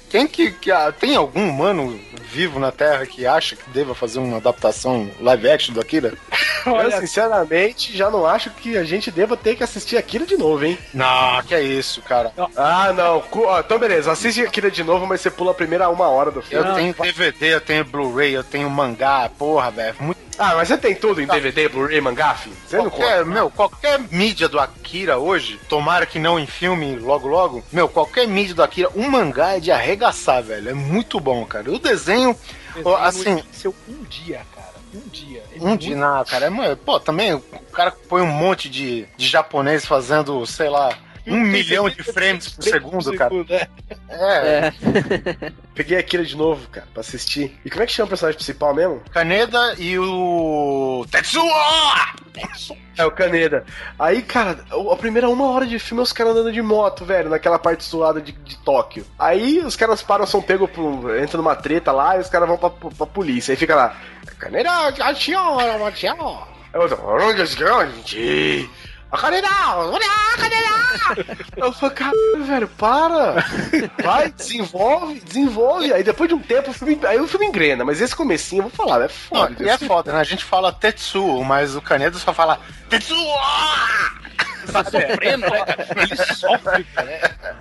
[0.09, 1.99] Quem que, que ah, tem algum humano
[2.31, 6.13] vivo na Terra que acha que deva fazer uma adaptação live action do Akira?
[6.65, 10.63] eu, sinceramente, já não acho que a gente deva ter que assistir aquilo de novo,
[10.65, 10.77] hein?
[10.93, 12.31] Não, que é isso, cara.
[12.55, 13.21] Ah, não.
[13.21, 16.31] Cu- ó, Então, beleza, assiste aquilo de novo, mas você pula a primeira uma hora
[16.31, 16.73] do Eu filme.
[16.75, 19.95] tenho DVD, eu tenho Blu-ray, eu tenho mangá, porra, velho.
[19.99, 22.55] Muito Ah, mas você tem tudo em DVD, Blu-ray, mangá, filho?
[22.67, 23.25] Você não Qualquer, conta.
[23.25, 28.27] meu, qualquer mídia do Akira hoje, tomara que não em filme logo logo, meu, qualquer
[28.27, 30.69] mídia do Akira, um mangá é de arregaçar, velho.
[30.69, 31.71] É muito bom, cara.
[31.71, 32.37] O desenho,
[32.83, 34.75] ó, assim, Seu um dia, cara.
[34.93, 35.43] Um dia.
[35.53, 36.45] É um muito de nada, cara.
[36.45, 37.41] É, pô, também o
[37.71, 40.97] cara põe um monte de, de japonês fazendo, sei lá,
[41.27, 43.33] um milhão de frames por segundo, cara.
[43.49, 43.67] é.
[44.09, 45.51] É, É.
[45.73, 47.59] Peguei aquilo de novo, cara, pra assistir.
[47.65, 49.01] E como é que chama o personagem principal mesmo?
[49.11, 51.43] Kaneda e o Tetsuo!
[52.97, 53.65] É o Caneda.
[53.99, 57.29] Aí, cara, a primeira uma hora de filme é os caras andando de moto, velho,
[57.29, 59.05] naquela parte suada de, de Tóquio.
[59.19, 62.57] Aí os caras param, são pegos, pro, entram numa treta lá e os caras vão
[62.57, 63.51] pra, pra polícia.
[63.51, 63.95] Aí fica lá,
[64.37, 65.95] Caneda, a senhora, a
[69.91, 71.25] olha!
[71.57, 73.35] Eu falo, caralho, velho, para!
[74.03, 75.93] Vai, desenvolve, desenvolve.
[75.93, 78.69] Aí depois de um tempo o filme, aí o filme engrena, mas esse comecinho, eu
[78.69, 79.55] vou falar, é Não, foda.
[79.63, 80.19] e é foda, né?
[80.19, 82.59] A gente fala Tetsuo, mas o Kaneda só fala
[82.89, 83.17] Tetsuo!
[84.71, 85.87] Tá sofrendo, né, cara?
[85.95, 87.55] Ele sofre, cara.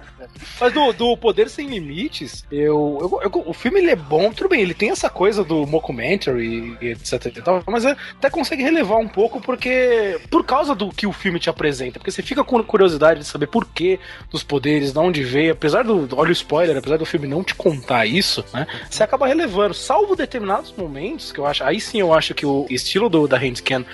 [0.61, 4.49] Mas do, do Poder Sem Limites, eu, eu- eu- o filme ele é bom, tudo
[4.49, 8.97] bem, ele tem essa coisa do mockumentary e etc tal, mas é- até consegue relevar
[8.97, 12.62] um pouco porque por causa do que o filme te apresenta, porque você fica com
[12.62, 13.99] curiosidade de saber por que
[14.31, 17.55] dos poderes, de onde veio, apesar do, olha o spoiler, apesar do filme não te
[17.55, 22.12] contar isso, né, você acaba relevando, salvo determinados momentos que eu acho, aí sim eu
[22.14, 23.85] acho que o estilo do, da Handscan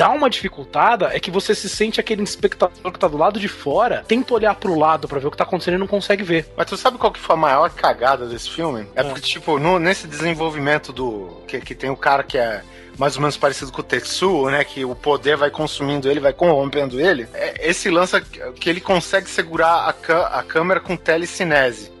[0.00, 3.48] dá uma dificultada, é que você se sente aquele espectador que tá do lado de
[3.48, 6.50] fora, tenta olhar pro lado pra ver o que tá acontecendo e não consegue ver.
[6.56, 8.86] Mas tu sabe qual que foi a maior cagada desse filme?
[8.96, 11.42] É porque, tipo, no- nesse desenvolvimento do.
[11.46, 12.62] Que, que tem o cara que é
[12.96, 14.64] mais ou menos parecido com o Tetsuo, né?
[14.64, 17.28] Que o poder vai consumindo ele, vai corrompendo ele.
[17.34, 21.92] É, esse lança que ele consegue segurar a, a câmera com telecinese.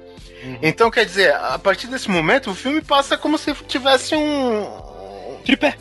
[0.62, 4.88] Então, quer dizer, a partir desse momento, o filme passa como se tivesse um.
[5.44, 5.76] Tripé.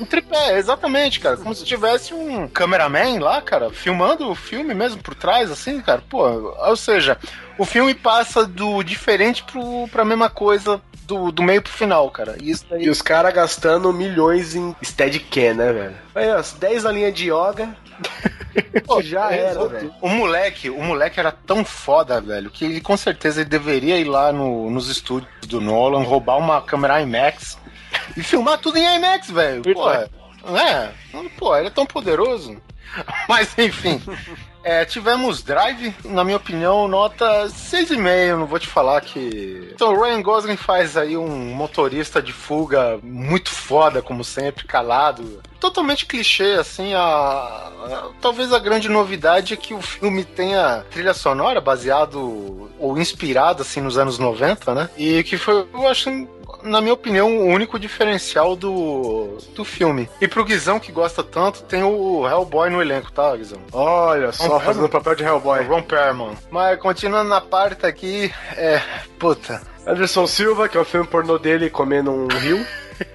[0.00, 1.36] Um tripé, exatamente, cara.
[1.36, 6.02] Como se tivesse um cameraman lá, cara, filmando o filme mesmo por trás, assim, cara.
[6.08, 6.26] Pô,
[6.66, 7.18] ou seja,
[7.58, 12.36] o filme passa do diferente pro, pra mesma coisa do, do meio pro final, cara.
[12.40, 12.84] E isso daí.
[12.84, 15.96] E os caras gastando milhões em Steadicam, né, velho?
[16.14, 17.76] Aí, ó, 10 aulinhas de yoga.
[18.86, 19.94] Pô, já era, velho.
[20.00, 24.04] O moleque, o moleque era tão foda, velho, que ele com certeza ele deveria ir
[24.04, 27.58] lá no- nos estúdios do Nolan, roubar uma câmera IMAX
[28.16, 29.62] e filmar tudo em IMAX, velho.
[29.62, 30.90] Pô, é,
[31.38, 32.56] pô, ele é tão poderoso.
[33.28, 34.02] Mas enfim,
[34.62, 38.36] é, tivemos Drive, na minha opinião, nota 6,5.
[38.36, 39.70] Não vou te falar que.
[39.74, 45.40] Então, o Ryan Gosling faz aí um motorista de fuga muito foda, como sempre, calado.
[45.58, 46.92] Totalmente clichê, assim.
[46.92, 52.98] A, a- talvez a grande novidade é que o filme tenha trilha sonora baseado ou
[52.98, 54.90] inspirado, assim, nos anos 90, né?
[54.98, 56.10] E que foi, eu acho,
[56.62, 60.08] na minha opinião, o único diferencial do, do filme.
[60.20, 63.60] E pro Guizão que gosta tanto, tem o Hellboy no elenco, tá, Guizão?
[63.72, 65.60] Olha só, fazendo o papel de Hellboy.
[65.60, 66.36] o Ron Perlman.
[66.50, 68.80] Mas continuando na parte aqui, é.
[69.18, 69.62] Puta.
[69.86, 72.64] Anderson Silva, que é o filme pornô dele comendo um rio.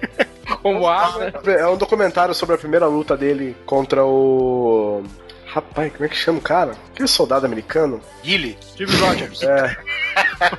[0.62, 1.32] Como água.
[1.46, 5.02] É um documentário sobre a primeira luta dele contra o
[5.48, 6.72] Rapaz, como é que chama o cara?
[6.92, 8.00] Aquele soldado americano?
[8.22, 8.58] Gilly.
[8.60, 9.42] Steve Rogers.
[9.42, 9.76] É.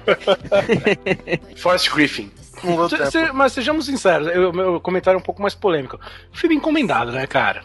[1.56, 2.32] Forrest Griffin.
[2.64, 3.12] Um Se- tempo.
[3.12, 6.00] se- mas sejamos sinceros, eu- meu comentário é um pouco mais polêmico.
[6.32, 7.64] Filme encomendado, né, cara?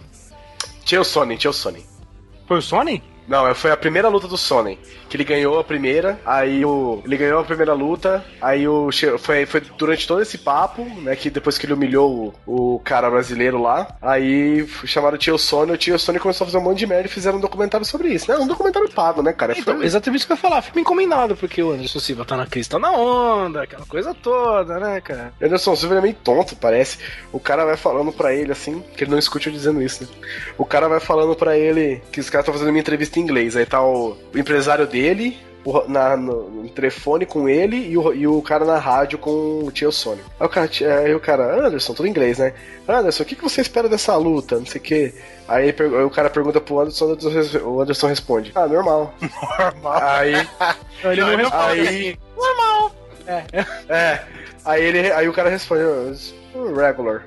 [0.85, 1.85] Tinha o Sony, tinha o Sony.
[2.47, 3.03] Foi o Sony?
[3.27, 4.79] Não, foi a primeira luta do Sony.
[5.15, 7.01] Que ele ganhou a primeira, aí o.
[7.05, 8.89] Ele ganhou a primeira luta, aí o.
[9.21, 11.15] Foi, foi durante todo esse papo, né?
[11.15, 15.71] Que depois que ele humilhou o, o cara brasileiro lá, aí chamaram o Tio Sony,
[15.71, 18.09] o Tio Sony começou a fazer um monte de merda e fizeram um documentário sobre
[18.09, 18.29] isso.
[18.29, 19.55] Não, um documentário pago, né, cara?
[19.57, 20.63] Então, Foi- exatamente isso que eu ia falar.
[20.63, 25.01] Filme encomendado, porque o Anderson Silva tá na crista na onda, aquela coisa toda, né,
[25.01, 25.33] cara?
[25.41, 26.99] Anderson Silva é meio tonto, parece.
[27.33, 30.09] O cara vai falando pra ele assim, que ele não escute eu dizendo isso, né?
[30.59, 33.55] O cara vai falando pra ele que os caras estão fazendo uma entrevista em inglês.
[33.55, 35.04] Aí tá o, o empresário dele.
[35.65, 39.61] O- Na, no, no telefone com ele e o, e o cara na rádio com
[39.65, 40.21] o tio Sony.
[40.39, 42.53] Aí o cara, aí o cara, Anderson, tudo em inglês, né?
[42.87, 44.59] Anderson, o que, que você espera dessa luta?
[44.59, 45.15] Não sei o quê.
[45.49, 45.75] Aí,
[46.07, 49.15] o cara pergunta pro Anderson, o Anderson- o Anderson responde: Ah, normal.
[49.59, 49.99] Normal.
[50.03, 50.35] Aí,
[51.05, 51.89] Ele não responde.
[51.89, 52.19] aí.
[53.89, 54.21] É.
[54.65, 55.11] Aí ele.
[55.13, 55.83] Aí o cara responde,
[56.55, 57.23] "Oh, regular.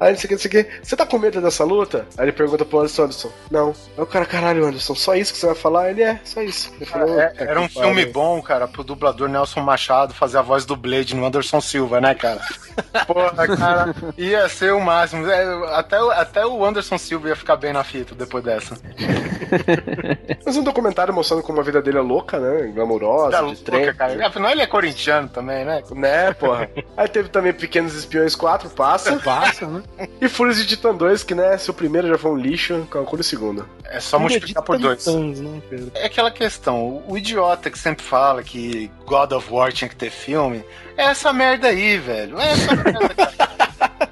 [0.00, 0.70] Aí não sei o que, não sei o que.
[0.82, 2.06] Você tá com medo dessa luta?
[2.18, 3.30] Aí ele pergunta pro Anderson Anderson.
[3.50, 3.68] Não.
[3.96, 5.90] Aí o cara, caralho, Anderson, só isso que você vai falar?
[5.90, 6.72] Ele é, só isso.
[6.76, 10.38] Ele falou, É, "Puta era um filme pariu." bom, cara, pro dublador Nelson Machado fazer
[10.38, 12.40] a voz do Blade no Anderson Silva, né, cara?
[13.06, 15.26] Porra, cara, ia ser o máximo.
[15.30, 18.74] É, Até, o- até o Anderson Silva ia ficar bem na fita depois dessa.
[20.44, 22.72] Mas um documentário mostrando como a vida dele é louca, né?
[22.74, 23.94] Glamurosa, Tá de louca, trem.
[23.94, 24.26] cara.
[24.26, 25.82] Afinal, ele é corintiano também, né?
[25.92, 26.68] Né, porra.
[26.96, 29.16] Aí teve também Pequenos Espiões 4, passa.
[29.20, 29.82] Passa, né?
[30.20, 33.20] E Fúrias de Titã 2, que né, se o primeiro já foi um lixo, calcule
[33.20, 33.68] o segundo.
[33.84, 34.98] É só multiplicar por dois.
[35.04, 35.92] Titãs, né, Pedro?
[35.94, 40.10] É aquela questão, o, idiota que sempre fala que God of War tinha que ter
[40.10, 40.64] filme,
[40.96, 42.38] é essa merda aí, velho.
[42.40, 43.54] É essa merda, cara.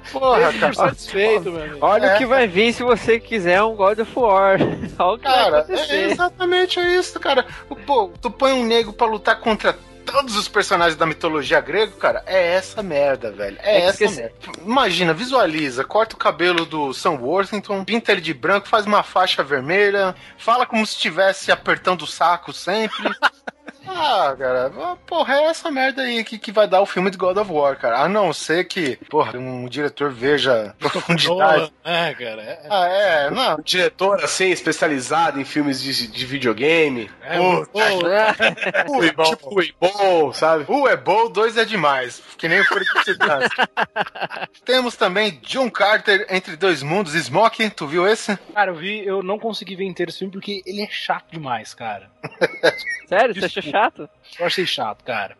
[0.13, 0.73] Porra, cara.
[0.73, 1.51] satisfeito.
[1.81, 2.15] Olha É.
[2.15, 4.57] o que vai vir se você quiser um God of War.
[4.99, 6.11] Olha o que vai Cara, é acontecer.
[6.11, 7.45] exatamente isso, cara.
[7.85, 9.75] Pô, tu põe um nego pra lutar contra
[10.05, 13.57] todos os personagens da mitologia grega, cara, é essa merda, velho.
[13.61, 14.35] É, É essa merda.
[14.63, 19.43] Imagina, visualiza, corta o cabelo do Sam Worthington, pinta ele de branco, faz uma faixa
[19.43, 23.09] vermelha, fala como se estivesse apertando o saco sempre.
[23.95, 24.71] Ah, cara,
[25.05, 27.77] porra, é essa merda aí que, que vai dar o filme de God of War,
[27.77, 27.99] cara.
[27.99, 31.71] A não ser que, porra, um diretor veja profundidade.
[31.83, 32.41] É, cara.
[32.41, 33.57] É, Ah, é, não.
[33.57, 37.09] Um diretor, assim, especializado em filmes de, de videogame.
[37.21, 39.23] é, Pô, pô, Ui, bom.
[39.23, 40.65] tipo Weebol, sabe?
[40.67, 42.21] Um é bom, dois é demais.
[42.37, 43.49] Que nem o Fúria de Titãs.
[44.65, 48.37] Temos também John Carter Entre Dois Mundos, Smoke, tu viu esse?
[48.53, 51.73] Cara, eu vi, eu não consegui ver inteiro esse filme porque ele é chato demais,
[51.73, 52.11] cara.
[53.07, 54.09] Sério, você achou chato?
[54.39, 55.37] Eu achei chato, cara.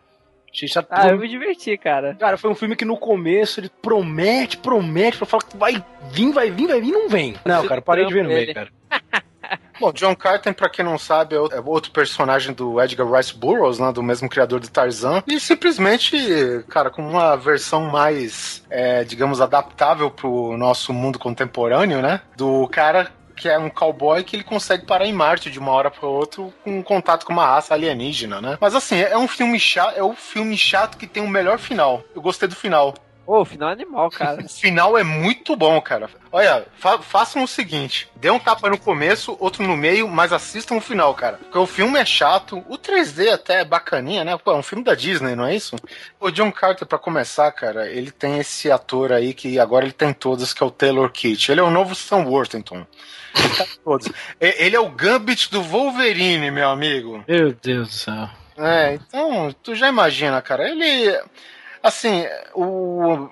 [0.52, 0.86] Achei chato.
[0.90, 2.14] Ah, eu me diverti, cara.
[2.14, 6.32] Cara, foi um filme que no começo ele promete, promete, pra falar que vai vir,
[6.32, 7.34] vai vir, vai vir, não vem.
[7.44, 8.68] Não, cara, parei de ver no meio, cara.
[9.80, 13.78] Bom, John Carter, pra quem não sabe, é é outro personagem do Edgar Rice Burroughs,
[13.78, 15.22] né, do mesmo criador do Tarzan.
[15.26, 16.16] E simplesmente,
[16.68, 22.20] cara, com uma versão mais, é, digamos, adaptável pro nosso mundo contemporâneo, né?
[22.36, 25.90] Do cara que é um cowboy que ele consegue parar em Marte de uma hora
[25.90, 28.58] para outra com contato com uma raça alienígena, né?
[28.60, 32.02] Mas assim, é um filme chato, é o filme chato que tem o melhor final.
[32.14, 32.94] Eu gostei do final.
[33.26, 34.42] Ô, o final é animal, cara.
[34.44, 36.08] O final é muito bom, cara.
[36.30, 40.76] Olha, fa façam o seguinte: dê um tapa no começo, outro no meio, mas assistam
[40.76, 41.38] o final, cara.
[41.38, 44.36] Porque o filme é chato, o 3D até é bacaninha, né?
[44.36, 45.76] Pô, é um filme da Disney, não é isso?
[46.20, 50.12] O John Carter, pra começar, cara, ele tem esse ator aí que agora ele tem
[50.12, 51.48] todos, que é o Taylor Kitsch.
[51.48, 52.86] Ele é o novo Sam Worthington.
[53.34, 54.08] Ele todos.
[54.40, 57.24] Ele é o Gambit do Wolverine, meu amigo.
[57.28, 58.28] Meu Deus do céu.
[58.56, 60.68] É, então, tu já imagina, cara.
[60.68, 61.18] Ele.
[61.82, 62.24] Assim,
[62.54, 63.28] o.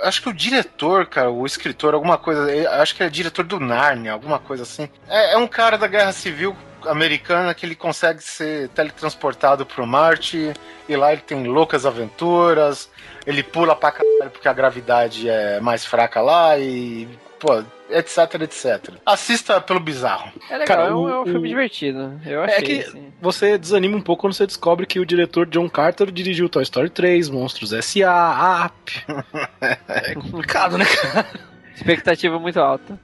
[0.00, 2.50] Acho que o diretor, cara, o escritor, alguma coisa.
[2.54, 4.88] ele- Acho que é diretor do Narnia, alguma coisa assim.
[5.08, 10.52] É, é um cara da Guerra Civil americana que ele consegue ser teletransportado pro Marte
[10.88, 12.88] e lá ele tem loucas aventuras.
[13.26, 17.08] Ele pula pra caralho porque a gravidade é mais fraca lá e.
[17.38, 18.94] Pô, etc, etc.
[19.06, 20.30] Assista pelo bizarro.
[20.50, 22.20] É legal, Cara, é, um, o- é um filme o- divertido.
[22.26, 22.56] Eu achei.
[22.58, 23.12] É que assim.
[23.20, 26.90] você desanima um pouco quando você descobre que o diretor John Carter dirigiu Toy Story
[26.90, 28.92] 3, Monstros S.A., Up.
[29.88, 31.26] É complicado, né, cara?
[31.74, 32.98] Expectativa muito alta.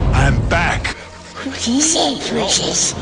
[0.00, 0.94] I'm back.
[1.44, 2.94] What is it, Precious?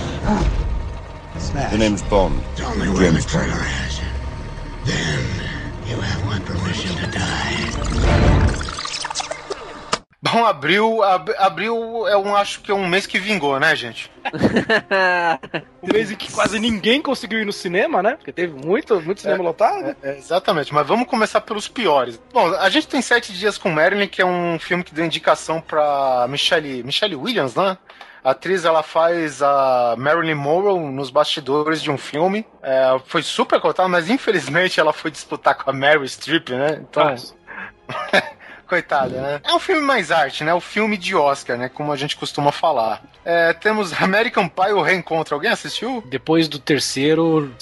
[1.71, 2.41] The name's Bond.
[2.65, 4.05] Only when the trailer has it.
[4.87, 5.21] Then
[5.89, 8.38] you have my permission to die.
[10.21, 14.11] Bom, abril, ab- abril é um, acho que é um mês que vingou, né, gente?
[15.81, 18.17] Um mês em que quase ninguém conseguiu ir no cinema, né?
[18.17, 19.97] Porque teve muito, muito cinema lotado.
[20.03, 22.21] É, exatamente, mas vamos começar pelos piores.
[22.33, 25.61] Bom, a gente tem Sete Dias com Marilyn, que é um filme que deu indicação
[25.61, 27.79] pra Michelle, Michelle Williams, né?
[28.25, 32.45] A atriz, ela faz a Marilyn Monroe nos bastidores de um filme.
[32.61, 36.81] É, foi super cotada, mas infelizmente ela foi disputar com a Mary Streep, né?
[36.83, 37.15] Então,
[38.69, 39.41] coitada, né?
[39.45, 40.53] É um filme mais arte, né?
[40.55, 41.69] O filme de Oscar, né?
[41.69, 43.03] Como a gente costuma falar.
[43.25, 45.35] É, temos American Pie, o Reencontro.
[45.35, 46.03] Alguém assistiu?
[46.07, 47.53] Depois do terceiro,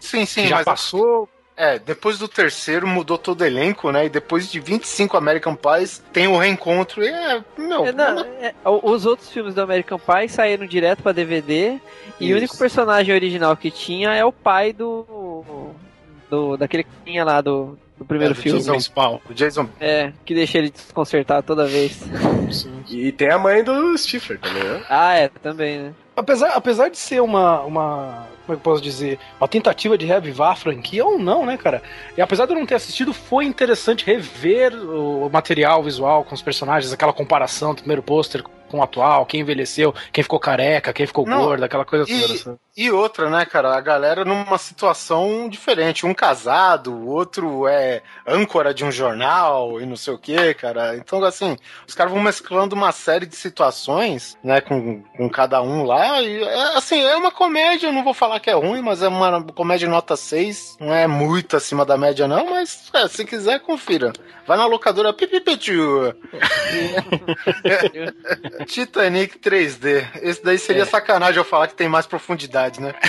[0.00, 1.28] Sim, sim, já mas passou.
[1.56, 4.04] É, depois do terceiro mudou todo o elenco, né?
[4.04, 8.54] E depois de 25 American Pies tem o reencontro e é, meu, É, não, é,
[8.64, 11.80] os outros filmes do American Pie saíram direto pra DVD
[12.20, 15.72] e o único personagem original que tinha é o pai do.
[16.28, 18.58] do daquele que tinha lá do, do primeiro É, do filme.
[18.58, 19.22] Jason- principal.
[19.28, 19.68] o Jason.
[19.80, 21.98] É, que deixa ele desconcertar toda vez.
[22.90, 24.84] E tem a mãe do Stifler também, né?
[24.88, 25.94] ah, é, também, né?
[26.14, 28.26] Apesar, apesar de ser uma, uma.
[28.46, 29.18] Como é que eu posso dizer?
[29.40, 31.82] Uma tentativa de reavivar a franquia ou não, né, cara?
[32.16, 36.40] E apesar de eu não ter assistido, foi interessante rever o material visual com os
[36.40, 41.06] personagens, aquela comparação do primeiro pôster com o atual, quem envelheceu, quem ficou careca, quem
[41.06, 42.36] ficou Não, gordo, aquela coisa e- toda.
[42.38, 42.56] sabe?
[42.76, 43.74] E outra, né, cara?
[43.74, 46.04] A galera numa situação diferente.
[46.04, 50.94] Um casado, o outro é âncora de um jornal e não sei o que, cara.
[50.94, 51.56] Então, assim,
[51.88, 56.20] os caras vão mesclando uma série de situações, né, com, com cada um lá.
[56.20, 59.08] E, é, assim, é uma comédia, eu não vou falar que é ruim, mas é
[59.08, 60.76] uma comédia nota 6.
[60.78, 64.12] Não é muito acima da média, não, mas é, se quiser, confira.
[64.46, 66.12] Vai na locadora Pipipitiu.
[68.64, 70.06] Titanic 3D.
[70.22, 72.94] Esse daí seria sacanagem eu falar que tem mais profundidade, né?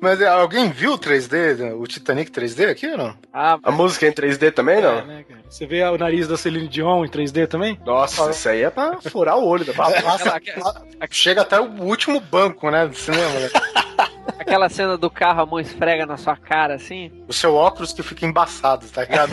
[0.00, 3.16] Mas é, alguém viu o 3D, o Titanic 3D aqui ou não?
[3.32, 4.98] Ah, A música é em 3D também, não?
[4.98, 5.43] É, né, cara?
[5.54, 7.78] Você vê o nariz da Celine Dion em 3D também?
[7.86, 12.18] Nossa, isso aí é pra furar o olho da aquela, aquela, Chega até o último
[12.18, 13.30] banco, né, do cinema.
[13.38, 13.50] né?
[14.36, 17.10] aquela cena do carro, a mão esfrega na sua cara, assim.
[17.28, 19.30] O seu óculos que fica embaçado, tá ligado?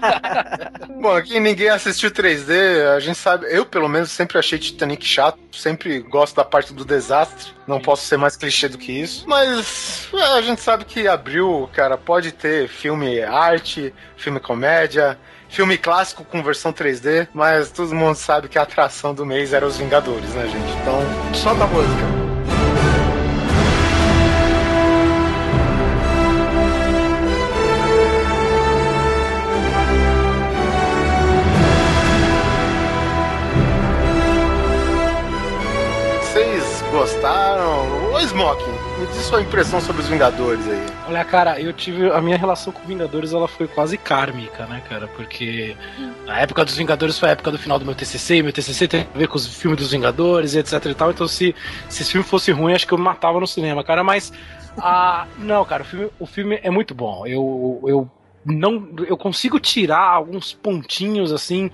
[0.98, 5.38] Bom, aqui ninguém assistiu 3D, a gente sabe, eu pelo menos sempre achei Titanic chato,
[5.52, 10.08] sempre gosto da parte do desastre, não posso ser mais clichê do que isso, mas
[10.14, 15.18] é, a gente sabe que abril, cara, pode ter filme arte, filme comédia,
[15.54, 19.64] filme clássico com versão 3D, mas todo mundo sabe que a atração do mês era
[19.64, 20.72] Os Vingadores, né, gente?
[20.82, 21.00] Então,
[21.32, 22.24] solta a música.
[36.94, 38.12] Gostaram?
[38.12, 40.86] Ô, Smoking, me diz sua impressão sobre os Vingadores aí.
[41.08, 42.10] Olha, cara, eu tive.
[42.10, 45.08] A minha relação com Vingadores ela foi quase kármica, né, cara?
[45.08, 45.76] Porque
[46.26, 48.88] a época dos Vingadores foi a época do final do meu TCC, e meu TCC
[48.88, 51.10] tem a ver com os filmes dos Vingadores, etc e tal.
[51.10, 51.54] Então, se,
[51.88, 54.04] se esse filme fosse ruim, acho que eu me matava no cinema, cara.
[54.04, 54.32] Mas.
[54.78, 57.26] Ah, não, cara, o filme, o filme é muito bom.
[57.26, 58.10] Eu, eu
[58.44, 58.88] não.
[59.06, 61.70] Eu consigo tirar alguns pontinhos, assim,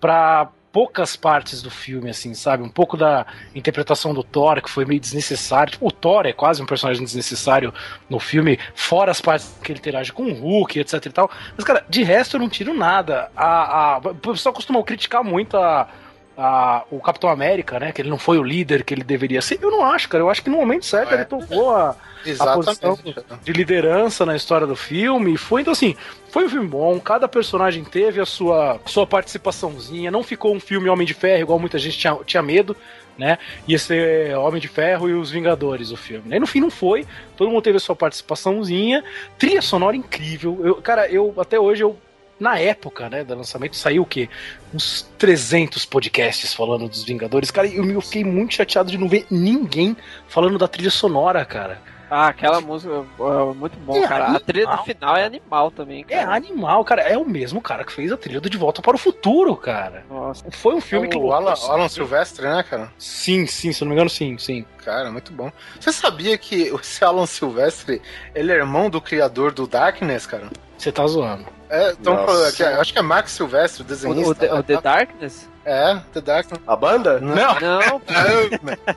[0.00, 2.64] pra poucas partes do filme, assim, sabe?
[2.64, 5.70] Um pouco da interpretação do Thor, que foi meio desnecessário.
[5.70, 7.72] Tipo, o Thor é quase um personagem desnecessário
[8.10, 11.30] no filme, fora as partes que ele interage com o Hulk, etc e tal.
[11.56, 13.30] Mas, cara, de resto eu não tiro nada.
[13.36, 15.88] A, a, o pessoal costuma criticar muito a,
[16.36, 17.92] a, o Capitão América, né?
[17.92, 19.58] Que ele não foi o líder que ele deveria ser.
[19.62, 20.22] Eu não acho, cara.
[20.22, 21.14] Eu acho que no momento certo É.
[21.14, 21.96] ele tomou a,
[22.40, 22.98] a posição
[23.42, 25.36] de liderança na história do filme.
[25.36, 25.96] Foi, então, assim,
[26.30, 26.98] foi um filme bom.
[26.98, 30.10] Cada personagem teve a sua, sua participaçãozinha.
[30.10, 32.76] Não ficou um filme Homem de Ferro, igual muita gente tinha, tinha medo.
[33.16, 33.38] Né?
[33.68, 36.28] Ia ser Homem de Ferro e os Vingadores o filme.
[36.28, 36.36] Né?
[36.36, 37.06] E no fim não foi.
[37.36, 39.04] Todo mundo teve a sua participaçãozinha.
[39.38, 40.58] Trilha sonora incrível.
[40.64, 41.96] Eu, cara, eu até hoje eu
[42.38, 44.28] na época, né, do lançamento, saiu o quê?
[44.72, 47.50] Uns 300 podcasts falando dos Vingadores.
[47.50, 49.96] Cara, eu, eu fiquei muito chateado de não ver ninguém
[50.28, 51.80] falando da trilha sonora, cara.
[52.10, 54.26] Ah, aquela música é muito bom, É cara.
[54.26, 54.84] A trilha do animal.
[54.84, 56.34] final é animal também, É cara.
[56.36, 57.02] animal, cara.
[57.02, 60.04] É o mesmo cara que fez a trilha do De Volta para o Futuro, cara.
[60.08, 60.44] Nossa.
[60.50, 61.16] Foi um filme que.
[61.16, 62.92] o Alan, Alan Silvestre, né, cara?
[62.98, 64.64] Sim, sim, se eu não me engano, sim, sim.
[64.84, 65.50] Cara, muito bom.
[65.80, 68.00] Você sabia que esse Alan Silvestre,
[68.34, 70.50] ele é irmão do criador do Darkness, cara?
[70.76, 71.46] Você tá zoando.
[71.70, 72.52] É, então, Nossa.
[72.56, 74.30] que- acho que é Max Silvestre, o O, desenhista.
[74.30, 74.80] o, The- o The né?
[74.82, 75.50] Darkness?
[75.64, 76.60] É, The Darkness.
[76.66, 77.18] A banda?
[77.20, 77.34] Não.
[77.60, 78.00] Não,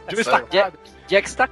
[0.10, 0.78] Destacado.
[1.08, 1.48] Jack está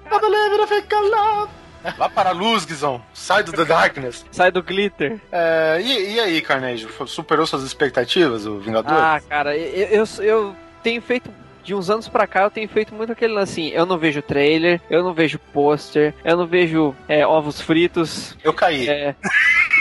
[1.98, 3.02] Vá para a luz, Guizão.
[3.14, 4.26] Sai do The Darkness.
[4.32, 5.22] sai do glitter.
[5.32, 6.88] É, e, e aí, Carnegie?
[7.06, 8.92] Superou suas expectativas, o Vingador?
[8.92, 11.30] Ah, cara, eu, eu, eu tenho feito.
[11.64, 14.22] De uns anos pra cá, eu tenho feito muito aquele lance assim: eu não vejo
[14.22, 18.38] trailer, eu não vejo pôster, eu não vejo é, ovos fritos.
[18.44, 18.88] Eu caí.
[18.88, 19.16] É,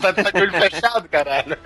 [0.00, 1.56] tá, tá de olho fechado, caralho.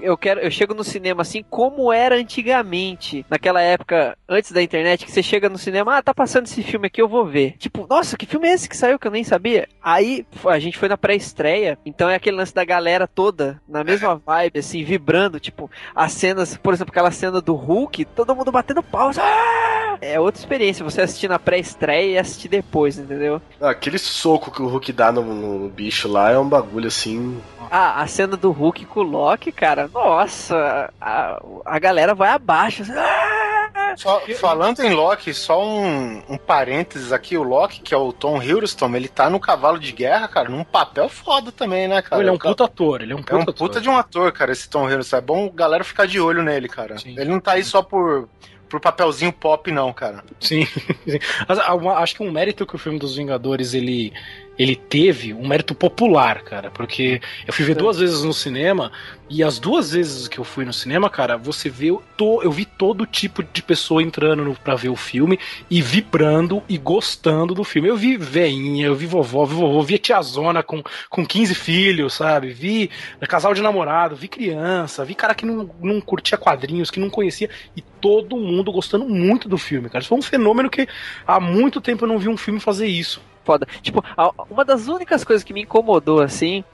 [0.00, 5.04] eu quero, eu chego no cinema assim como era antigamente, naquela época antes da internet,
[5.04, 7.54] que você chega no cinema, ah, tá passando esse filme aqui, eu vou ver.
[7.58, 9.68] Tipo, nossa, que filme é esse que saiu que eu nem sabia?
[9.82, 14.16] Aí a gente foi na pré-estreia, então é aquele lance da galera toda na mesma
[14.16, 18.82] vibe, assim, vibrando, tipo, as cenas, por exemplo, aquela cena do Hulk, todo mundo batendo
[18.82, 19.22] pausa.
[19.22, 19.81] Ah!
[20.02, 23.40] É outra experiência você assistir na pré-estreia e assistir depois, entendeu?
[23.60, 27.40] Aquele soco que o Hulk dá no, no bicho lá é um bagulho assim.
[27.70, 32.82] Ah, a cena do Hulk com o Loki, cara, nossa, a, a galera vai abaixo.
[32.82, 33.94] Assim, ah!
[33.96, 38.42] Só- falando em Loki, só um, um parênteses aqui, o Loki, que é o Tom
[38.42, 42.20] Hiddleston, ele tá no cavalo de guerra, cara, num papel foda também, né, cara?
[42.22, 43.54] ele é um puta ator, ele é um É puta um ator.
[43.54, 45.16] puta de um ator, cara, esse Tom Hiddleston.
[45.16, 46.98] É bom galera ficar de olho nele, cara.
[46.98, 47.14] Sim.
[47.18, 48.28] Ele não tá aí só por,
[48.72, 50.24] por papelzinho pop, não, cara.
[50.40, 50.64] Sim,
[51.06, 51.18] sim.
[51.46, 54.14] Ah, acho que um mérito que o filme dos Vingadores ele,
[54.58, 58.92] ele teve, um mérito popular, cara, porque eu fui ver duas vezes no cinema
[59.28, 61.88] e as duas vezes que eu fui no cinema, cara, você vê,
[62.18, 65.38] to, eu vi todo tipo de pessoa entrando no, pra ver o filme
[65.70, 67.88] e vibrando e gostando do filme.
[67.88, 72.52] Eu vi veinha, eu vi vovó, vi vovô, vi tiazona com, com 15 filhos, sabe?
[72.52, 72.90] Vi
[73.26, 77.48] casal de namorado, vi criança, vi cara que não, não curtia quadrinhos, que não conhecia
[77.74, 80.00] e todo mundo gostando muito do filme, cara.
[80.00, 80.86] Isso foi um fenômeno que
[81.26, 83.22] há muito tempo eu não vi um filme fazer isso.
[83.44, 83.66] Foda.
[83.80, 84.04] Tipo,
[84.50, 86.64] uma das únicas coisas que me incomodou, assim,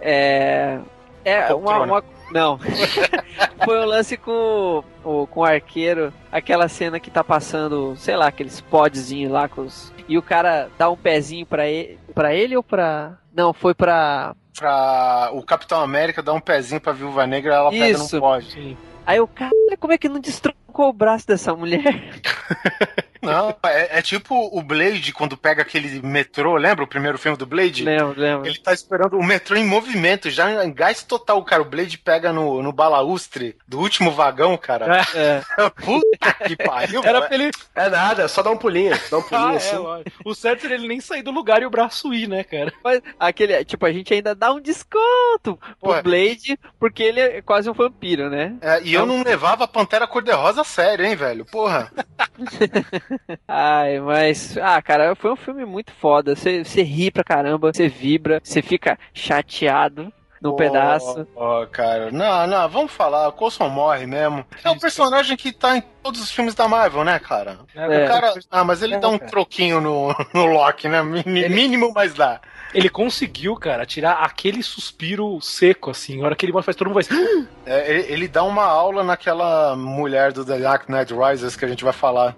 [0.00, 0.78] é.
[1.24, 1.80] É uma.
[1.82, 2.58] uma- não.
[3.64, 8.28] Foi o lance com o, com o arqueiro, aquela cena que tá passando, sei lá,
[8.28, 9.92] aqueles podzinhos lá com os.
[10.08, 11.98] E o cara dá um pezinho pra ele.
[12.14, 13.18] Pra ele ou pra.
[13.34, 14.34] Não, foi pra.
[14.58, 18.16] Pra o Capitão América dar um pezinho pra Viúva Negra, ela pega Isso.
[18.16, 18.76] no pode.
[19.06, 21.82] Aí o cara, como é que não destrocou o braço dessa mulher?
[23.30, 27.46] Não, é, é tipo o Blade quando pega aquele metrô, lembra o primeiro filme do
[27.46, 27.84] Blade?
[27.84, 28.46] Lembro, lembro.
[28.46, 31.62] Ele tá esperando o metrô em movimento, já em gás total, cara.
[31.62, 35.02] O Blade pega no, no balaustre do último vagão, cara.
[35.14, 35.42] É.
[35.84, 37.26] Puta que pariu, Era velho.
[37.26, 37.50] pra ele.
[37.74, 38.98] É nada, é só dar um pulinho.
[39.10, 39.76] Dá um pulinho Ah, assim.
[39.76, 42.72] é, o certo era ele nem sair do lugar e o braço ir, né, cara?
[42.82, 46.02] Mas aquele, tipo, a gente ainda dá um desconto pro Ué.
[46.02, 48.54] Blade, porque ele é quase um vampiro, né?
[48.60, 51.44] É, e eu não levava a Pantera Cor-de-Rosa a sério, hein, velho?
[51.44, 51.92] Porra.
[53.46, 54.56] Ai, mas.
[54.58, 56.34] Ah, cara, foi um filme muito foda.
[56.34, 61.26] Você, você ri pra caramba, você vibra, você fica chateado no Ó, pedaço.
[61.34, 62.10] Ó, cara.
[62.10, 63.28] Não, não, vamos falar.
[63.28, 64.44] O Coulson morre mesmo.
[64.62, 67.58] É um personagem que tá em todos os filmes da Marvel, né, cara?
[67.74, 68.04] É.
[68.04, 68.34] O cara.
[68.50, 69.30] Ah, mas ele É, dá um cara.
[69.30, 71.02] troquinho no, no Loki, né?
[71.02, 72.40] Mínimo, mas dá.
[72.74, 76.22] Ele conseguiu, cara, tirar aquele suspiro seco, assim.
[76.22, 77.48] A hora que ele faz, todo mundo vai.
[77.64, 81.68] É, ele, ele dá uma aula naquela mulher do The Dark Knight Rises que a
[81.68, 82.36] gente vai falar.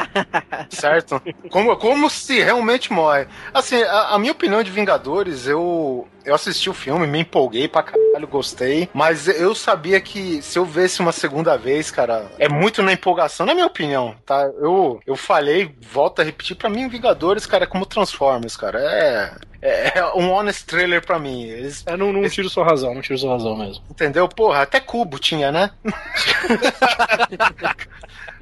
[0.68, 1.20] certo?
[1.50, 3.26] Como, como se realmente morre.
[3.52, 7.82] Assim, a, a minha opinião de Vingadores, eu, eu assisti o filme, me empolguei pra
[7.82, 8.88] caralho, gostei.
[8.92, 13.46] Mas eu sabia que se eu vesse uma segunda vez, cara, é muito na empolgação,
[13.46, 14.50] na minha opinião, tá?
[14.58, 18.78] Eu, eu falhei, volto a repetir, pra mim, Vingadores, cara, é como Transformers, cara.
[18.80, 19.32] É.
[19.66, 21.44] É um honest trailer pra mim.
[21.44, 23.82] Eles Eu não, não tiro sua razão, não tiro sua razão mesmo.
[23.90, 24.28] Entendeu?
[24.28, 25.70] Porra, até cubo tinha, né?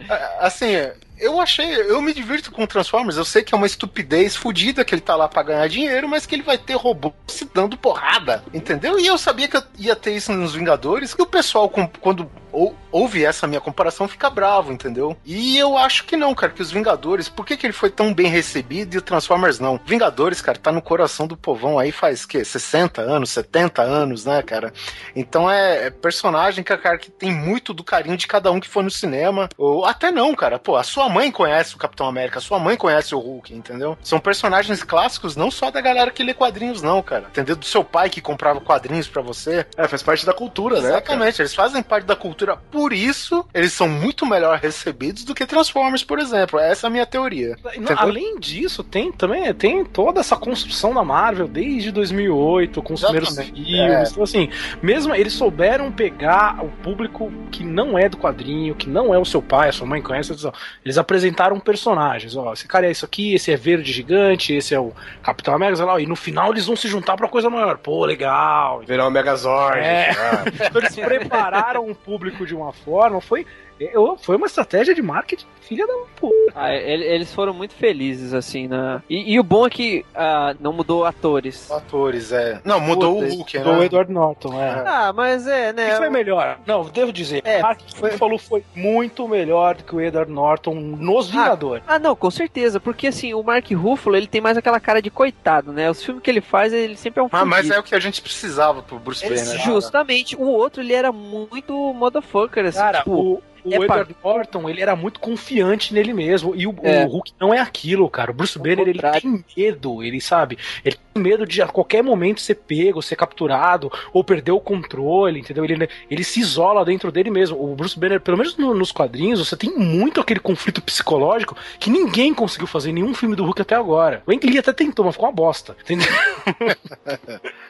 [0.41, 0.75] assim,
[1.23, 1.75] eu achei.
[1.75, 3.17] Eu me divirto com Transformers.
[3.17, 6.27] Eu sei que é uma estupidez fodida que ele tá lá pra ganhar dinheiro, mas
[6.27, 8.45] que ele vai ter robô se dando porrada.
[8.53, 8.99] Entendeu?
[8.99, 11.15] E eu sabia que eu ia ter isso nos Vingadores.
[11.19, 11.71] E o pessoal,
[12.01, 15.17] quando ou, ouve essa minha comparação, fica bravo, entendeu?
[15.25, 18.13] E eu acho que não, cara, que os Vingadores, por que, que ele foi tão
[18.13, 19.81] bem recebido e o Transformers não?
[19.85, 24.43] Vingadores, cara, tá no coração do povão aí faz, que 60 anos, 70 anos, né,
[24.43, 24.73] cara?
[25.15, 28.69] Então é, é personagem, que, cara, que tem muito do carinho de cada um que
[28.69, 29.49] foi no cinema.
[29.57, 30.59] Ou até não, cara.
[30.59, 33.97] Pô, a sua mãe conhece o Capitão América, a sua mãe conhece o Hulk, entendeu?
[34.03, 37.27] São personagens clássicos, não só da galera que lê quadrinhos, não, cara.
[37.29, 37.57] Entendeu?
[37.57, 39.67] Do seu pai que comprava quadrinhos pra você.
[39.77, 40.83] É, faz parte da cultura, né?
[40.83, 40.95] cara?
[40.97, 42.42] Exatamente, eles fazem parte da cultura.
[42.71, 46.59] Por isso, eles são muito melhor recebidos do que Transformers, por exemplo.
[46.59, 47.57] Essa é a minha teoria.
[47.79, 53.03] Não, além disso, tem também tem toda essa construção da Marvel desde 2008, com os
[53.03, 53.69] primeiros filmes.
[53.81, 54.05] é.
[54.11, 54.49] Então, assim,
[54.83, 59.25] mesmo eles souberam pegar o público que não é do quadrinho, que não é o
[59.25, 60.53] seu pai, a sua mãe conhece, eles, ó,
[60.85, 62.37] eles apresentaram personagens.
[62.37, 65.77] Ó, esse cara é isso aqui, esse é verde gigante, esse é o Capitão América,
[65.77, 67.79] sei lá, e no final eles vão se juntar pra coisa maior.
[67.79, 68.83] Pô, legal.
[68.87, 69.79] Virar um Megazord.
[69.79, 70.11] É.
[70.11, 70.45] ah.
[70.73, 73.21] Então eles prepararam o público público de uma forma.
[73.21, 73.47] Foi,
[73.93, 76.35] eu, foi uma estratégia de marketing filha da puta.
[76.55, 79.01] Ah, ele- eles foram muito felizes, assim, na.
[79.09, 81.71] E, e o bom é que ah, não mudou atores.
[81.71, 82.61] Atores, é.
[82.65, 83.85] Não, mudou Puta, o Hulk, Do né?
[83.87, 84.83] Edward Norton, é.
[84.87, 85.93] Ah, mas é, né?
[85.95, 86.59] E foi melhor.
[86.67, 87.43] Não, devo dizer.
[87.45, 91.83] É, Mark Ruffalo foi muito melhor do que o Edward Norton nos Vingadores.
[91.87, 95.11] Ah, não, com certeza, porque assim, o Mark Ruffalo, ele tem mais aquela cara de
[95.11, 95.91] coitado, né?
[95.91, 98.01] Os filmes que ele faz, ele sempre é um Mas, mas é o que a
[98.01, 99.47] gente precisava pro Bruce Banner.
[99.47, 99.59] né?
[99.59, 103.13] Justamente, o outro, ele era muito motherfucker, assim, Cara, tipo...
[103.13, 106.55] o, o é Edward Norton, ele era muito confiante nele mesmo.
[106.55, 107.05] E o, É.
[107.05, 108.31] o Hulk não é aquilo, cara.
[108.31, 110.59] O Bruce Banner, ele tem medo, ele sabe.
[110.85, 115.41] Ele tem medo de a qualquer momento ser pego, ser capturado, ou perder o controle,
[115.41, 115.65] entendeu?
[115.65, 117.57] Ele, ele se isola dentro dele mesmo.
[117.63, 121.91] O Bruce Banner, pelo menos no- nos quadrinhos, você tem muito aquele conflito psicológico que
[121.91, 124.23] ninguém conseguiu fazer em nenhum filme do Hulk até agora.
[124.27, 125.77] O Ang Lee até tentou, mas ficou uma bosta.
[125.83, 126.09] Entendeu?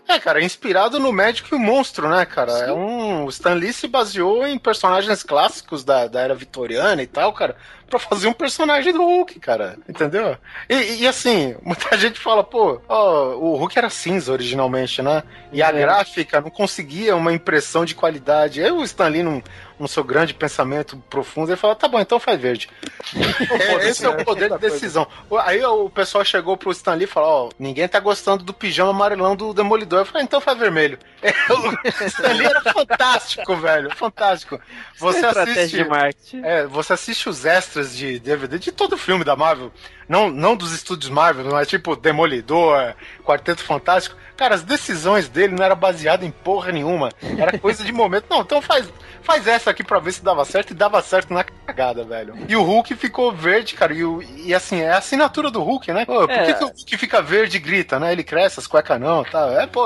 [0.09, 2.53] É, cara, é inspirado no Médico e o Monstro, né, cara?
[2.53, 3.25] É um.
[3.25, 7.57] O Stan Lee se baseou em personagens clássicos da, da era vitoriana e tal, cara,
[7.93, 9.77] pra fazer um personagem do Hulk, cara.
[9.87, 10.37] Entendeu?
[10.69, 15.23] E, e, assim, muita gente fala, pô, ó, o Hulk era cinza originalmente, né?
[15.53, 15.73] E a É.
[15.73, 18.63] gráfica não conseguia uma impressão de qualidade.
[18.63, 19.43] Aí o Stan Lee, num,
[19.79, 22.71] num seu grande pensamento profundo, ele falou: tá bom, então faz verde.
[23.53, 25.07] É, esse é o poder de decisão.
[25.45, 28.91] Aí o pessoal chegou pro Stan Lee e falou: Ó, ninguém tá gostando do pijama
[28.91, 30.01] amarelão do Demolidor.
[30.01, 30.99] Eu falei: então faz vermelho.
[31.23, 33.95] É, o Stan Lee era fantástico, velho.
[33.95, 34.61] Fantástico.
[34.99, 36.41] Você estratégia assiste.
[36.43, 39.73] É, você assiste os extras de DVD de todo filme da Marvel.
[40.09, 42.95] Não, não dos estúdios Marvel, mas tipo Demolidor,
[43.25, 44.17] Quarteto Fantástico.
[44.37, 47.11] Cara, as decisões dele não eram baseadas em porra nenhuma.
[47.39, 48.25] Era coisa de momento.
[48.29, 48.91] Não, então faz,
[49.23, 50.73] faz essa aqui pra ver se dava certo.
[50.73, 52.35] E dava certo na cagada, velho.
[52.49, 53.93] E o Hulk ficou verde, cara.
[53.95, 56.05] E, o- e assim, é a assinatura do Hulk, né?
[56.07, 56.47] Pô, por É.
[56.47, 58.11] que, que o Hulk fica verde e grita, né?
[58.11, 59.47] Ele cresce, as cuecas não, tá?
[59.63, 59.85] É, pô.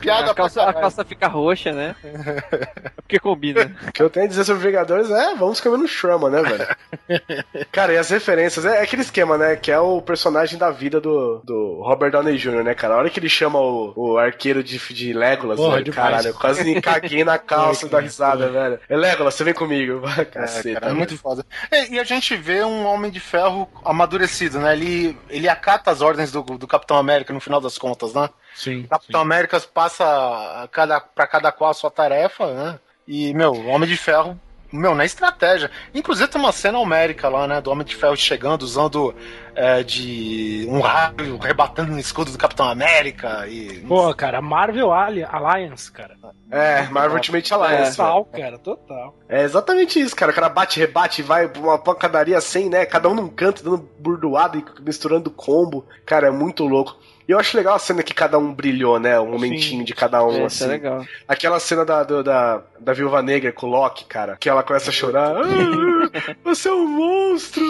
[0.00, 1.96] Piada A calça, pra a calça fica roxa, né?
[2.04, 3.74] É Porque combina.
[3.88, 7.66] O que eu tenho a dizer sobre Vingadores é vamos comer no Shrama, né, velho?
[7.72, 9.56] cara, e as referências, é, é aquele esquema, né?
[9.56, 12.94] Que é o personagem da vida do, do Robert Downey Jr., né, cara?
[12.94, 16.34] A hora que ele chama o, o arqueiro de, de Legolas, Porra, velho, caralho, eu
[16.34, 18.78] quase me caguei na calça da risada, velho.
[18.88, 20.00] É Legolas, você vem comigo.
[20.00, 20.80] Vai, É, caceta.
[20.80, 21.44] cara, é muito foda.
[21.72, 24.72] E, e a gente vê um Homem de Ferro amadurecido, né?
[24.74, 28.28] Ele, ele acata as ordens do, do Capitão América no final das contas, né?
[28.54, 28.82] Sim.
[28.82, 32.78] O Capitão América passa cada, pra cada qual a sua tarefa, né?
[33.06, 34.38] E, meu, o Homem de Ferro,
[34.76, 35.70] meu, na estratégia.
[35.94, 37.60] Inclusive tem uma cena homérica lá, né?
[37.60, 39.14] Do Homem de Ferro chegando, usando
[39.54, 43.80] é, de um raio, rebatendo no escudo do Capitão América e...
[43.80, 46.14] Pô, cara, Marvel Alliance, cara.
[46.50, 47.96] É, Marvel Ultimate Alliance.
[47.96, 48.44] Total, velho.
[48.44, 49.16] cara, total.
[49.28, 50.30] É exatamente isso, cara.
[50.30, 52.84] O cara bate, rebate, vai pra uma pancadaria assim, né?
[52.86, 55.86] Cada um num canto, dando burdoada e misturando combo.
[56.04, 56.96] Cara, é muito louco.
[57.28, 59.18] E eu acho legal a cena que cada um brilhou, né?
[59.18, 60.66] Um momentinho de cada um, Isso é assim.
[60.66, 61.04] legal.
[61.26, 64.90] Aquela cena da, do- da, da Viúva Negra com o Loki, cara, que ela começa
[64.90, 65.32] a chorar.
[65.36, 67.62] "Ah, você é um monstro!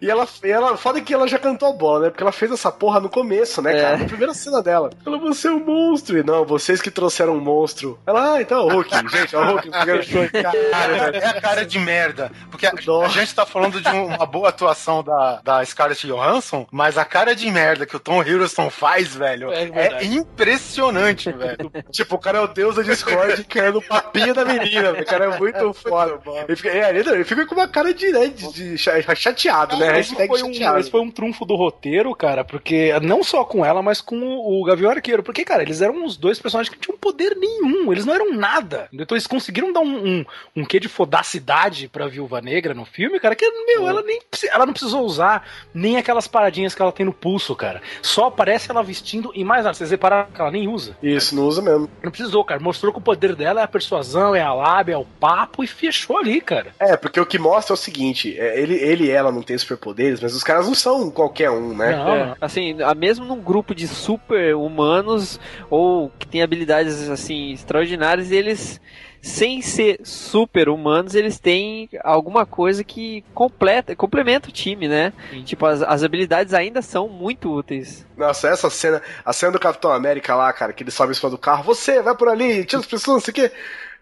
[0.00, 2.10] E ela, e ela, foda que ela já cantou a bola, né?
[2.10, 3.82] Porque ela fez essa porra no começo, né, É.
[3.82, 3.96] cara?
[3.96, 4.90] Na primeira cena dela.
[5.04, 6.18] Ela, você é um monstro!
[6.18, 7.98] E não, vocês que trouxeram um monstro.
[8.06, 8.90] Ela, ah, então é o Hulk.
[9.10, 9.70] Gente, é o Hulk.
[9.70, 11.16] Caralho, velho.
[11.16, 12.30] É a cara de merda.
[12.50, 16.66] Porque a, a gente tá falando de um- uma boa atuação da, da Scarlett Johansson,
[16.70, 21.70] mas a cara de merda que o Tom Hiddleston faz, velho, É é, impressionante, velho.
[21.90, 24.92] Tipo, o cara é o deus da Discord querendo o papinho da menina.
[24.92, 26.18] O cara é muito foda.
[26.46, 29.76] Ele fica, é, ele, ele fica com uma cara de, né, de, de cha- chateado,
[29.76, 29.86] né?
[30.00, 30.50] Esse foi, um,
[30.80, 34.60] esse foi um trunfo do roteiro, cara, porque não só com ela, mas com o,
[34.60, 35.22] o Gavião Arqueiro.
[35.22, 38.32] Porque, cara, eles eram os dois personagens que não tinham poder nenhum, eles não eram
[38.34, 38.88] nada.
[38.92, 40.24] Então eles conseguiram dar um, um,
[40.56, 44.66] um quê de fodacidade pra Viúva Negra no filme, cara, que, meu, ela nem ela
[44.66, 47.80] não precisou usar nem aquelas paradinhas que ela tem no pulso, cara.
[48.06, 49.74] Só aparece ela vestindo e mais nada.
[49.74, 50.96] Vocês repararam que ela nem usa.
[51.02, 51.88] Isso, não usa mesmo.
[52.02, 52.60] Não precisou, cara.
[52.60, 55.66] Mostrou que o poder dela é a persuasão, é a lábia, é o papo e
[55.66, 56.68] fechou ali, cara.
[56.78, 59.58] É, porque o que mostra é o seguinte: é, ele, ele e ela não têm
[59.58, 61.96] superpoderes, mas os caras não são qualquer um, né?
[61.96, 67.52] Não, É, assim, a- mesmo num grupo de super humanos ou que tem habilidades assim
[67.52, 68.80] extraordinárias, eles
[69.20, 75.12] sem ser super humanos, eles têm alguma coisa que completa, complementa o time, né?
[75.44, 78.06] Tipo, as, as habilidades ainda são muito úteis.
[78.16, 81.30] Nossa, essa cena, a cena do Capitão América lá, cara, que ele sobe em cima
[81.30, 83.52] do carro, você, vai por ali, tira as pessoas, não sei o quê.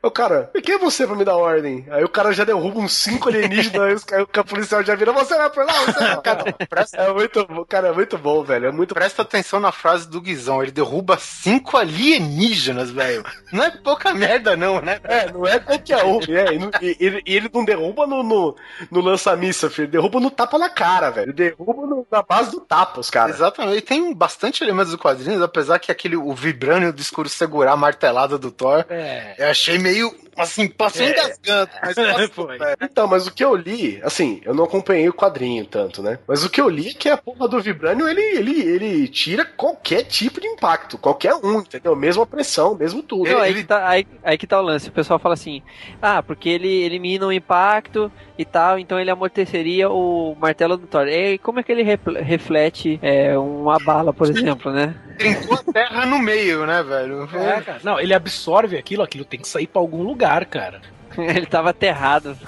[0.05, 1.87] O cara, e quem é você pra me dar ordem?
[1.91, 5.51] Aí o cara já derruba uns cinco alienígenas, aí o policial já vira, você vai
[5.51, 6.21] por lá, você vai.
[6.23, 6.55] Cara,
[6.95, 8.67] é muito bom, cara, é muito bom, velho.
[8.67, 13.25] É muito Presta atenção na frase do Guizão, ele derruba cinco alienígenas, velho.
[13.53, 15.01] Não é pouca merda não, né?
[15.05, 16.19] É, não é qualquer um.
[16.35, 18.57] É, e, e- ele, ele não derruba no, no,
[18.91, 19.85] no lança-missa, filho.
[19.87, 21.27] Ele derruba no tapa na cara, velho.
[21.27, 23.37] Ele derruba no- na base do tapa, os caras.
[23.37, 23.79] Exatamente.
[23.79, 27.77] E tem bastante elementos do quadrinhos, apesar que aquele o vibrânio do escuro segurar a
[27.77, 29.35] martelada do Thor, É.
[29.39, 31.11] eu achei meio היו Assim, passou É.
[31.11, 31.95] engasgando, mas
[32.29, 32.77] passou, velho.
[32.83, 36.19] Então, mas o que eu li, assim, eu não acompanhei o quadrinho tanto, né?
[36.27, 39.45] Mas o que eu li é que a porra do Vibranium, ele, ele, ele tira
[39.45, 41.95] qualquer tipo de impacto, qualquer um, entendeu?
[41.97, 43.31] Mesma pressão, mesmo tudo.
[43.31, 44.89] Não, aí, ele- que tá, aí, aí que tá o lance.
[44.89, 45.63] O pessoal fala assim:
[46.01, 51.07] ah, porque ele elimina o impacto e tal, então ele amorteceria o martelo do Thor.
[51.09, 51.83] E como é que ele
[52.23, 54.95] reflete é, uma bala, por exemplo, né?
[55.19, 57.29] Trincou a terra no meio, né, velho?
[57.35, 57.81] É, cara.
[57.85, 60.81] Não, ele absorve aquilo, aquilo tem que sair pra algum lugar, cara.
[61.37, 62.37] ele tava aterrado.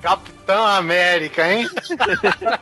[0.00, 1.68] Capitão América, hein?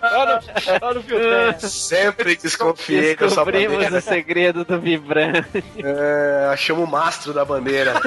[0.02, 0.40] Olha,
[0.80, 1.24] olha o filme.
[1.60, 3.98] Sempre desconfiei dessa Descobrimos bandeira.
[3.98, 5.32] o segredo do Vibran.
[5.76, 7.94] É, achamos o mastro da bandeira.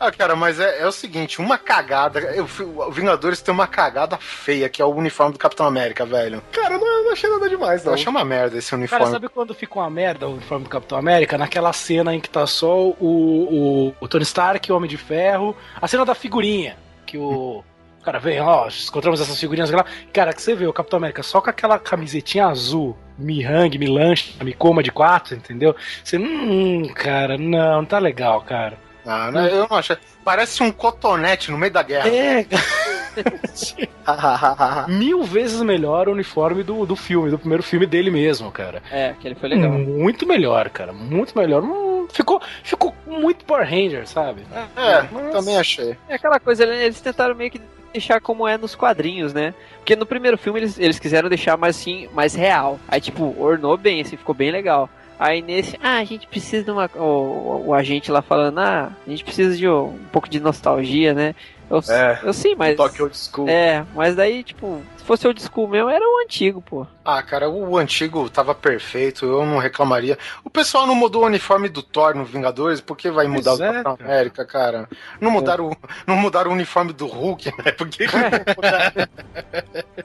[0.00, 2.18] Ah, cara, mas é, é o seguinte, uma cagada.
[2.34, 6.42] Eu, o Vingadores tem uma cagada feia, que é o uniforme do Capitão América, velho.
[6.50, 7.94] Cara, eu não, eu não achei nada demais, Eu não.
[7.94, 9.10] achei uma merda esse Cara, uniforme.
[9.12, 11.38] sabe quando fica uma merda o uniforme do Capitão América?
[11.38, 15.56] Naquela cena em que tá só o, o, o Tony Stark, o Homem de Ferro,
[15.80, 17.58] a cena da figurinha, que o.
[17.58, 17.64] o
[18.02, 19.84] Cara, vem, ó, encontramos essas figurinhas lá.
[20.12, 23.86] Cara, que você vê o Capitão América só com aquela camisetinha azul, me hang, me
[23.86, 25.74] lanche, me coma de quatro, entendeu?
[26.02, 28.76] Você, hum, cara, não, não tá legal, cara.
[29.04, 29.96] Ah, não, eu não achei.
[30.24, 32.08] Parece um cotonete no meio da guerra.
[32.08, 32.46] É,
[34.88, 38.82] mil vezes melhor o uniforme do, do filme, do primeiro filme dele mesmo, cara.
[38.90, 39.70] É, aquele foi legal.
[39.70, 40.92] Muito melhor, cara.
[40.92, 41.62] Muito melhor.
[41.62, 44.42] Hum, ficou, ficou muito Power Ranger, sabe?
[44.76, 45.96] É, Mas- também achei.
[46.08, 47.60] É aquela coisa, né, eles tentaram meio que
[47.92, 49.52] deixar como é nos quadrinhos, né?
[49.78, 52.78] Porque no primeiro filme eles, eles quiseram deixar mais assim, mais real.
[52.88, 54.88] Aí, tipo, ornou bem, assim, ficou bem legal.
[55.18, 56.90] Aí nesse, ah, a gente precisa de uma.
[56.96, 61.14] O, o, o agente lá falando, ah, a gente precisa de um, pouco de nostalgia,
[61.14, 61.34] né?
[61.70, 62.18] Eu, É.
[62.22, 62.76] eu sim, mas.
[62.76, 63.48] Toque old school.
[63.48, 66.86] É, mas daí, tipo, se fosse old school mesmo, era o antigo, pô.
[67.04, 70.18] Ah, cara, o antigo tava perfeito, eu não reclamaria.
[70.44, 73.60] O pessoal não mudou o uniforme do Thor no Vingadores, por que vai mudar Pois
[73.60, 74.06] o é, Capitão.
[74.06, 74.88] América, cara?
[75.20, 77.72] Não mudaram, o- não mudaram o uniforme do Hulk, né?
[77.72, 79.08] Por que mudaram?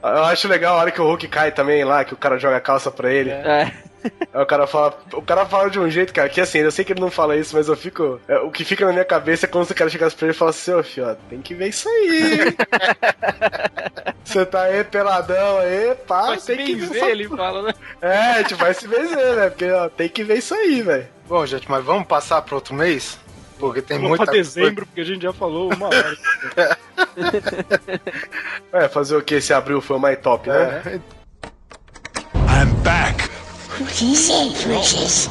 [0.02, 2.56] Eu acho legal a hora que o Hulk cai também lá, que o cara joga
[2.56, 3.30] a calça pra ele.
[3.30, 3.72] É.
[4.32, 4.98] Aí o cara fala.
[5.12, 7.36] O cara fala de um jeito, cara, que assim, eu sei que ele não fala
[7.36, 8.20] isso, mas eu fico.
[8.28, 10.38] é, o que fica na minha cabeça é quando o cara chega pra ele e
[10.38, 12.56] fala assim, ô fio, ó, tem que ver isso aí.
[14.24, 16.96] Você tá aí peladão aí, pá, Vai se tem que ver.
[16.98, 17.74] essa- ele fala, né?
[18.02, 19.48] É, tipo, vai se benzer, né?
[19.48, 21.08] Porque ó, tem que ver isso aí, velho.
[21.26, 23.18] Bom, gente, mas vamos passar para outro mês?
[23.58, 26.16] Porque tem Vamos muita pra dezembro, porque a gente já falou uma hora.
[28.72, 29.36] É, fazer o que?
[29.36, 30.82] Esse abril foi o mais top, né?
[30.84, 30.94] É,
[32.62, 33.27] I'm back.
[33.80, 35.28] What is it, Precious?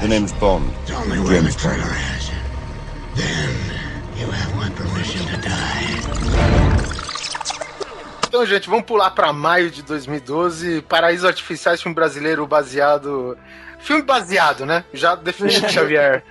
[0.00, 0.72] The name's Bond.
[0.86, 2.30] Tell me where the trailer is.
[3.14, 3.50] Then
[4.18, 5.82] you have my permission to die.
[8.26, 10.80] Então, gente, vamos pular para maio de 2012.
[10.88, 13.36] Paraíso Artificiais, filme brasileiro baseado.
[13.78, 14.84] Filme baseado, né?
[14.94, 16.24] Já definido Xavier.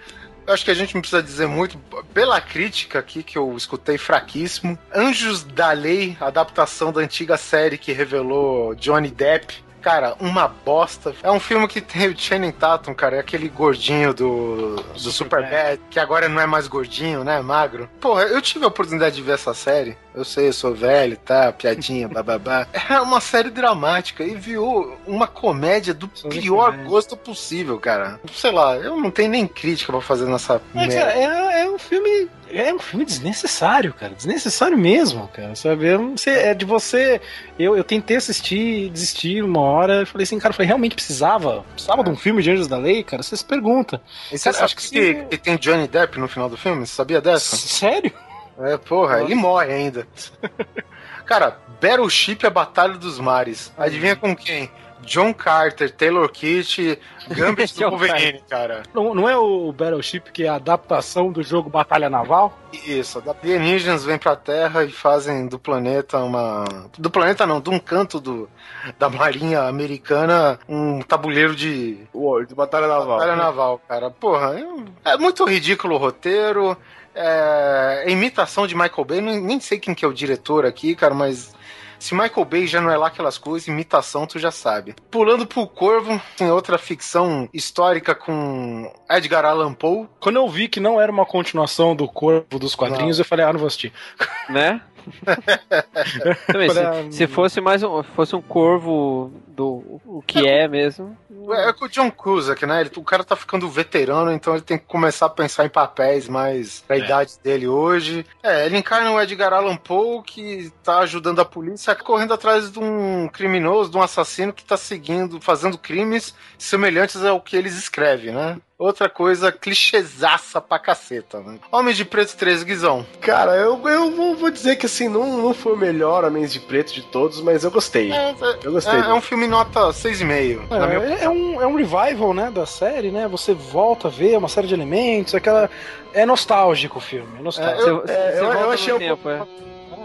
[0.48, 1.78] Eu acho que a gente não precisa dizer muito.
[2.16, 4.76] Pela crítica aqui que eu escutei fraquíssimo.
[4.92, 9.64] Anjos da Lei, adaptação da antiga série que revelou Johnny Depp.
[9.82, 11.14] Cara, uma bosta.
[11.24, 13.18] É um filme que tem o Channing Tatum, cara.
[13.18, 17.42] É aquele gordinho do, do Superbad, que agora não é mais gordinho, né?
[17.42, 17.90] Magro.
[18.00, 19.98] Porra, eu tive a oportunidade de ver essa série.
[20.14, 21.52] Eu sei, eu sou velho, tá?
[21.52, 22.68] Piadinha, bababá.
[22.90, 26.90] É uma série dramática e viu uma comédia do pior comédia.
[26.90, 28.20] gosto possível, cara.
[28.34, 30.96] Sei lá, eu não tenho nem crítica pra fazer nessa É, merda.
[30.96, 32.30] cara, é, é um filme.
[32.54, 34.14] É um filme desnecessário, cara.
[34.14, 35.56] Desnecessário mesmo, cara.
[35.56, 35.88] Sabe?
[35.88, 37.22] Eu não sei, é de você.
[37.58, 40.02] Eu, eu tentei assistir, desistir uma hora.
[40.02, 41.64] Eu falei assim, cara, eu falei, realmente precisava?
[41.74, 43.24] Precisava de um filme de Anjos da Lei, cara?
[43.24, 44.02] Você se pergunta.
[44.32, 46.86] E você Cara, acho que que, que tem Johnny Depp no final do filme?
[46.86, 47.56] Você sabia dessa?
[47.56, 48.12] Sério?
[48.60, 50.08] É, porra, ele morre ainda.
[51.26, 53.72] Cara, Battleship A Batalha dos Mares.
[53.78, 54.70] Adivinha com quem?
[55.04, 56.98] John Carter, Taylor Kitsch,
[57.30, 58.84] Gambit do Wolverine, cara.
[58.94, 62.58] Não, não é o Battleship que é a adaptação do jogo Batalha Naval?
[62.86, 66.64] Isso, alienígenas vêm pra Terra e fazem do planeta uma.
[66.98, 68.50] Do planeta não, de um canto do,
[68.98, 73.18] da Marinha Americana um tabuleiro de O de Batalha Naval.
[73.18, 74.10] batalha naval, cara.
[74.10, 74.56] Porra,
[75.04, 76.78] é, é muito ridículo o roteiro.
[77.14, 79.22] É, é imitação de Michael Bay.
[79.22, 81.54] Nem, nem sei quem que é o diretor aqui, cara, mas.
[82.02, 84.96] Se Michael Bay já não é lá aquelas coisas, imitação tu já sabe.
[85.12, 90.08] Pulando pro Corvo, tem outra ficção histórica com Edgar Allan Poe.
[90.20, 93.54] Quando eu vi que não era uma continuação do Corvo dos quadrinhos, eu falei, ah,
[93.54, 93.94] não vou assistir.
[94.50, 94.82] Né?
[96.48, 101.18] Também, Pra- se, se fosse mais um, fosse um corvo do o que é mesmo.
[101.54, 102.82] É com o John Cusack, né?
[102.82, 106.28] Ele- o cara tá ficando veterano, então ele tem que começar a pensar em papéis
[106.28, 108.26] mais pra idade dele hoje.
[108.44, 112.80] É, ele encarna o Edgar Allan Poe, que tá ajudando a polícia correndo atrás de
[112.80, 118.32] um criminoso, de um assassino que tá seguindo, fazendo crimes semelhantes ao que eles escrevem,
[118.34, 118.58] né?
[118.84, 121.60] outra coisa clichêzaça pra caceta, né?
[121.72, 123.06] Homem de Preto 3, Guizão.
[123.20, 126.60] Cara, eu, eu vou, vou dizer que assim, não, não foi o melhor Homens de
[126.60, 128.12] Preto de todos, mas eu gostei.
[128.12, 128.34] É,
[128.64, 128.96] Eu gostei.
[128.96, 130.68] é, é um filme nota 6,5.
[130.68, 133.28] na minha É, é um, é um revival, né, da série, né?
[133.28, 135.70] Você volta a ver uma série de elementos, aquela...
[136.14, 138.02] É nostálgico o filme, é nostálgico.
[138.06, 139.42] Você, é, você eu- eu volta no achei um tempo, é.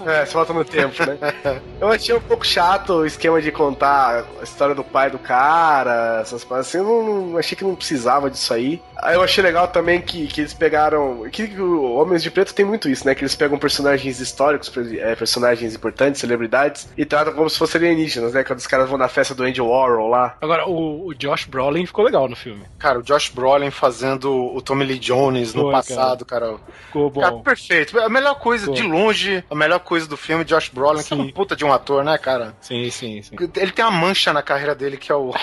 [0.06, 1.18] É, você volta no tempo, né?
[1.80, 6.20] Eu achei um pouco chato o esquema de contar a história do pai do cara,
[6.20, 6.78] essas coisas assim.
[6.78, 8.80] Eu não, não- achei que não precisava disso aí.
[8.98, 11.28] Aí eu achei legal também que, que eles pegaram.
[11.30, 13.14] Que, que o Homens de Preto tem muito isso, né?
[13.14, 18.32] Que eles pegam personagens históricos, é, personagens importantes, celebridades, e tratam como se fossem alienígenas,
[18.32, 18.42] né?
[18.44, 20.36] Quando os caras vão na festa do Andy Warhol lá.
[20.40, 22.64] Agora, o, o Josh Brolin ficou legal no filme.
[22.78, 26.56] Cara, o Josh Brolin fazendo o Tommy Lee Jones no Foi, passado, cara.
[26.86, 27.20] Ficou bom.
[27.20, 27.98] Cara, perfeito.
[27.98, 31.26] A melhor coisa, de longe, a melhor coisa do filme, Josh Brolin, que é um
[31.26, 31.32] Sim.
[31.32, 32.54] puta de um ator, né, cara?
[32.60, 33.36] Sim, sim, sim.
[33.56, 35.34] Ele tem uma mancha na carreira dele que é o.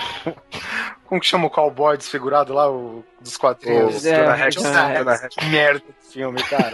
[1.13, 4.03] Como que chama o cowboy desfigurado lá, o dos quadrinhos?
[4.03, 5.35] É, Jonah Rex, Jonah Jonah Rex.
[5.35, 6.73] Que merda desse filme, cara.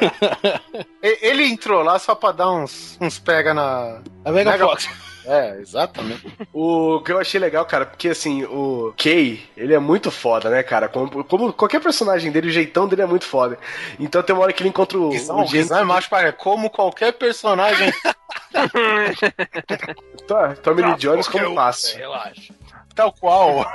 [1.03, 3.99] Ele entrou lá só pra dar uns, uns pega na.
[4.23, 4.87] A Mega Mega- Fox.
[5.25, 6.25] É, exatamente.
[6.53, 10.63] O que eu achei legal, cara, porque assim, o Kay, ele é muito foda, né,
[10.63, 10.87] cara?
[10.87, 13.59] Como, como qualquer personagem dele, o jeitão dele é muito foda.
[13.99, 15.45] Então tem uma hora que ele encontra o, Guizão, o.
[15.45, 17.91] Guizão é macho, para como qualquer personagem.
[20.63, 21.97] Tommy Lee Jones como um, passo.
[21.97, 22.53] é, Relaxa.
[23.00, 23.66] Tal qual.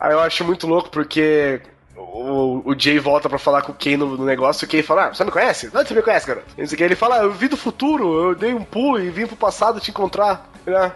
[0.00, 1.60] Aí eu acho muito louco porque
[1.96, 5.06] o, o Jay volta pra falar com o Kay no, no negócio o Kay fala:
[5.06, 5.70] Ah, você me conhece?
[5.72, 6.46] Não, você me conhece, garoto.
[6.56, 9.80] Ele fala: ah, Eu vi do futuro, eu dei um pulo e vim pro passado
[9.80, 10.50] te encontrar.
[10.66, 10.92] Ele, ah,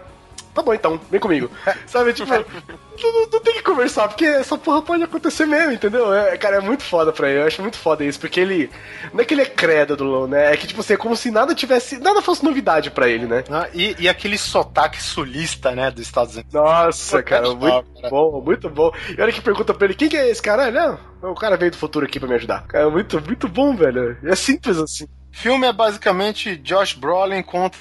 [0.53, 1.49] Tá bom então, vem comigo.
[1.85, 6.13] Sabe, tipo, não, tem que conversar, porque essa porra pode acontecer mesmo, entendeu?
[6.13, 8.69] É, cara, é muito foda pra ele, eu acho muito foda isso, porque ele.
[9.13, 10.53] Não é que ele é crédulo, né?
[10.53, 11.97] É que, tipo assim, é como se nada tivesse.
[11.99, 13.43] Nada fosse novidade pra ele, né?
[13.49, 16.53] Ah, e, e aquele sotaque sulista, né, dos Estados Unidos.
[16.53, 18.91] Nossa, cara, muito bom, muito bom.
[19.17, 20.67] E olha que pergunta pra ele, quem que é esse cara?
[20.67, 20.79] Ele,
[21.21, 22.65] Não, o cara veio do futuro aqui pra me ajudar.
[22.67, 24.17] Cara, muito, muito bom, velho.
[24.23, 25.07] É simples assim.
[25.31, 27.79] Filme é basicamente Josh Brolin contra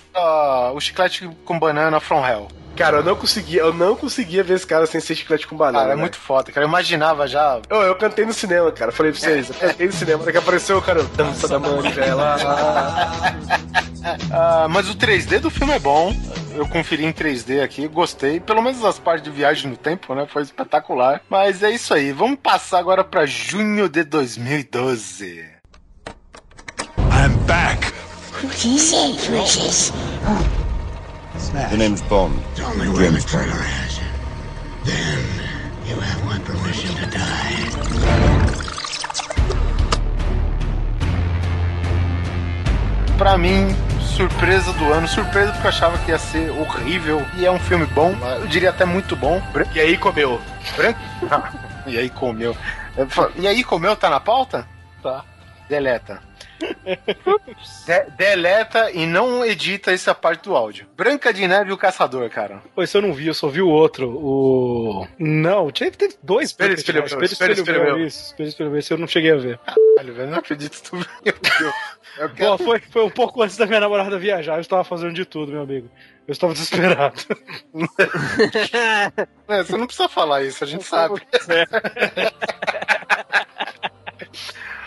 [0.74, 2.48] o chiclete com banana from hell.
[2.78, 5.80] Cara, eu não conseguia, eu não conseguia ver esse cara sem ser chiclete com banana.
[5.80, 6.00] Cara, é né?
[6.00, 6.64] muito foda, cara.
[6.64, 7.60] Eu imaginava já.
[7.68, 8.92] Eu, eu cantei no cinema, cara.
[8.92, 12.36] Falei pra vocês, eu cantei no cinema, daqui apareceu o cara, dança da manivela.
[14.32, 16.14] Ah, mas o 3D do filme é bom.
[16.54, 18.38] Eu conferi em 3D aqui, gostei.
[18.40, 20.26] Pelo menos as partes de viagem no tempo, né?
[20.26, 21.20] Foi espetacular.
[21.28, 22.12] Mas é isso aí.
[22.12, 25.57] Vamos passar agora pra junho de 2012.
[27.28, 27.84] I'm back.
[28.42, 29.90] What do you say, precious?
[31.52, 32.40] The name's Bond.
[32.54, 32.62] The
[33.26, 34.04] trailer has it.
[34.88, 35.20] Then
[35.84, 37.68] you have my permission to die.
[43.18, 45.06] Pra mim, surpresa do ano.
[45.06, 47.22] Surpresa porque eu achava que ia ser horrível.
[47.36, 48.14] E é um filme bom.
[48.40, 49.42] Eu diria até muito bom.
[49.74, 50.40] E aí comeu.
[50.76, 51.00] Branco?
[51.86, 52.56] e aí comeu.
[53.36, 54.66] E aí comeu tá na pauta?
[55.02, 55.22] Tá.
[55.68, 56.27] Deleta.
[57.86, 60.86] De- deleta e não edita essa parte do áudio.
[60.96, 62.62] Branca de Neve e o Caçador, cara.
[62.74, 64.08] Pô, esse eu não vi, eu só vi o outro.
[64.10, 65.06] O.
[65.18, 66.50] Não, tinha teve dois.
[66.50, 68.06] Espelho, espelho espelho, espelho meu, meu.
[68.06, 68.78] Isso, espelho, espelho meu.
[68.78, 69.60] Esse eu não cheguei a ver.
[69.98, 71.06] Olha, velho, não acredito que tu viu.
[71.24, 75.12] Eu quero- Pô, foi, foi um pouco antes da minha namorada viajar, eu estava fazendo
[75.12, 75.88] de tudo, meu amigo.
[76.26, 77.14] Eu estava desesperado.
[79.48, 81.20] É, você não precisa falar isso, a gente sabe.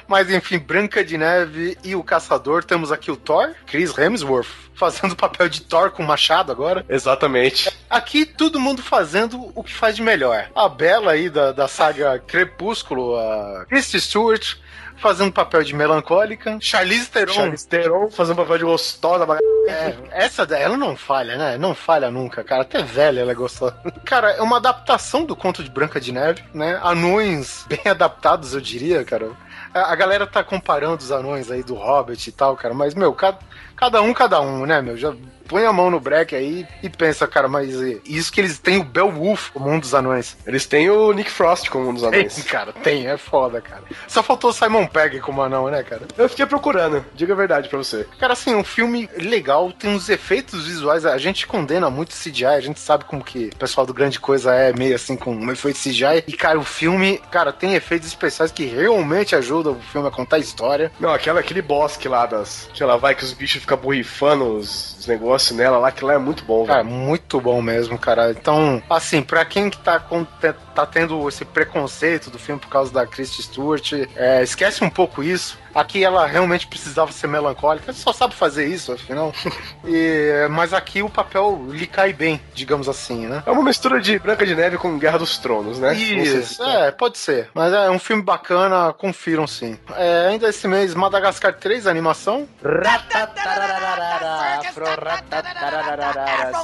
[0.08, 2.64] Mas enfim, Branca de Neve e o Caçador.
[2.64, 6.86] Temos aqui o Thor, Chris Hemsworth, fazendo o papel de Thor com machado agora.
[6.89, 7.72] Exatamente.
[7.89, 10.49] Aqui todo mundo fazendo o que faz de melhor.
[10.54, 14.56] A Bela aí da, da saga Crepúsculo, a Kristen Stewart,
[15.02, 16.58] fazendo papel de melancólica.
[16.62, 17.34] Charlize Theron.
[17.34, 19.26] Charlize Theron fazendo papel de gostosa.
[19.68, 21.58] É, essa ela não falha, né?
[21.58, 22.62] Não falha nunca, cara.
[22.62, 23.76] Até velha ela é gostosa.
[24.06, 26.80] Cara, é uma adaptação do conto de Branca de Neve, né?
[26.84, 29.32] Anões bem adaptados, eu diria, cara.
[29.74, 32.74] A, a galera tá comparando os anões aí do Hobbit e tal, cara.
[32.74, 33.39] Mas, meu, cada,
[33.76, 34.97] cada um, cada um, né, meu?
[34.97, 35.14] Já
[35.52, 38.78] põe a mão no break aí e pensa, cara, mas eh, isso que eles têm
[38.80, 40.38] o Beowulf como um dos anões.
[40.47, 42.43] Eles têm o Nick Frost como um dos Tem, anões.
[42.43, 43.84] cara, tem, é foda, cara.
[44.08, 46.04] Só faltou o Simon Pegg como anão, né, cara?
[46.18, 48.08] Eu fiquei procurando, diga a verdade pra você.
[48.18, 51.06] Cara, assim, um filme legal, tem uns efeitos visuais.
[51.06, 54.56] A gente condena muito CGI, a gente sabe como que o pessoal do Grande Coisa
[54.56, 56.24] é meio assim com um efeito CGI.
[56.28, 60.38] E, cara, o filme, cara, tem efeitos especiais que realmente ajudam o filme a contar
[60.38, 60.89] a história.
[60.97, 62.70] Não, aquela, aquele bosque lá das.
[62.74, 65.41] Sei lá, vai que os bichos ficam borrifando os, os negócios.
[65.54, 66.94] Nela lá, que lá é muito bom, Cara, velho.
[66.96, 68.32] muito bom mesmo, cara.
[68.32, 72.92] Então, assim, pra quem que tá, com, tá tendo esse preconceito do filme por causa
[72.94, 75.60] da Kristen Stewart, é, esquece um pouco isso.
[75.74, 79.34] Aqui ela realmente precisava ser melancólica, ela só sabe fazer isso, afinal.
[79.84, 83.42] E, mas aqui o papel lhe cai bem, digamos assim, né?
[83.48, 85.96] É uma mistura de Branca de Neve com Guerra dos Tronos, né?
[85.96, 87.50] Isso, se- é, pode ser.
[87.54, 89.78] Mas é um filme bacana, confiram sim.
[89.95, 92.48] É, ainda esse mês, Madagascar 3, animação.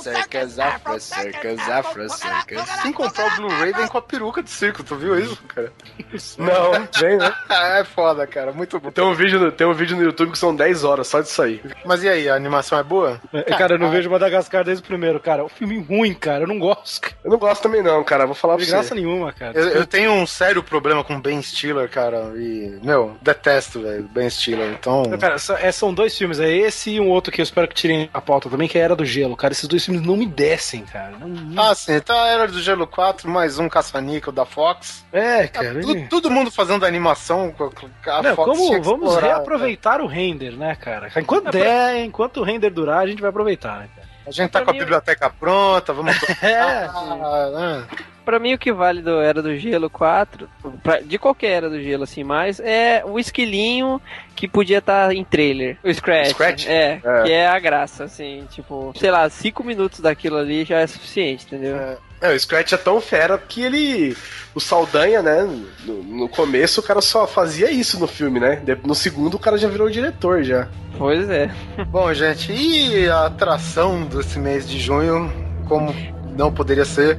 [0.02, 2.82] Circus, afro, circus, afro, circus.
[2.82, 5.72] Quem comprar o Blu-ray vem com a peruca de circo, tu viu isso, cara?
[6.38, 7.34] Não, vem, né?
[7.80, 8.92] é foda, cara, muito bom.
[8.92, 11.42] Tem um, vídeo no, tem um vídeo no YouTube que são 10 horas só disso
[11.42, 11.62] aí.
[11.86, 13.20] Mas e aí, a animação é boa?
[13.34, 15.44] É, Cara, eu não vejo Madagascar desde o primeiro, cara.
[15.44, 16.44] O filme ruim, cara.
[16.44, 17.02] Eu não gosto.
[17.02, 17.16] cara.
[17.24, 18.26] Eu não gosto também não, cara.
[18.26, 18.96] Vou falar De pra graça você.
[18.96, 19.58] nenhuma, cara.
[19.58, 24.30] Eu, eu tenho um sério problema com Ben Stiller, cara, e, meu, detesto, velho, Ben
[24.30, 25.04] Stiller, então...
[25.20, 28.10] Cara, é, são dois filmes, é esse e um outro que eu espero que tirem
[28.14, 29.36] a pauta também, que é Era do Gelo.
[29.36, 31.12] Cara, esses dois filmes não me descem, cara.
[31.20, 35.06] Não, não- Ah, sim, então Era do Gelo 4, mais um caça-níquel da Fox.
[35.12, 35.80] É, cara.
[35.82, 37.72] Tu- ele- todo mundo fazendo animação, com
[38.10, 41.10] a Não, Fox como vamos explorar, reaproveitar o render, né, cara?
[41.16, 44.08] Enquanto der, enquanto o render durar, a gente vai aproveitar, né, cara?
[44.28, 46.14] A gente tá com a biblioteca pronta, vamos...
[46.44, 47.88] É, Ah, né?
[48.28, 50.50] Pra mim, o que vale do Era do Gelo 4,
[50.84, 54.02] pra- de qualquer Era do Gelo, assim, mais, é o esquilinho
[54.36, 55.78] que podia estar em trailer.
[55.82, 56.32] O Scratch.
[56.32, 56.68] Scratch?
[56.68, 57.24] É, É.
[57.24, 61.46] que é a graça, assim, tipo, sei lá, cinco minutos daquilo ali já é suficiente,
[61.46, 61.78] entendeu?
[62.20, 64.18] É, o Scratch é tão fera que ele.
[64.54, 65.48] O Saldanha, né?
[65.86, 68.62] No, no começo o cara só fazia isso no filme, né?
[68.84, 70.68] No segundo o cara já virou diretor já.
[70.98, 71.50] Pois é.
[71.88, 75.32] Bom, gente, e a atração desse mês de junho,
[75.66, 75.96] como
[76.36, 77.18] não poderia ser,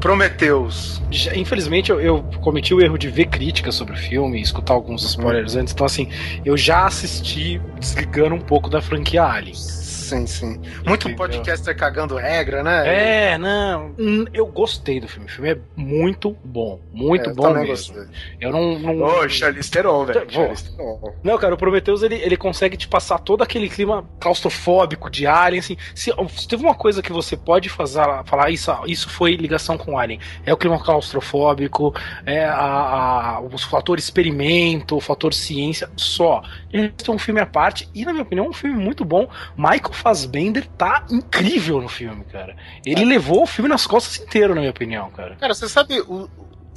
[0.00, 1.02] Prometheus.
[1.10, 5.02] Já- Infelizmente, eu, eu cometi o erro de ver críticas sobre o filme escutar alguns
[5.04, 5.72] spoilers antes.
[5.74, 6.08] Então, assim,
[6.44, 9.54] eu já assisti desligando um pouco da franquia Alien.
[9.88, 10.60] Sim, sim.
[10.86, 11.16] Muito Entendeu?
[11.16, 13.32] podcaster cagando regra, né?
[13.32, 13.94] É, não.
[13.98, 15.26] hum, Eu gostei do filme.
[15.26, 16.78] O filme é muito bom.
[16.92, 17.66] Muito É, bom mesmo.
[17.94, 18.02] gostei.
[18.38, 18.78] Eu não.
[18.78, 19.02] não...
[19.02, 20.26] Ô, Charlize Theron, velho.
[21.22, 25.60] Não, cara, o Prometheus ele, ele consegue te passar todo aquele clima claustrofóbico de Alien,
[25.60, 25.76] assim.
[25.94, 29.98] Se, se teve uma coisa que você pode fazer, falar isso, isso foi ligação com
[29.98, 31.94] Alien, é o clima claustrofóbico,
[32.26, 36.42] é a, a- o fator experimento, o fator ciência, só.
[36.72, 39.28] Esse é um filme à parte e, na minha opinião, é um filme muito bom.
[39.78, 42.56] Michael Fassbender tá incrível no filme, cara.
[42.84, 45.36] Ele levou o filme nas costas inteiro, na minha opinião, cara.
[45.36, 46.28] Cara, você sabe, o-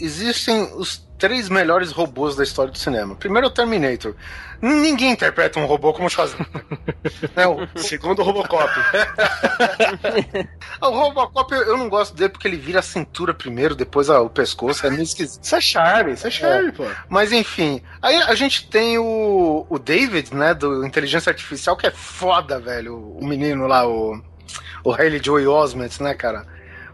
[0.01, 3.15] existem os três melhores robôs da história do cinema.
[3.15, 4.15] Primeiro é o Terminator.
[4.59, 6.65] Ninguém interpreta um robô como Schwarzenegger.
[7.35, 8.73] é, o, Segundo o Robocop.
[10.81, 14.87] o Robocop eu não gosto dele porque ele vira a cintura primeiro, depois o pescoço,
[14.87, 15.43] é meio esquisito.
[15.43, 16.85] Isso é charme, isso é charme, pô.
[17.07, 21.91] Mas enfim, aí a gente tem o, o David, né, do Inteligência Artificial, que é
[21.91, 22.97] foda, velho.
[22.97, 24.19] O menino lá, o,
[24.83, 26.47] o Haley Joey Osment, né, cara?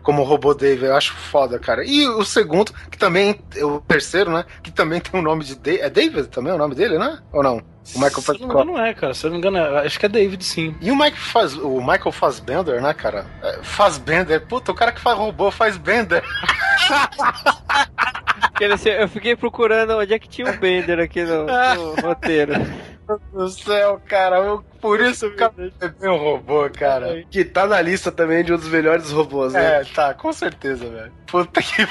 [0.07, 1.83] Como o robô David, eu acho foda, cara.
[1.83, 5.83] E o segundo, que também, o terceiro, né, que também tem o nome de David.
[5.83, 7.19] É David também o nome dele, né?
[7.33, 7.57] Ou não?
[7.93, 9.13] O Michael Se eu não me engano, não é, cara.
[9.13, 10.73] Se eu não me engano, é- acho que é David, sim.
[10.79, 13.25] E o, Mike faz, o Michael Fassbender, né, cara?
[13.43, 16.23] É, Fassbender, puta, o cara que faz robô faz Bender.
[18.57, 22.53] Quer dizer, Eu fiquei procurando onde é que tinha o Bender aqui no, no roteiro.
[23.07, 24.37] Deus do céu, cara.
[24.37, 27.23] eu- por isso o cara é bem um robô, cara.
[27.31, 29.81] Que tá na lista também de um dos melhores robôs, né?
[29.81, 31.11] É, tá, com certeza, velho.
[31.27, 31.83] Puta que.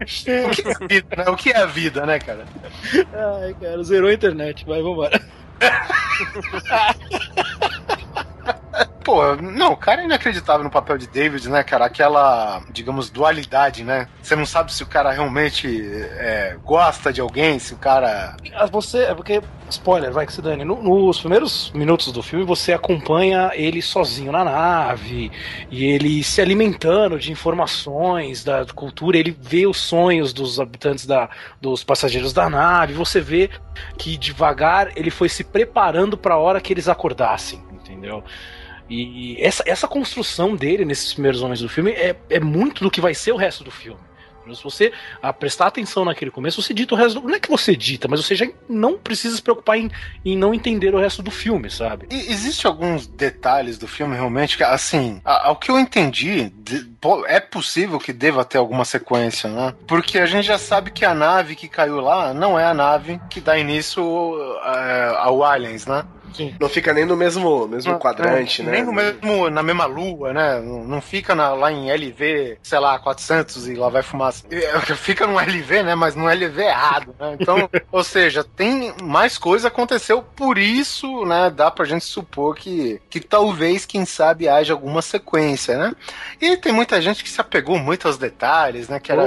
[0.00, 1.24] o que é a vida, né?
[1.30, 2.44] O que é a vida, né, cara?
[3.40, 4.64] Ai, cara, zerou a internet.
[4.66, 5.20] Vai, vambora.
[9.04, 11.84] Pô, não, o cara é inacreditável no papel de David, né, cara?
[11.84, 14.08] Aquela, digamos, dualidade, né?
[14.22, 15.68] Você não sabe se o cara realmente
[16.16, 18.34] é, gosta de alguém, se o cara.
[18.54, 20.64] Ah, Você, é porque, spoiler, vai que se dane.
[20.64, 25.30] No- nos primeiros minutos do filme, você acompanha ele sozinho na nave,
[25.70, 31.28] e ele se alimentando de informações da cultura, ele vê os sonhos dos habitantes da,
[31.60, 33.50] dos passageiros da nave, você vê
[33.98, 38.24] que devagar ele foi se preparando para a hora que eles acordassem, entendeu?
[38.88, 43.00] E essa, essa construção dele nesses primeiros homens do filme é, é muito do que
[43.00, 44.00] vai ser o resto do filme.
[44.52, 44.92] Se você
[45.22, 47.20] ah, prestar atenção naquele começo, você dita o resto.
[47.20, 47.28] Do...
[47.28, 49.90] Não é que você dita, mas você já não precisa se preocupar em,
[50.24, 52.06] em não entender o resto do filme, sabe?
[52.10, 56.52] E existe alguns detalhes do filme realmente que, assim, ao que eu entendi,
[57.26, 59.74] é possível que deva ter alguma sequência, né?
[59.86, 63.20] Porque a gente já sabe que a nave que caiu lá não é a nave
[63.30, 64.02] que dá início
[64.62, 66.04] é, ao Aliens, né?
[66.60, 68.70] Não fica nem no mesmo, mesmo Não, quadrante, é, né?
[68.72, 70.60] Nem no mesmo, na mesma lua, né?
[70.60, 74.44] Não, não fica na- lá em LV, sei lá, 400 e lá vai fumaça.
[74.50, 75.94] É, Fica no LV, né?
[75.94, 77.36] Mas no LV errado, né?
[77.38, 81.50] Então, ou seja, tem mais coisa aconteceu, por isso, né?
[81.50, 85.94] Dá pra gente supor que, que talvez, quem sabe, haja alguma sequência, né?
[86.40, 88.98] E tem muita gente que se apegou muito aos detalhes, né?
[89.00, 89.22] Que era.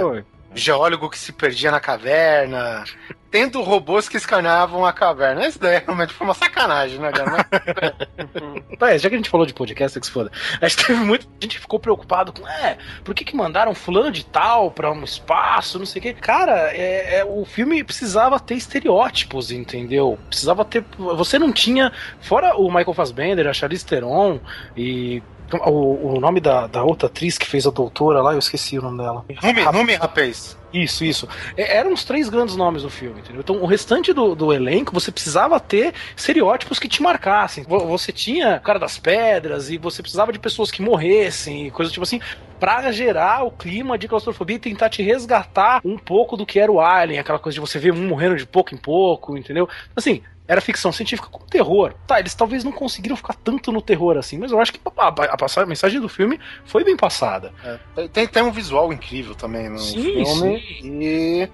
[0.57, 2.84] Geólogo que se perdia na caverna,
[3.29, 5.47] tendo robôs que escaneavam a caverna.
[5.47, 7.45] Isso daí realmente foi uma sacanagem, né, cara?
[8.77, 10.31] Tá, já que a gente falou de podcast, que se foda.
[10.61, 14.11] Acho que teve muita gente que ficou preocupado com, é, por que, que mandaram fulano
[14.11, 16.13] de tal pra um espaço, não sei o quê.
[16.13, 20.19] Cara, é, é, o filme precisava ter estereótipos, entendeu?
[20.27, 20.85] Precisava ter.
[20.97, 21.91] Você não tinha.
[22.21, 24.39] Fora o Michael Fassbender, a Charlize Theron
[24.75, 25.23] e.
[25.65, 28.82] O, o nome da, da outra atriz que fez a doutora lá, eu esqueci o
[28.82, 29.24] nome dela.
[29.41, 30.57] Numi, Numi, rapaz.
[30.74, 31.28] Isso, isso.
[31.56, 33.40] É, eram os três grandes nomes do filme, entendeu?
[33.40, 37.64] Então, o restante do, do elenco, você precisava ter estereótipos que te marcassem.
[37.64, 41.72] Vo- Você tinha o cara das pedras e você precisava de pessoas que morressem e
[41.72, 42.19] coisas tipo assim,
[42.60, 46.72] pra gerar o clima de claustrofobia e tentar te resgatar um pouco do que era
[46.72, 49.69] o Alien, aquela coisa de você ver um morrendo de pouco em pouco, entendeu?
[49.95, 51.94] Assim, era ficção científica com terror.
[52.06, 55.07] Tá, eles talvez não conseguiram ficar tanto no terror assim, mas eu acho que a,
[55.07, 57.53] a, a mensagem do filme foi bem passada.
[57.98, 60.64] É, Tem, tem um visual incrível também no Sim, filme.
[60.84, 61.49] E.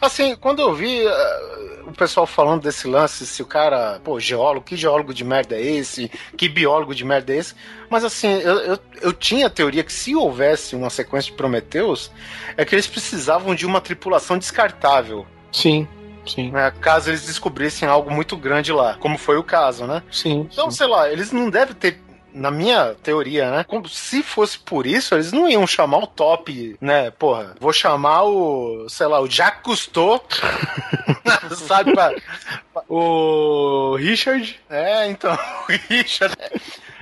[0.00, 4.66] Assim, quando eu vi eh, o pessoal falando desse lance, se o cara, pô, geólogo,
[4.66, 6.10] que geólogo de merda é esse?
[6.36, 7.54] Que biólogo de merda é esse?
[7.88, 12.10] Mas assim, eu, eu, eu tinha a teoria que se houvesse uma sequência de Prometheus,
[12.56, 15.26] é que eles precisavam de uma tripulação descartável.
[15.50, 15.88] Sim,
[16.26, 16.50] sim.
[16.50, 20.02] Né, caso eles descobrissem algo muito grande lá, como foi o caso, né?
[20.10, 20.48] Sim.
[20.52, 22.00] Então, sei lá, eles não devem ter.
[22.34, 23.64] Na minha teoria, né?
[23.88, 27.10] se fosse por isso, eles não iam chamar o top, né?
[27.12, 30.22] Porra, vou chamar o, sei lá, o Jacques Cousteau,
[31.68, 31.92] sabe?
[31.94, 32.12] Pra,
[32.88, 34.58] O Richard.
[34.68, 35.32] é, então,
[35.68, 36.34] o Richard.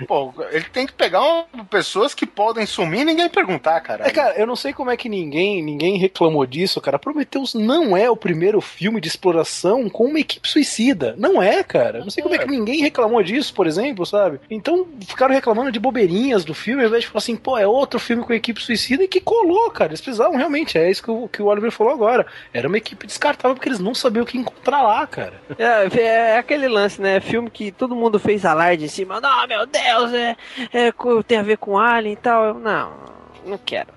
[0.07, 4.07] Pô, ele tem que pegar um- pessoas que podem sumir e ninguém perguntar, cara.
[4.07, 6.99] É, cara, eu não sei como é que ninguém ninguém reclamou disso, cara.
[6.99, 11.15] Prometheus não é o primeiro filme de exploração com uma equipe suicida.
[11.17, 11.99] Não é, cara.
[11.99, 14.41] Eu não sei como é que ninguém reclamou disso, por exemplo, sabe?
[14.51, 14.87] Então
[15.23, 18.25] ficaram reclamando de bobeirinhas do filme, ao invés de falar assim, pô, é outro filme
[18.25, 19.91] com equipe suicida e que colou, cara.
[19.91, 22.27] Eles precisavam realmente, é isso que o, que o Oliver falou agora.
[22.53, 25.41] Era uma equipe descartável porque eles não sabiam o que encontrar lá, cara.
[25.59, 27.21] É, é aquele lance, né?
[27.21, 29.21] Filme que todo mundo fez alarde em cima.
[29.21, 30.37] Não, meu Deus, é,
[30.73, 30.93] é,
[31.27, 32.45] tem a ver com Alien e tal.
[32.45, 32.93] Eu, não,
[33.45, 33.89] não quero.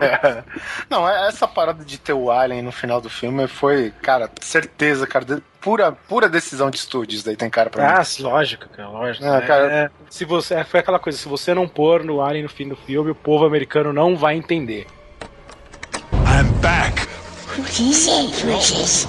[0.00, 0.42] É.
[0.90, 5.06] Não, é- essa parada de ter o Alien no final do filme foi, cara, certeza,
[5.06, 7.92] cara, de- pura, pura decisão de estúdios daí tem cara pra mim.
[7.98, 9.24] Ah, lógico, cara, lógico.
[9.26, 9.72] Ah, cara.
[9.72, 12.68] É, se você, é, foi aquela coisa, se você não pôr no Alien no fim
[12.68, 14.86] do filme, o povo americano não vai entender.
[16.12, 17.06] I'm back.
[17.58, 19.06] What is it, Precious?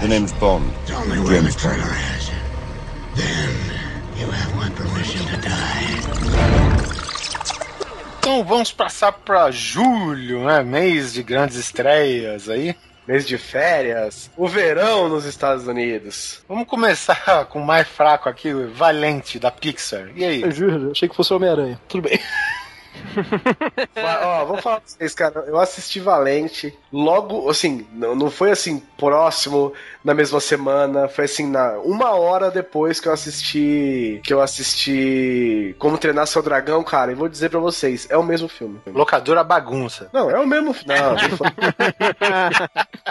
[0.00, 0.64] The name's Bond.
[0.94, 2.34] Only when the colonel has it.
[3.16, 3.50] Then
[4.18, 4.47] you have
[8.28, 10.62] Então vamos passar pra julho, né?
[10.62, 12.76] Mês de grandes estreias aí.
[13.06, 14.30] Mês de férias.
[14.36, 16.42] O verão nos Estados Unidos.
[16.46, 20.10] Vamos começar com o mais fraco aqui, o Valente da Pixar.
[20.14, 20.42] E aí?
[20.42, 21.80] Eu juro, achei que fosse o Homem-Aranha.
[21.88, 22.20] Tudo bem.
[24.24, 25.44] Ó, vou falar pra vocês, cara.
[25.46, 29.72] Eu assisti Valente logo, assim, não, não foi assim próximo
[30.04, 35.74] na mesma semana, foi assim na uma hora depois que eu assisti que eu assisti
[35.78, 37.12] Como Treinar Seu Dragão, cara.
[37.12, 38.80] E vou dizer pra vocês, é o mesmo filme.
[38.86, 40.08] Locadora bagunça.
[40.12, 40.94] Não, é o mesmo filme.
[40.94, 41.16] Não,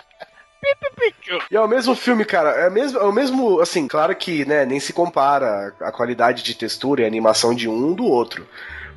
[1.52, 2.50] E é o mesmo filme, cara.
[2.52, 6.56] É, mesmo, é o mesmo, assim, claro que, né, nem se compara a qualidade de
[6.56, 8.48] textura e animação de um do outro.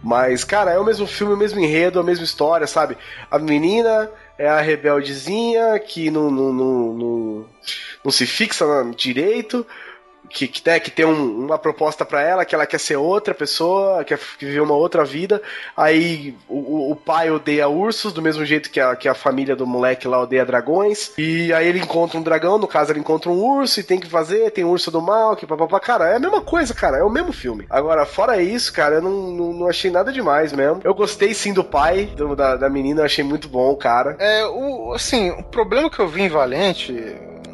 [0.02, 2.96] Mas, cara, é o mesmo filme, o mesmo enredo, a mesma história, sabe?
[3.30, 7.46] A menina é a rebeldezinha que não, não, não, não,
[8.04, 8.64] não se fixa
[8.96, 9.66] direito,
[10.30, 13.34] que, que, né, que tem um- uma proposta pra ela, que ela quer ser outra
[13.34, 15.42] pessoa, quer viver uma outra vida.
[15.76, 19.56] Aí o, o- o pai odeia ursos, do mesmo jeito que a, que a família
[19.56, 21.12] do moleque lá odeia dragões.
[21.18, 24.08] E aí ele encontra um dragão, no caso ele encontra um urso e tem que
[24.08, 25.80] fazer, tem um urso do mal, que papapá.
[25.80, 27.66] Cara, é a mesma coisa, cara, é o mesmo filme.
[27.68, 30.80] Agora, fora isso, cara, eu não, não, não achei nada demais mesmo.
[30.84, 34.16] Eu gostei sim do pai, do- da, da menina, eu achei muito bom, cara.
[34.18, 36.94] É, o, assim, o problema que eu vi em Valente.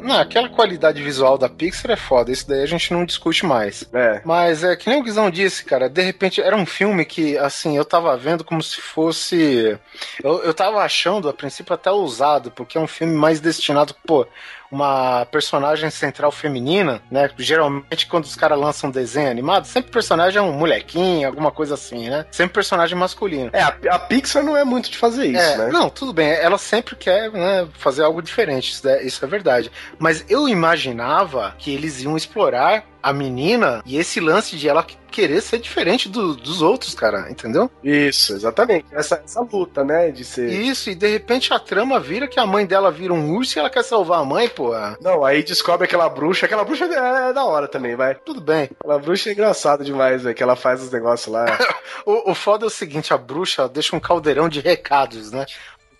[0.07, 3.83] Não, aquela qualidade visual da Pixar é foda, isso daí a gente não discute mais.
[3.93, 4.21] É.
[4.23, 7.75] Mas é que nem o Guizão disse, cara, de repente era um filme que, assim,
[7.75, 9.77] eu tava vendo como se fosse.
[10.23, 14.25] Eu, eu tava achando, a princípio, até ousado, porque é um filme mais destinado, pô,
[14.71, 17.29] uma personagem central feminina, né?
[17.37, 21.51] Geralmente, quando os caras lançam um desenho animado, sempre o personagem é um molequinho, alguma
[21.51, 22.25] coisa assim, né?
[22.31, 23.49] Sempre personagem masculino.
[23.53, 25.69] É, a, a Pixar não é muito de fazer isso, É, né?
[25.71, 26.29] Não, tudo bem.
[26.29, 29.71] Ela sempre quer né, fazer algo diferente, isso é, isso é verdade.
[29.99, 35.41] Mas eu imaginava que eles iam explorar a menina e esse lance de ela querer
[35.41, 37.71] ser diferente do- dos outros, cara, entendeu?
[37.83, 38.85] Isso, exatamente.
[38.91, 40.11] Essa, essa luta, né?
[40.11, 40.49] De ser.
[40.51, 43.59] Isso, e de repente a trama vira que a mãe dela vira um urso e
[43.59, 44.71] ela quer salvar a mãe, pô.
[45.01, 46.45] Não, aí descobre aquela bruxa.
[46.45, 48.15] Aquela bruxa é, é da hora também, vai.
[48.15, 48.69] Tudo bem.
[48.79, 50.35] Aquela bruxa é engraçada demais, velho.
[50.35, 51.45] Que ela faz os negócios lá.
[52.05, 55.45] O, o foda é o seguinte, a bruxa deixa um caldeirão de recados, né?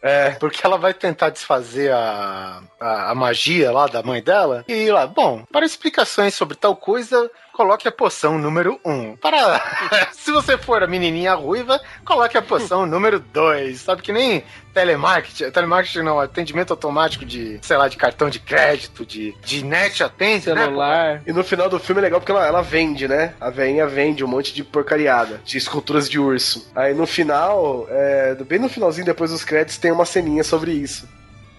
[0.02, 0.32] É.
[0.32, 4.64] Porque ela vai tentar desfazer a, a, a magia lá da mãe dela.
[4.68, 8.92] E lá, bom, para explicações sobre tal coisa, coloque a poção número 1.
[8.92, 9.16] Um.
[9.18, 9.60] Para.
[10.14, 13.82] Se você for a menininha ruiva, coloque a poção número 2.
[13.82, 14.44] Sabe que nem
[14.76, 15.50] telemarketing.
[15.50, 20.54] Telemarketing não, atendimento automático de, sei lá, de cartão de crédito, de, de net atende,
[20.54, 20.66] né?
[20.66, 21.24] Celular.
[21.26, 23.34] E no final do filme é legal porque ela, ela vende, né?
[23.42, 26.72] A veinha vende um monte de porcariada, de esculturas de urso.
[26.76, 31.08] Aí no final, é, bem no finalzinho, depois dos créditos, tem uma ceninha sobre isso.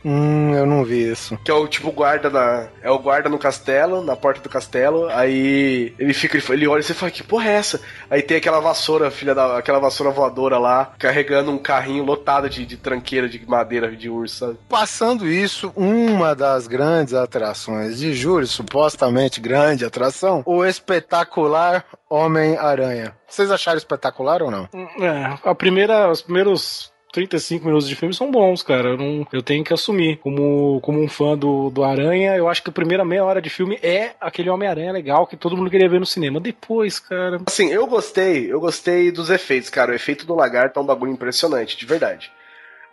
[0.04, 1.36] Hum, eu não vi isso.
[1.44, 2.68] Que é o tipo guarda na.
[2.82, 5.08] É o guarda no castelo, na porta do castelo.
[5.10, 7.80] Aí ele fica, ele, ele olha e você fala, que porra é essa?
[8.10, 9.58] Aí tem aquela vassoura, filha da.
[9.58, 14.36] aquela vassoura voadora lá, carregando um carrinho lotado de, de tranqueira de madeira de urso,
[14.36, 14.58] sabe?
[14.68, 23.14] Passando isso, uma das grandes atrações de julho, supostamente grande atração, o espetacular Homem-Aranha.
[23.26, 24.68] Vocês acharam espetacular ou não?
[24.74, 28.90] É, a primeira, os primeiros 35 minutos de filme são bons, cara.
[28.90, 30.18] Eu, não, eu tenho que assumir.
[30.18, 33.50] Como, como um fã do, do Aranha, eu acho que a primeira meia hora de
[33.50, 36.40] filme é aquele Homem-Aranha legal que todo mundo queria ver no cinema.
[36.40, 37.40] Depois, cara.
[37.46, 39.92] Assim, eu gostei, eu gostei dos efeitos, cara.
[39.92, 42.30] O efeito do lagarto é um bagulho impressionante, de verdade.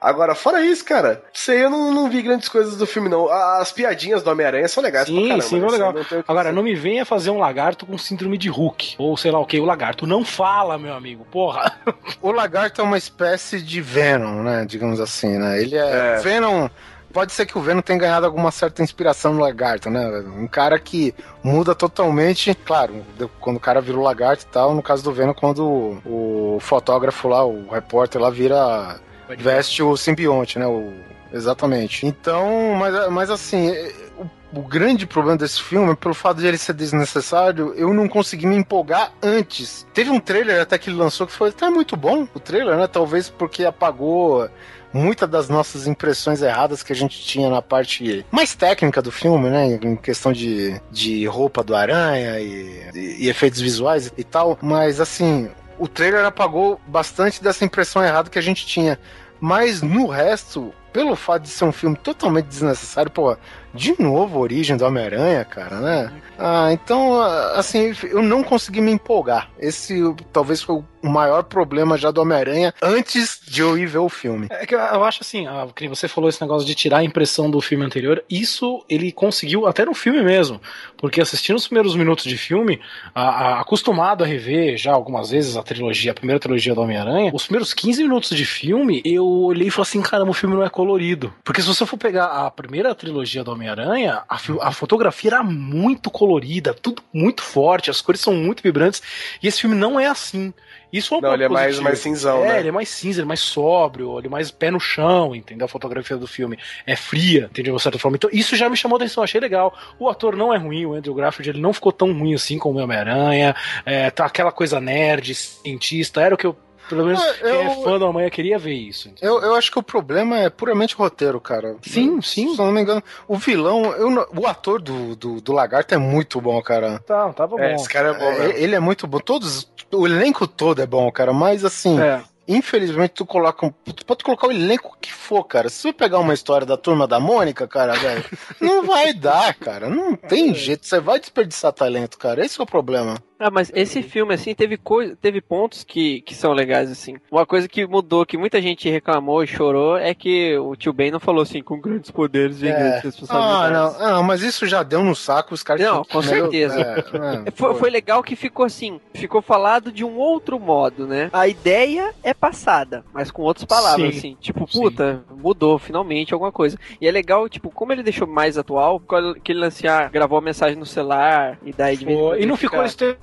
[0.05, 3.27] Agora, fora isso, cara, sei, eu não, não vi grandes coisas do filme, não.
[3.29, 5.41] As piadinhas do Homem-Aranha são legais pra Sim, caramba.
[5.43, 5.61] sim, né?
[5.61, 5.93] foi legal.
[5.93, 6.55] Não Agora, dizer.
[6.55, 8.95] não me venha fazer um lagarto com síndrome de Hulk.
[8.99, 11.25] Ou sei lá o que, o lagarto não fala, meu amigo.
[11.31, 11.73] Porra.
[12.21, 14.65] O lagarto é uma espécie de Venom, né?
[14.67, 15.61] Digamos assim, né?
[15.61, 16.15] Ele é.
[16.15, 16.19] É.
[16.19, 16.67] Venom.
[17.13, 20.05] Pode ser que o Venom tenha ganhado alguma certa inspiração no lagarto, né?
[20.37, 22.53] Um cara que muda totalmente.
[22.65, 25.63] Claro, de- quando o cara vira o lagarto e tal, no caso do Venom, quando
[26.05, 28.99] o, o fotógrafo lá, o repórter lá, vira.
[29.37, 30.67] Veste o simbionte, né?
[30.67, 30.91] O,
[31.33, 32.05] exatamente.
[32.05, 33.69] Então, mas, mas assim.
[33.69, 37.93] é- O, o grande problema desse filme é pelo fato de ele ser desnecessário, eu
[37.93, 39.85] não consegui me empolgar antes.
[39.93, 42.87] Teve um trailer até que ele lançou que foi até muito bom, o trailer, né?
[42.87, 44.47] Talvez porque apagou
[44.93, 49.49] muitas das nossas impressões erradas que a gente tinha na parte mais técnica do filme,
[49.49, 49.65] né?
[49.83, 54.57] Em questão de, de roupa do aranha e, e- e efeitos visuais e tal.
[54.61, 58.99] Mas assim, o trailer apagou bastante dessa impressão errada que a gente tinha.
[59.39, 63.37] Mas no resto, pelo fato de ser um filme totalmente desnecessário, pô,
[63.75, 66.11] de novo a origem do Homem-Aranha, cara, né?
[66.37, 69.49] Ah, então, ah, assim, eu não consegui me empolgar.
[69.59, 70.01] Esse
[70.33, 74.47] talvez foi o maior problema já do Homem-Aranha antes de eu ir ver o filme.
[74.49, 77.61] É que eu, acho assim, ah, você falou esse negócio de tirar a impressão do
[77.61, 80.59] filme anterior, isso ele conseguiu até no filme mesmo.
[80.97, 82.81] Porque assistindo os primeiros minutos de filme,
[83.13, 87.31] a- a- acostumado a rever já algumas vezes a trilogia, a primeira trilogia do Homem-Aranha,
[87.33, 90.63] os primeiros 15 minutos de filme, eu olhei e falei assim, caramba, o filme não
[90.65, 91.33] é colorido.
[91.43, 96.09] Porque se você for pegar a primeira trilogia do Homem-Aranha, a, a fotografia era muito
[96.11, 99.01] colorida, tudo muito forte, as cores são muito vibrantes,
[99.41, 100.53] e esse filme não é assim.
[100.93, 102.59] Isso é um Não, ele é mais, mais cinzão, É, né?
[102.59, 105.65] ele é mais cinza, ele é mais sóbrio, ele é mais pé no chão, entendeu?
[105.65, 107.75] A fotografia do filme é fria, entendeu?
[107.75, 108.15] De certa forma.
[108.15, 109.77] Então, isso já me chamou a atenção, achei legal.
[109.99, 112.79] O ator não é ruim, o Andrew Garfield, ele não ficou tão ruim assim como
[112.79, 113.55] o Homem-Aranha.
[113.85, 116.55] É, tá aquela coisa nerd, cientista, era o que eu,
[116.89, 119.09] pelo menos, É, quem é eu- fã da Homem-Aranha queria ver isso.
[119.09, 119.35] entendeu?
[119.35, 121.75] Eu, eu acho que o problema é puramente roteiro, cara.
[121.81, 122.53] Sim, sim.
[122.55, 125.97] Se eu não me engano, o vilão, eu o ator do, do, do Lagarto é
[125.97, 126.99] muito bom, cara.
[127.05, 127.75] Tá, tava É, bom.
[127.75, 128.53] esse cara é bom, É, mesmo.
[128.57, 129.19] ele é muito bom.
[129.19, 131.33] Todos, o elenco todo é bom, cara.
[131.33, 132.21] Mas assim, É.
[132.47, 135.69] infelizmente tu coloca um, tu pode colocar o elenco que for, cara.
[135.69, 138.23] Se você pegar uma história da turma da Mônica, cara, velho,
[138.61, 139.89] não vai dar, cara.
[139.89, 140.85] Não tem jeito.
[140.85, 142.45] Você vai desperdiçar talento, cara.
[142.45, 143.15] Esse é o problema.
[143.39, 147.17] Ah, mas esse filme, assim, teve coisa, teve pontos que, que são legais, assim.
[147.29, 151.11] Uma coisa que mudou, que muita gente reclamou e chorou, é que o tio Ben
[151.11, 153.99] não falou assim, com grandes poderes vem grandes Ah, responsabilidades.
[153.99, 156.79] não, ah, mas isso já deu no saco, os caras Não, com certeza.
[156.79, 157.51] É, é.
[157.51, 161.29] Foi, foi legal que ficou assim, ficou falado de um outro modo, né?
[161.33, 164.17] A ideia é passada, mas com outras palavras, Sim.
[164.17, 164.37] assim.
[164.39, 164.79] Tipo, Sim.
[164.81, 166.77] puta, mudou finalmente alguma coisa.
[167.01, 169.01] E é legal, tipo, como ele deixou mais atual,
[169.43, 172.79] que ele lançar, gravou a mensagem no celular e daí quando E não ele ficou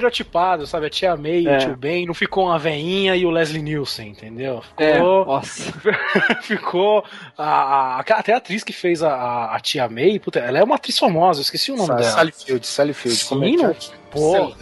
[0.08, 0.86] estereotipado, sabe?
[0.86, 1.56] A tia May e É.
[1.56, 4.62] o tio Ben, não ficou uma veinha e o Leslie Nielsen, entendeu?
[4.76, 5.24] É, Ficou.
[5.26, 5.72] nossa.
[6.42, 7.04] ficou
[7.36, 10.64] a, a- até a atriz que fez a, a- a tia May, puta, ela é
[10.64, 12.10] uma atriz famosa, eu esqueci o nome Sa- dela.
[12.10, 13.16] Sally Field, Sally Field.
[13.18, 13.76] Sim, como é que é?
[14.10, 14.54] Pô.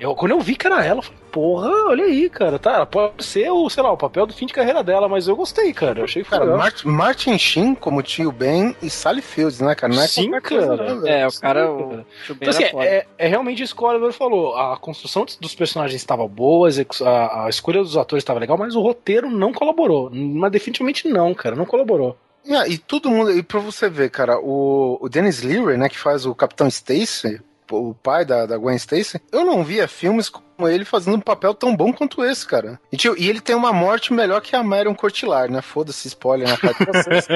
[0.00, 2.86] Eu, quando eu vi que era ela, eu falei, porra, olha aí, cara, tá, ela
[2.86, 5.72] pode ser o, sei lá, o papel do fim de carreira dela, mas eu gostei,
[5.72, 6.62] cara, eu achei que foi Cara, legal.
[6.62, 9.92] Martin, Martin Sheen como tio Ben e Sally Fields, né, cara?
[9.92, 10.94] Não é Sim, qualquer coisa, cara.
[10.94, 11.20] né?
[11.20, 11.40] É, o cara.
[11.40, 11.72] cara.
[11.72, 14.56] O Então, assim, é, é realmente isso que o Oliver falou.
[14.56, 18.80] A construção dos personagens estava boa, a a, escolha dos atores estava legal, mas o
[18.80, 20.10] roteiro não colaborou.
[20.12, 22.16] Mas definitivamente não, cara, não colaborou.
[22.50, 25.98] Ah, e todo mundo, e pra você ver, cara, o, o Dennis Leary, né, que
[25.98, 30.68] faz o Capitão Stacy, o pai da, da Gwen Stacy, eu não via filmes como
[30.68, 32.80] ele fazendo um papel tão bom quanto esse, cara.
[32.90, 35.62] E, tio, e ele tem uma morte melhor que a Marion Cotillard, né?
[35.62, 37.28] Foda-se, spoiler na cara de vocês.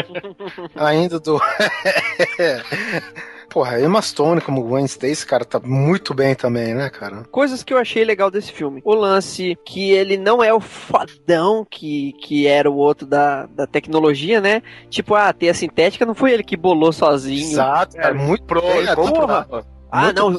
[0.75, 1.41] Ainda do...
[3.53, 7.25] Porra, Emma Stone como Gwen Stacy, cara, tá muito bem também, né, cara?
[7.31, 8.81] Coisas que eu achei legal desse filme.
[8.83, 13.67] O lance que ele não é o fodão que, que era o outro da, da
[13.67, 14.63] tecnologia, né?
[14.89, 17.53] Tipo, a teia sintética não foi ele que bolou sozinho.
[17.53, 19.47] Exato, cara, muito Pro, é, porra.
[19.95, 20.35] Ah, não,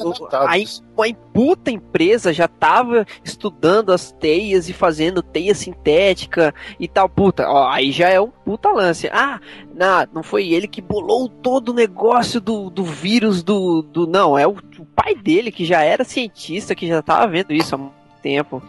[0.48, 0.66] aí
[0.96, 7.48] uma puta empresa já tava estudando as teias e fazendo teia sintética e tal, puta,
[7.48, 9.08] ó, aí já é um puta lance.
[9.12, 9.38] Ah,
[9.72, 14.08] na, não foi ele que bolou todo o negócio do, do vírus do, do.
[14.08, 17.76] Não, é o, o pai dele que já era cientista, que já tava vendo isso
[17.76, 18.60] há muito tempo.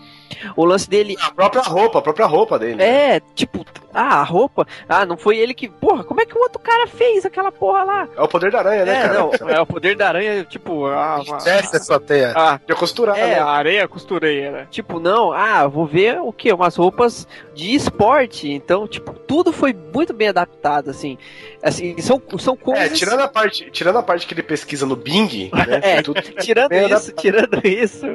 [0.55, 2.83] O lance dele A própria roupa, a própria roupa dele.
[2.83, 4.67] é, tipo, ah, a roupa.
[4.87, 5.67] Ah, não foi ele que.
[5.69, 8.09] Porra, como é que o outro cara fez aquela porra lá?
[8.15, 9.13] É o poder da aranha, né, é, cara?
[9.13, 12.33] não, é o poder da aranha, tipo, ah, Desce essa teia.
[12.35, 13.39] ah, Já costurar, é, né?
[13.39, 14.67] a areia costureira.
[14.69, 16.51] Tipo, não, ah, vou ver o que?
[16.51, 18.49] Umas roupas de esporte.
[18.51, 21.17] Então, tipo, tudo foi muito bem adaptado, assim.
[21.63, 22.97] Assim, são, são É, coisas.
[22.99, 25.79] tirando a parte, tirando a parte que ele pesquisa no Bing, né?
[25.85, 28.05] É, tudo- tirando isso, tirando isso.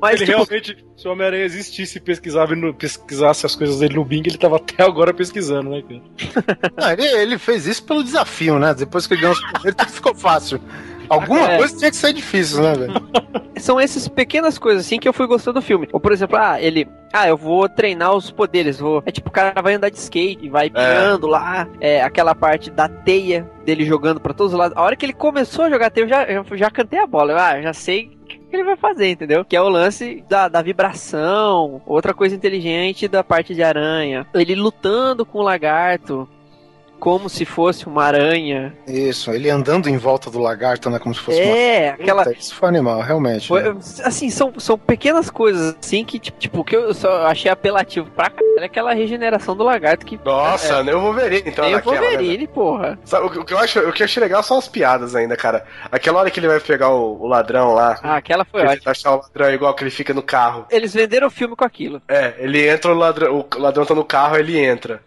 [0.00, 4.04] Mas, ele tipo, realmente, se o Homem-Aranha existisse e pesquisava, pesquisasse as coisas dele no
[4.04, 6.72] Bing, ele tava até agora pesquisando, né, cara?
[6.76, 8.74] Não, ele, ele fez isso pelo desafio, né?
[8.74, 10.60] Depois que ele ganhou os poderes, tudo ficou fácil.
[11.08, 11.58] Alguma É.
[11.58, 12.94] coisa tinha que ser difícil, né, velho?
[13.58, 15.88] são essas pequenas coisas assim que eu fui gostando do filme.
[15.92, 16.88] Ou, por exemplo, ah, ele.
[17.12, 18.78] Ah, eu vou treinar os poderes.
[18.78, 19.02] Vou...
[19.06, 21.66] É tipo, o cara vai andar de skate, vai pirando lá.
[21.80, 24.76] É, aquela parte da teia dele jogando pra todos os lados.
[24.76, 27.32] A hora que ele começou a jogar teia, eu já, eu já cantei a bola.
[27.32, 28.15] Eu, ah, já sei
[28.48, 29.44] que ele vai fazer, entendeu?
[29.44, 34.26] Que é o lance da, da vibração, outra coisa inteligente da parte de aranha.
[34.34, 36.28] Ele lutando com o lagarto.
[36.98, 38.76] Como se fosse uma aranha.
[38.86, 40.98] Isso, ele andando em volta do lagarto, né?
[40.98, 42.02] Como se fosse É, uma.
[42.02, 43.48] aquela, Puta, Isso foi animal, realmente.
[43.48, 43.76] Foi, né?
[44.04, 48.30] assim, são, são pequenas coisas assim que, tipo, tipo, que eu só achei apelativo pra
[48.30, 51.94] caralho é aquela regeneração do lagarto que Nossa, nem o Wolverine, então, tem o naquela,
[52.00, 52.98] né, Wolverine, porra.
[53.04, 55.14] Sabe, o, que- o que eu acho, o que eu achei legal são as piadas
[55.14, 55.64] ainda, cara.
[55.92, 58.90] Aquela hora que ele vai pegar o, o ladrão lá, Ah, aquela foi ele ótima.
[58.92, 60.64] achar o ladrão igual que ele fica no carro.
[60.70, 62.00] Eles venderam o filme com aquilo.
[62.08, 65.00] É, ele entra, o ladrão, o ladrão tá no carro, ele entra.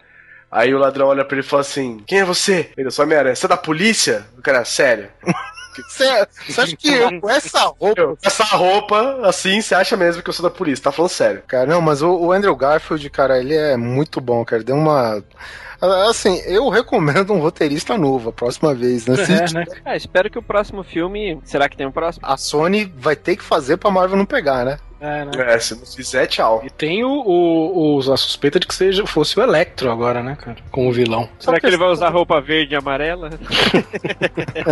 [0.51, 2.71] Aí o ladrão olha pra ele e fala assim: Quem é você?
[2.76, 3.35] Ele, eu sou Homem-Aranha.
[3.35, 4.26] Você é da polícia?
[4.38, 5.09] O cara, sério.
[5.88, 8.01] Você, você acha que eu, com essa roupa.
[8.01, 10.84] Eu, essa roupa, assim, você acha mesmo que eu sou da polícia?
[10.84, 11.43] Tá falando sério.
[11.47, 14.61] Cara, não, mas o, o Andrew Garfield, cara, ele é muito bom, cara.
[14.63, 15.23] Deu uma.
[16.09, 19.15] Assim, eu recomendo um roteirista novo a próxima vez, né?
[19.23, 19.65] É, né?
[19.85, 21.39] Ah, espero que o próximo filme.
[21.45, 22.26] Será que tem um próximo?
[22.26, 24.80] A Sony vai ter que fazer pra Marvel não pegar, né?
[25.01, 25.31] É, né?
[25.53, 26.61] É, se não fizer, tchau.
[26.65, 30.35] E tem o, o, o- a suspeita de que seja, fosse o Electro agora, né,
[30.39, 30.57] cara?
[30.71, 31.30] Como vilão.
[31.39, 33.30] Será que ele vai usar roupa verde e amarela?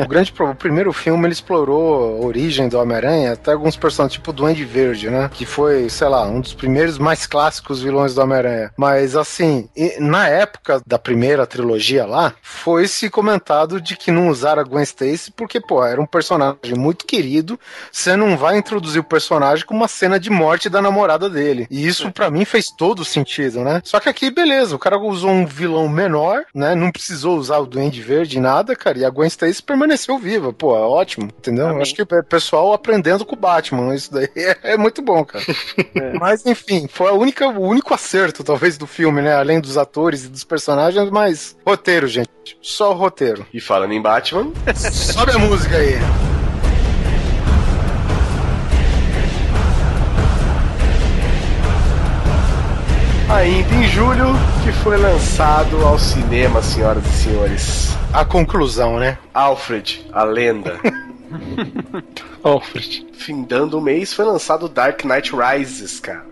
[0.04, 4.14] O grande problema, o primeiro filme ele explorou a origem do Homem-Aranha, até alguns personagens,
[4.14, 5.30] tipo o Duende Verde, né?
[5.34, 8.72] Que foi, sei lá, um dos primeiros mais clássicos vilões do Homem-Aranha.
[8.78, 14.30] Mas assim, e- na época da primeira trilogia lá, foi se comentado de que não
[14.30, 17.60] usaram a Gwen Stacy porque, pô, era um personagem muito querido.
[17.92, 21.68] Você não vai introduzir o personagem com uma cena de morte da namorada dele.
[21.70, 23.82] E isso pra mim fez todo sentido, né?
[23.84, 26.76] Só que aqui, beleza, o cara usou um vilão menor, né?
[26.76, 29.00] Não precisou usar o Duende Verde nada, cara.
[29.00, 30.54] E a Gwen Stacy permaneceu viva.
[30.54, 31.68] Pô, é ótimo, entendeu?
[31.68, 31.82] Amém.
[31.82, 33.96] Acho que o pessoal aprendendo com o Batman.
[33.96, 35.46] Isso daí é, é muito bom, cara.
[36.20, 39.36] Mas enfim, foi a única, o único acerto, talvez, do filme, né?
[39.36, 42.30] Além dos atores e dos personagens, mas roteiro, gente.
[42.62, 43.46] Só o roteiro.
[43.54, 46.27] E falando em Batman, Sobe a música aí.
[53.30, 54.28] Ainda em julho,
[54.64, 57.98] que foi lançado ao cinema, senhoras e senhores.
[58.14, 59.18] A conclusão, né?
[59.34, 60.80] Alfred, a lenda.
[62.42, 63.06] Alfred.
[63.14, 66.26] Findando o mês, foi lançado Dark Knight Rises, cara.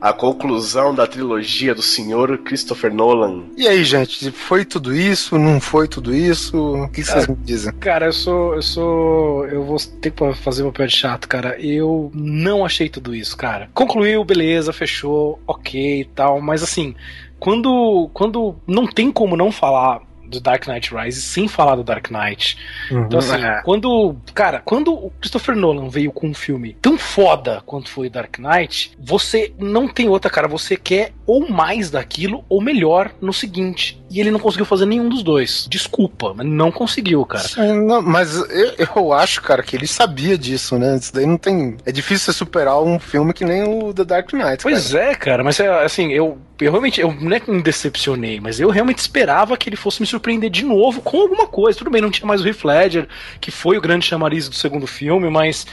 [0.00, 3.44] A conclusão da trilogia do senhor Christopher Nolan.
[3.56, 5.38] E aí, gente, foi tudo isso?
[5.38, 6.56] Não foi tudo isso?
[6.56, 7.72] O que vocês me dizem?
[7.74, 8.54] Cara, eu sou.
[8.54, 9.46] Eu sou.
[9.46, 11.60] Eu vou ter que fazer o papel de chato, cara.
[11.60, 13.68] Eu não achei tudo isso, cara.
[13.74, 16.40] Concluiu, beleza, fechou, ok e tal.
[16.40, 16.94] Mas assim,
[17.38, 18.08] quando.
[18.12, 22.56] Quando não tem como não falar do Dark Knight Rises sem falar do Dark Knight.
[22.90, 23.04] Uhum.
[23.04, 23.60] Então, assim, É.
[23.64, 24.16] quando.
[24.34, 28.92] Cara, quando o Christopher Nolan veio com um filme tão foda quanto foi Dark Knight,
[28.98, 30.46] você não tem outra, cara.
[30.48, 34.02] Você quer ou mais daquilo ou melhor no seguinte.
[34.10, 35.66] E ele não conseguiu fazer nenhum dos dois.
[35.68, 37.44] Desculpa, mas não conseguiu, cara.
[37.74, 40.96] Não, mas eu, eu acho, cara, que ele sabia disso, né?
[40.96, 41.76] Isso daí não tem.
[41.84, 44.62] É difícil você superar um filme que nem o The Dark Knight.
[44.62, 48.40] Pois é, cara, mas é, assim, eu, eu realmente, eu não é que me decepcionei,
[48.40, 50.17] mas eu realmente esperava que ele fosse me surpreender
[50.50, 51.78] de novo com alguma coisa.
[51.78, 53.08] Tudo bem, não tinha mais o Heath Ledger,
[53.40, 55.66] que foi o grande chamariz do segundo filme, mas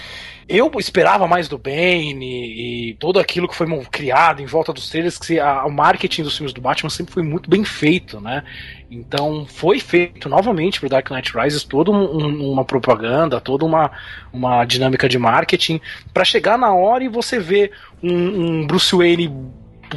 [0.47, 5.17] eu esperava mais do Bane e, todo aquilo que foi criado em volta dos trailers,
[5.17, 8.43] que a- o marketing dos filmes do Batman sempre foi muito bem feito, né?
[8.89, 13.91] Então foi feito novamente pro Dark Knight Rises toda um- uma propaganda, toda uma,
[14.31, 15.81] uma dinâmica de marketing
[16.13, 17.71] para chegar na hora e você ver
[18.03, 19.33] um, um Bruce Wayne,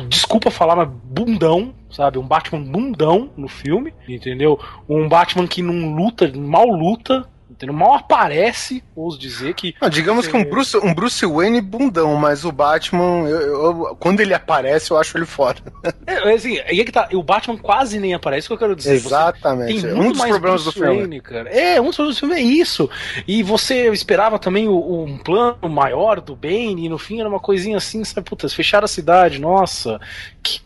[0.09, 2.19] desculpa falar, mas bundão, sabe?
[2.19, 4.59] Um Batman bundão no filme, entendeu?
[4.89, 7.29] Um Batman que não luta, mal luta,
[7.59, 7.75] entendeu?
[7.75, 9.75] Mal aparece, ouso dizer que.
[9.81, 14.21] Ah, digamos que um Bruce, um Bruce Wayne bundão, mas o Batman, eu- eu- quando
[14.21, 15.61] ele aparece, eu acho ele foda.
[16.07, 18.77] É, assim, aí é que tá, o Batman quase nem aparece, isso que eu quero
[18.77, 18.99] dizer.
[19.01, 19.83] Você Exatamente.
[19.83, 20.99] Tem É um dos problemas Bruce do filme.
[21.01, 21.51] Wayne, cara.
[21.51, 22.89] É, um dos problemas do filme é isso.
[23.27, 27.41] E você esperava também o- um plano maior do Bane, e no fim era uma
[27.41, 28.29] coisinha assim, sabe?
[28.29, 30.01] Puta, fecharam a cidade, nossa.
[30.43, 30.61] Que,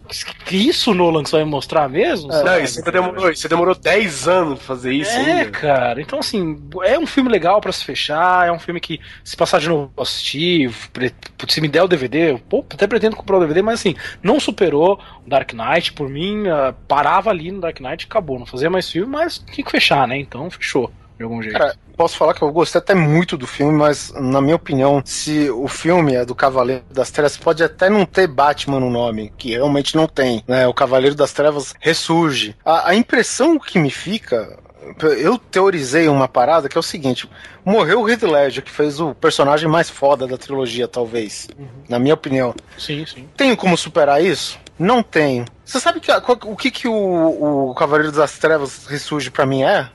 [0.45, 2.29] que isso, Nolan, que você vai mostrar mesmo?
[2.29, 2.65] Não, sabe?
[2.65, 5.51] e você demorou, você demorou 10 anos pra fazer isso É, ainda.
[5.51, 6.01] cara.
[6.01, 9.61] Então, assim, é um filme legal pra se fechar, é um filme que, se passar
[9.61, 11.13] de novo, eu assisti, pre-
[11.49, 12.41] se me der o DVD, eu,
[12.71, 16.75] até pretendo comprar o DVD, mas assim, não superou o Dark Knight, por mim, ah,
[16.87, 18.39] parava ali no Dark Knight e acabou.
[18.39, 20.19] Não fazia mais filme, mas tinha que fechar, né?
[20.19, 21.59] Então, fechou, de algum jeito.
[21.59, 25.49] Cara, posso falar que eu gostei até muito do filme, mas na minha opinião, se
[25.51, 29.53] o filme é do Cavaleiro das Trevas, pode até não ter Batman no nome, que
[29.53, 30.43] realmente não tem.
[30.49, 30.67] Né?
[30.67, 32.57] O Cavaleiro das Trevas ressurge.
[32.65, 34.59] A, a impressão que me fica.
[35.21, 37.31] Eu teorizei uma parada que é o seguinte:
[37.65, 41.47] morreu o Heath Ledger, que fez o personagem mais foda da trilogia, talvez.
[41.89, 42.53] Na minha opinião.
[42.77, 43.29] Sim, sim.
[43.37, 44.59] Tenho como superar isso?
[44.77, 45.45] Não tenho.
[45.65, 49.89] Você sabe que, o que, que o, o Cavaleiro das Trevas ressurge pra mim é?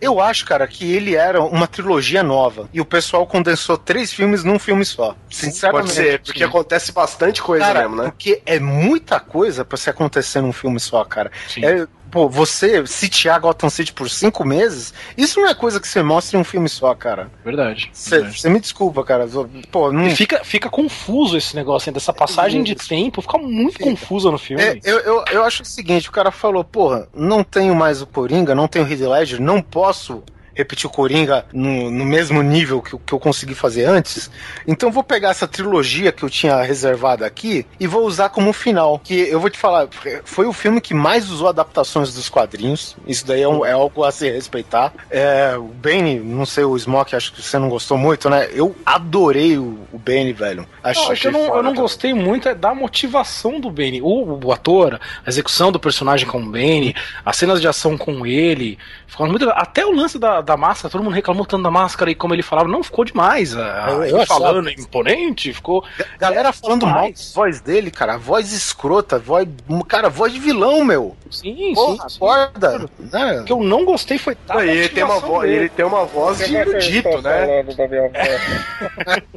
[0.00, 2.68] Eu acho, cara, que ele era uma trilogia nova.
[2.72, 5.16] E o pessoal condensou três filmes num filme só.
[5.30, 5.86] Sinceramente.
[5.86, 8.04] Pode ser, porque acontece bastante coisa Cara, mesmo, né?
[8.04, 11.30] porque é muita coisa pra se acontecer num filme só, cara.
[11.48, 11.64] Sim.
[11.64, 16.02] É, pô, você sitiar Gotham City por cinco meses, isso não é coisa que você
[16.02, 17.30] mostra em um filme só, cara.
[17.44, 17.90] Verdade.
[17.92, 19.26] Você me desculpa, cara.
[19.70, 20.10] Pô, não.
[20.10, 24.62] Fica, fica confuso esse negócio, hein, dessa passagem de tempo, fica muito confusa no filme.
[24.62, 28.06] É, eu, eu, eu acho o seguinte, o cara falou, porra, não tenho mais o
[28.06, 30.22] Coringa, não tenho o Heath Ledger, não posso
[30.58, 34.30] repetir o Coringa no, no mesmo nível que, eu- que eu consegui fazer antes.
[34.66, 38.98] Então vou pegar essa trilogia que eu tinha reservado aqui e vou usar como final.
[38.98, 39.88] Que eu vou te falar,
[40.24, 42.96] foi o filme que mais usou adaptações dos quadrinhos.
[43.06, 44.92] Isso daí é, um- é algo a se respeitar.
[45.10, 48.48] É, o Bane, não sei, o Smoke, acho que você não gostou muito, né?
[48.52, 50.66] Eu adorei o, o Bane, velho.
[50.82, 54.02] Achei, Não, é que eu não, eu não gostei muito é da motivação do Bane.
[54.02, 56.94] O, o ator, a execução do personagem com o Bane,
[57.24, 58.76] as cenas de ação com ele.
[59.20, 62.34] Muito, até o lance da, da máscara, todo mundo reclamou tanto da máscara e como
[62.34, 63.56] ele falava, não, ficou demais.
[63.56, 64.40] A, Eu- eu ele achava.
[64.40, 65.84] falando imponente, ficou.
[66.18, 67.32] Galera falando mal Demais.
[67.32, 68.14] da voz dele, cara.
[68.14, 69.46] a Voz escrota, voz.
[69.86, 71.16] Cara, voz de vilão, meu.
[71.30, 72.16] Sim, Porra, sim, sim.
[72.16, 72.88] acorda.
[72.98, 73.40] Né?
[73.40, 75.56] O que eu não gostei foi e ele tem uma voz, dele.
[75.60, 77.64] ele tem uma voz de erudito, né?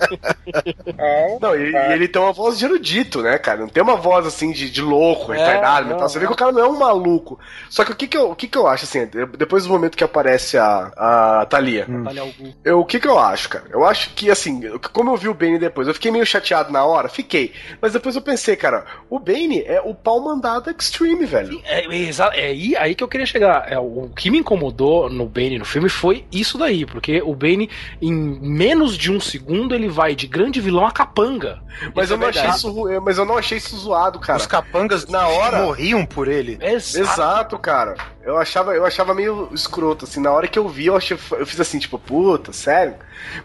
[1.42, 3.60] Não, e, e ele tem uma voz de erudito, né, cara?
[3.60, 6.00] Não tem uma voz assim de, de louco, É, retardado, não.
[6.00, 7.40] Você vê que o cara não é um maluco.
[7.70, 9.70] Só que o que que eu, o que que eu acho, assim, de- depois do
[9.72, 11.86] momento que aparece a, a Thalia,
[12.20, 12.52] algum.
[12.64, 13.66] eu, o que que eu acho, cara?
[13.72, 14.62] Eu acho que, assim,
[14.94, 17.54] como eu vi o Bane depois, eu fiquei meio chateado na hora, fiquei.
[17.82, 21.62] Mas depois eu pensei, cara, o Bane é o pau mandado Extreme, velho.
[21.66, 22.48] É, é, exa- é
[22.80, 23.72] aí, que eu queria chegar.
[23.72, 27.70] É, o que me incomodou no Bane no filme foi isso daí, porque o Bane,
[28.02, 31.62] em menos de um segundo, ele vai de grande vilão a capanga.
[31.96, 34.38] Mas Isso eu é não achei isso, ru- mas eu não achei isso zoado, cara.
[34.40, 36.58] Os capangas Na hora- morriam por ele.
[36.62, 37.00] Exato.
[37.12, 37.96] Exato, cara.
[38.24, 40.22] Eu achava, eu achava meio escroto, assim.
[40.22, 42.96] Na hora que eu vi, eu, achei, eu fiz assim, tipo, puta, sério?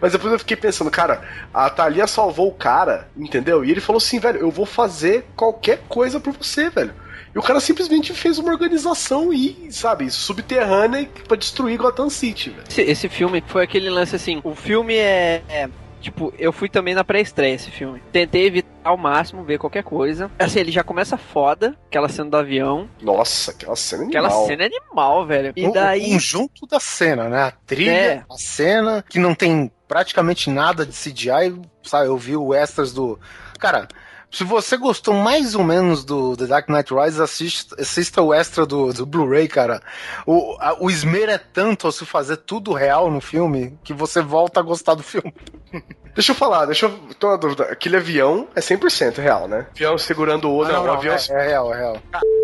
[0.01, 1.23] Mas depois eu fiquei pensando, cara,
[1.53, 3.65] a Thalia salvou o cara, entendeu?
[3.65, 6.95] E ele falou assim, velho, eu vou fazer qualquer coisa por você, velho.
[7.35, 12.65] E o cara simplesmente fez uma organização e, sabe, subterrânea pra destruir Gotham City, velho.
[12.67, 14.41] Esse, esse filme foi aquele lance assim.
[14.43, 15.43] O filme é.
[15.49, 15.69] é,
[16.01, 18.01] Tipo, eu fui também na pré-estreia esse filme.
[18.13, 20.31] Tentei evitar ao máximo ver qualquer coisa.
[20.39, 22.89] Assim, ele já começa foda, aquela cena do avião.
[23.03, 24.47] Nossa, aquela cena é Aquela animal.
[24.47, 25.53] cena é animal, velho.
[25.57, 26.07] E O- daí.
[26.07, 27.43] O conjunto da cena, né?
[27.45, 28.25] A trilha, É.
[28.31, 32.07] a cena, que não tem praticamente nada de CGI, sabe?
[32.07, 33.19] Eu vi o extras do.
[33.59, 33.89] Cara,
[34.31, 38.67] Se você gostou mais ou menos do The Dark Knight Rises, assista, assista o extra
[38.67, 39.81] do, do Blu-ray, cara.
[40.27, 44.21] O, a- o esmero é tanto ao se fazer tudo real no filme que você
[44.21, 45.33] volta a gostar do filme.
[46.17, 46.99] Deixa eu falar, deixa eu.
[47.19, 47.65] Tô na dúvida.
[47.65, 49.67] Aquele avião é 100% real, né?
[49.75, 50.75] Avião segurando o outro.
[50.75, 51.15] Ah, não, o avião.
[51.15, 51.97] é, é real, é real.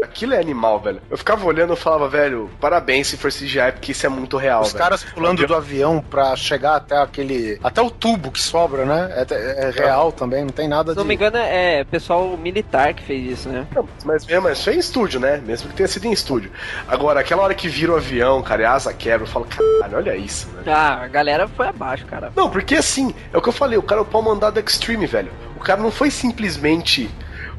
[0.05, 1.01] Aquilo é animal, velho.
[1.11, 4.61] Eu ficava olhando e falava, velho, parabéns se for CGI, porque isso é muito real,
[4.61, 4.79] Os velho.
[4.85, 7.59] caras pulando do avião pra chegar até aquele.
[7.65, 9.25] Até o tubo que sobra, né?
[9.31, 10.99] É, é real também, não tem nada Se de.
[10.99, 13.67] não me engano, é pessoal militar que fez isso, né?
[13.75, 15.43] Não, mas mesmo, isso é em estúdio, né?
[15.45, 16.51] Mesmo que tenha sido em estúdio.
[16.89, 19.97] Agora, aquela hora que vira o avião, cara, e a asa quebra, eu falo, caralho,
[19.97, 20.65] olha isso, velho.
[20.77, 22.33] Ah, a galera foi abaixo, cara.
[22.37, 24.61] Não, porque assim, é o que eu falei, o cara é o pau mandado da
[24.61, 25.31] Extreme, velho.
[25.57, 27.09] O cara não foi simplesmente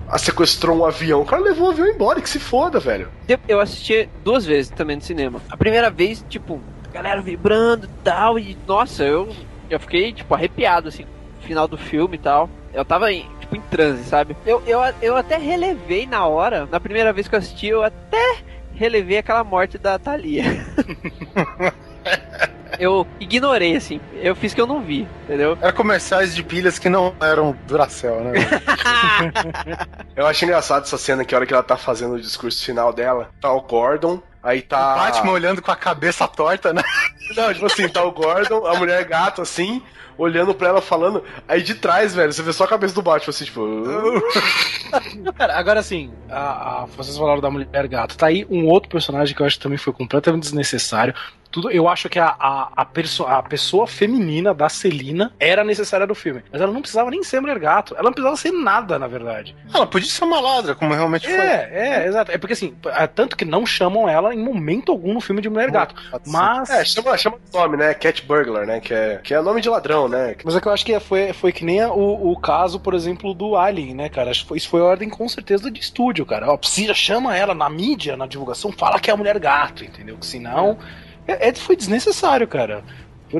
[0.07, 3.07] a sequestrou um avião, o cara levou o avião embora, que se foda, velho.
[3.47, 5.41] Eu- assisti duas vezes também no cinema.
[5.49, 6.59] A primeira vez, tipo,
[6.89, 9.29] a galera vibrando e tal, e nossa, eu,
[9.69, 12.49] eu fiquei, tipo, arrepiado, assim, no final do filme e tal.
[12.73, 13.11] Eu tava
[13.53, 14.35] tipo, em transe, sabe?
[14.45, 18.37] Eu, eu, eu até relevei na hora, na primeira vez que eu assisti, eu até
[18.73, 20.43] relevei aquela morte da Thalia.
[22.79, 23.99] eu ignorei, assim.
[24.15, 25.57] Eu fiz que eu não vi, entendeu?
[25.61, 28.33] Era comerciais de pilhas que não eram Duracell, né?
[30.15, 32.93] Eu acho engraçado essa cena que a hora que ela tá fazendo o discurso final
[32.93, 34.93] dela, tá o Gordon, aí tá.
[34.93, 36.83] O Batman olhando com a cabeça torta, né?
[37.35, 39.81] Não, tipo assim, tá o Gordon, a mulher gato assim,
[40.17, 41.23] olhando pra ela falando.
[41.47, 43.63] Aí de trás, velho, você vê só a cabeça do Batman, assim, tipo.
[45.35, 48.17] Cara, agora assim, a, a- vocês falaram da mulher gato.
[48.17, 51.13] Tá aí um outro personagem que eu acho que também foi completamente desnecessário.
[51.53, 56.07] Tudo, eu acho que a, a, a, perso- a pessoa feminina da Celina era necessária
[56.07, 56.41] do filme.
[56.51, 57.93] Mas ela não precisava nem ser mulher gato.
[57.93, 59.55] Ela não precisava ser nada, na verdade.
[59.71, 61.35] Ela podia ser uma ladra, como realmente foi.
[61.39, 61.69] É,
[62.03, 62.31] é, exato.
[62.31, 65.49] É porque assim, é tanto que não chamam ela em momento algum no filme de
[65.49, 65.93] mulher gato.
[66.25, 66.71] Mas.
[66.71, 67.93] É, chama, chama o nome, né?
[67.93, 68.79] Cat Burglar, né?
[68.79, 70.35] Que é, que é nome de ladrão, né?
[70.43, 73.31] Mas é que eu acho que foi, foi que nem o, o caso, por exemplo,
[73.33, 74.31] do Alien, né, cara?
[74.31, 76.51] Acho que Isso foi ordem com certeza de estúdio, cara.
[76.51, 80.17] Ó, precisa, chama ela na mídia, na divulgação, fala que é a mulher gato, entendeu?
[80.17, 80.77] Que senão.
[80.99, 82.83] É, é- foi desnecessário, cara.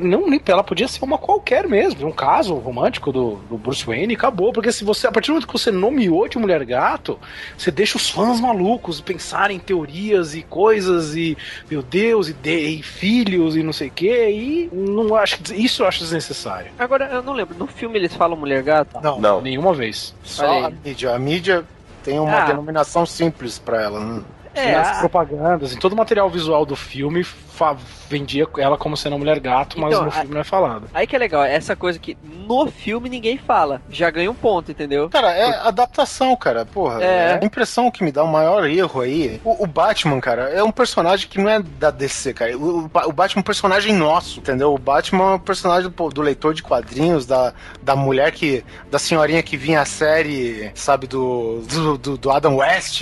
[0.01, 4.13] Não, nem, ela podia ser uma qualquer mesmo, um caso romântico do, do Bruce Wayne
[4.13, 4.51] e acabou.
[4.51, 7.19] Porque se você, a partir do momento que você nomeou de mulher gato,
[7.55, 11.37] você deixa os fãs malucos pensarem em teorias e coisas e,
[11.69, 15.83] meu Deus, e, de, e filhos e não sei o que, e não acho, isso
[15.83, 16.71] eu acho desnecessário.
[16.79, 18.99] Agora, eu não lembro, no filme eles falam mulher gato?
[18.99, 19.41] Não, Não.
[19.41, 20.15] Nenhuma vez.
[20.23, 21.13] só a mídia.
[21.13, 21.63] A mídia
[22.03, 22.45] tem uma Ah.
[22.45, 23.99] denominação simples pra ela.
[23.99, 24.23] né?
[24.53, 27.75] É, Nas propagandas, em todo o material visual do filme, fa-
[28.13, 30.83] vendia ela como sendo a mulher gato, mas Então, no a- filme não é falado.
[30.93, 33.81] Aí que é legal, essa coisa que no filme ninguém fala.
[33.89, 35.09] Já ganha um ponto, entendeu?
[35.09, 36.65] Cara, é adaptação, cara.
[36.65, 37.39] Porra, É.
[37.41, 39.41] a impressão que me dá o maior erro aí.
[39.43, 42.57] O, o Batman, cara, é um personagem que não é da DC, cara.
[42.57, 44.73] O, o Ba- o Batman é um personagem nosso, entendeu?
[44.73, 48.63] O Batman é um personagem do, do leitor de quadrinhos, da, da mulher que.
[48.91, 53.01] da senhorinha que vinha a série, sabe, do, do, do- do Adam West.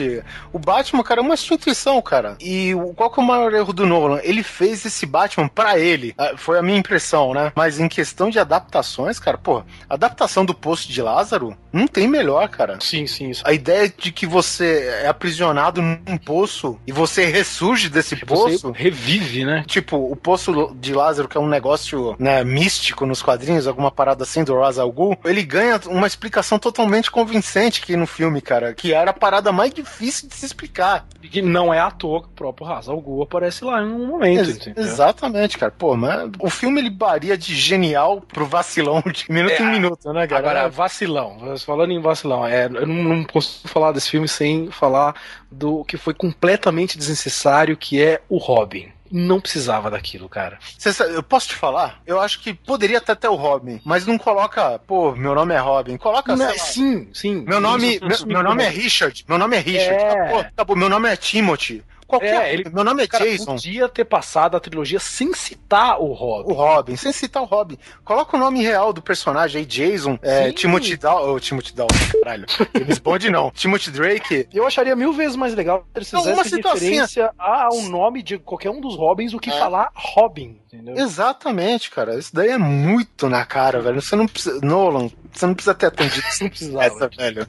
[0.53, 2.35] O Batman, cara, é uma instituição, cara.
[2.39, 4.19] E qual que é o maior erro do Nolan?
[4.23, 6.13] Ele fez esse Batman pra ele.
[6.17, 7.51] Ah, Foi a minha impressão, né?
[7.55, 12.47] Mas em questão de adaptações, cara, pô, adaptação do Poço de Lázaro não tem melhor,
[12.49, 12.77] cara.
[12.81, 13.43] Sim, sim, isso.
[13.45, 18.71] A ideia de que você é aprisionado num poço e você ressurge desse Você poço.
[18.71, 19.63] revive, né?
[19.67, 24.23] Tipo, o Poço de Lázaro, que é um negócio né, místico nos quadrinhos, alguma parada
[24.23, 28.73] assim do Ra's al Ghul, ele ganha uma explicação totalmente convincente aqui no filme, cara,
[28.73, 31.05] que era a parada mais difícil de se explicar.
[31.23, 33.85] E que não é à toa que o próprio Ra's al Ghul aparece lá em
[33.87, 34.83] um momento, Ex- entendeu?
[34.93, 35.71] Exatamente, cara.
[35.77, 40.11] Pô, mas o filme ele varia de genial pro vacilão de minuto É, em minuto,
[40.13, 40.39] né, cara?
[40.39, 41.37] Agora, vacilão.
[41.65, 45.15] Falando em vacilão, é, eu não, não consigo falar desse filme sem falar
[45.51, 48.89] do que foi completamente desnecessário, que é o Robin.
[49.13, 50.57] Não precisava daquilo, cara.
[50.77, 51.99] Sabe- eu posso te falar?
[52.07, 55.57] Eu acho que poderia até ter o Robin, mas não coloca, pô, meu nome é
[55.57, 55.97] Robin.
[55.97, 57.43] Coloca, Não, sim, sim.
[57.45, 58.69] Meu nome, meu, meu nome é.
[58.69, 59.25] Richard.
[59.27, 60.01] Meu nome é Richard.
[60.01, 60.11] É.
[60.13, 60.75] Acabou, acabou.
[60.77, 61.83] Meu nome é Timothy.
[62.11, 62.43] Qualquer.
[62.47, 63.45] É, ele- meu nome é Cara, Jason.
[63.55, 66.51] podia ter passado a trilogia sem citar o Robin.
[66.51, 67.77] O Robin, sem citar o Robin.
[68.03, 70.19] Coloca o nome real do personagem aí, Jason.
[70.21, 70.51] É.
[70.51, 71.33] Timothy Dow.
[71.33, 71.87] Oh, Timothy Dow,
[72.23, 72.45] caralho.
[72.77, 73.49] James Bond não.
[73.55, 74.47] Timothy Drake.
[74.53, 78.21] Eu acharia mil vezes mais legal se eles Não, uma fizessem situação- referência ao nome
[78.21, 79.57] de qualquer um dos Robins do que É.
[79.57, 80.95] falar Robin, entendeu?
[80.97, 82.17] Exatamente, cara.
[82.19, 84.01] Isso daí é muito na cara, velho.
[84.01, 84.59] Você não precisa.
[84.61, 86.85] Nolan, você não precisa ter atendido Não precisava.
[86.85, 87.47] essa, velho.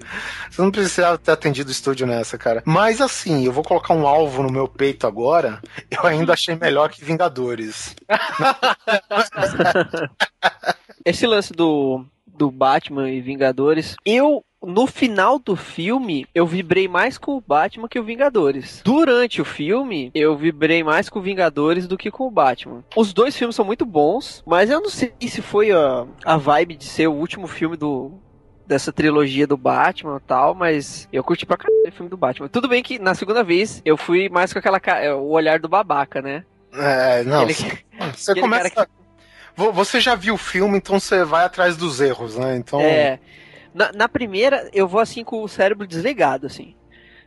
[0.50, 2.62] Você não precisava ter atendido o estúdio nessa, cara.
[2.64, 5.60] Mas assim, eu vou colocar um alvo no meu peito agora.
[5.90, 7.94] Eu ainda achei melhor que Vingadores.
[11.04, 14.44] Esse lance do, do Batman e Vingadores, eu.
[14.64, 18.80] No final do filme, eu vibrei mais com o Batman que o Vingadores.
[18.84, 22.84] Durante o filme, eu vibrei mais com o Vingadores do que com o Batman.
[22.96, 26.76] Os dois filmes são muito bons, mas eu não sei se foi a, a vibe
[26.76, 28.12] de ser o último filme do,
[28.66, 32.48] dessa trilogia do Batman e tal, mas eu curti pra caralho o filme do Batman.
[32.48, 34.80] Tudo bem que na segunda vez eu fui mais com aquela
[35.16, 36.44] o olhar do babaca, né?
[36.72, 37.42] É, não.
[37.42, 37.78] Aquele-
[38.14, 38.88] Você aquele começa.
[39.54, 42.56] Vo- Você já viu o filme, então você vai atrás dos erros, né?
[42.56, 42.80] Então.
[42.80, 43.18] É.
[43.74, 46.74] Na, na primeira, eu vou assim com o cérebro desligado, assim.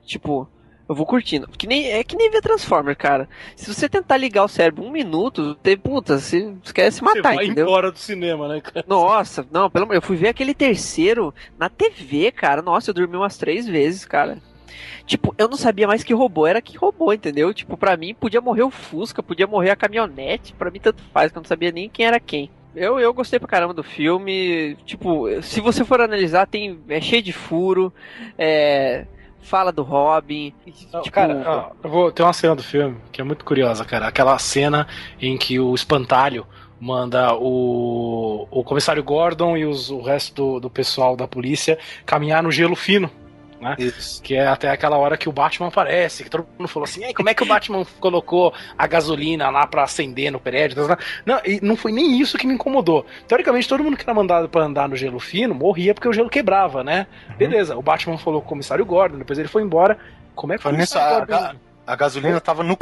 [0.05, 0.47] Tipo,
[0.87, 1.47] eu vou curtindo.
[1.47, 3.27] Que nem, é que nem ver Transformer, cara.
[3.55, 7.33] Se você tentar ligar o cérebro um minuto, você, puta, você quer se Você matar,
[7.35, 7.65] vai entendeu?
[7.65, 8.85] embora do cinema, né, cara?
[8.87, 12.61] Nossa, não, pelo amor, eu fui ver aquele terceiro na TV, cara.
[12.61, 14.37] Nossa, eu dormi umas três vezes, cara.
[15.05, 17.53] Tipo, eu não sabia mais que robô era que robô, entendeu?
[17.53, 21.31] Tipo, pra mim podia morrer o Fusca, podia morrer a caminhonete, pra mim tanto faz,
[21.31, 22.49] que eu não sabia nem quem era quem.
[22.75, 24.75] Eu, eu gostei pra caramba do filme.
[24.85, 27.93] Tipo, se você for analisar, tem é cheio de furo,
[28.37, 29.05] é,
[29.41, 30.53] fala do Robin.
[30.91, 33.85] Não, tipo, cara, ó, eu vou ter uma cena do filme que é muito curiosa,
[33.85, 34.07] cara.
[34.07, 34.87] Aquela cena
[35.21, 36.45] em que o espantalho
[36.79, 42.43] manda o, o comissário Gordon e os, o resto do, do pessoal da polícia caminhar
[42.43, 43.09] no gelo fino.
[43.65, 43.75] Né?
[43.79, 44.21] Isso.
[44.21, 47.13] Que é até aquela hora que o Batman aparece, que todo mundo falou assim, "Ei,
[47.15, 50.85] como é que o Batman colocou a gasolina lá pra acender no prédio?
[51.25, 53.05] Não, e não foi nem isso que me incomodou.
[53.27, 56.29] Teoricamente, todo mundo que era mandado pra andar no gelo fino morria porque o gelo
[56.29, 57.07] quebrava, né?
[57.37, 59.97] Beleza, o Batman falou com o comissário Gordon, depois ele foi embora.
[60.35, 62.77] Como é que nisso, comissário a, gasolina tava no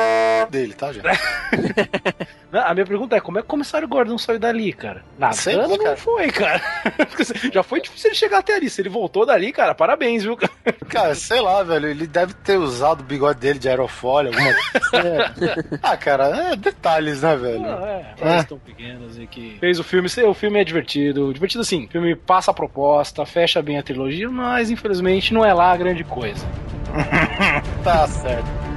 [0.49, 1.05] dele, tá, gente?
[2.51, 5.03] Não, A minha pergunta é, como é que o comissário Gordon saiu dali, cara?
[5.17, 5.97] Nada, Sei lá, não cara.
[5.97, 6.61] foi, cara.
[7.51, 8.69] Já foi difícil ele chegar até ali.
[8.69, 10.38] Se ele voltou dali, cara, parabéns, viu?
[10.88, 11.15] cara?
[11.15, 11.88] Sei lá, velho.
[11.88, 14.53] Ele deve ter usado o bigode dele de aerofólio, alguma
[14.91, 15.34] coisa.
[15.81, 17.61] ah, cara, é detalhes, né, velho?
[17.61, 20.07] Não, é, coisas tão pequenas e que fez o filme.
[20.27, 21.34] O filme é divertido.
[21.34, 25.53] Divertido assim, o filme passa a proposta, fecha bem a trilogia, mas infelizmente não é
[25.53, 26.45] lá a grande coisa.
[27.84, 28.73] Tá certo.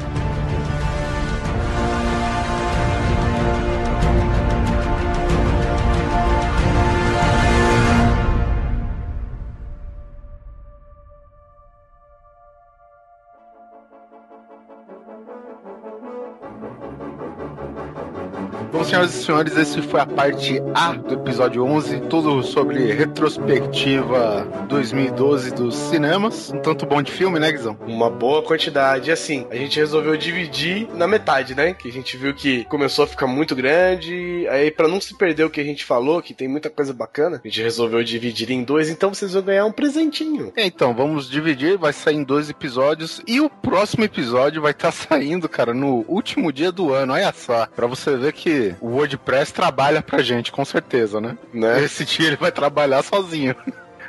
[18.87, 25.53] Senhoras e senhores, esse foi a parte A do episódio 11, tudo sobre retrospectiva 2012
[25.55, 26.53] dos cinemas.
[26.53, 27.77] Um tanto bom de filme, né, Guizão?
[27.85, 29.11] Uma boa quantidade.
[29.11, 31.75] Assim, a gente resolveu dividir na metade, né?
[31.75, 34.47] Que a gente viu que começou a ficar muito grande.
[34.51, 37.41] Aí, pra não se perder o que a gente falou, que tem muita coisa bacana,
[37.45, 38.89] a gente resolveu dividir em dois.
[38.89, 40.53] Então vocês vão ganhar um presentinho.
[40.57, 44.93] É, Então, vamos dividir, vai sair em dois episódios e o próximo episódio vai estar
[44.93, 47.15] saindo, cara, no último dia do ano.
[47.15, 51.37] Olha só, pra você ver que o WordPress trabalha pra gente, com certeza, né?
[51.53, 51.83] Né?
[51.85, 53.55] Esse dia ele vai trabalhar sozinho.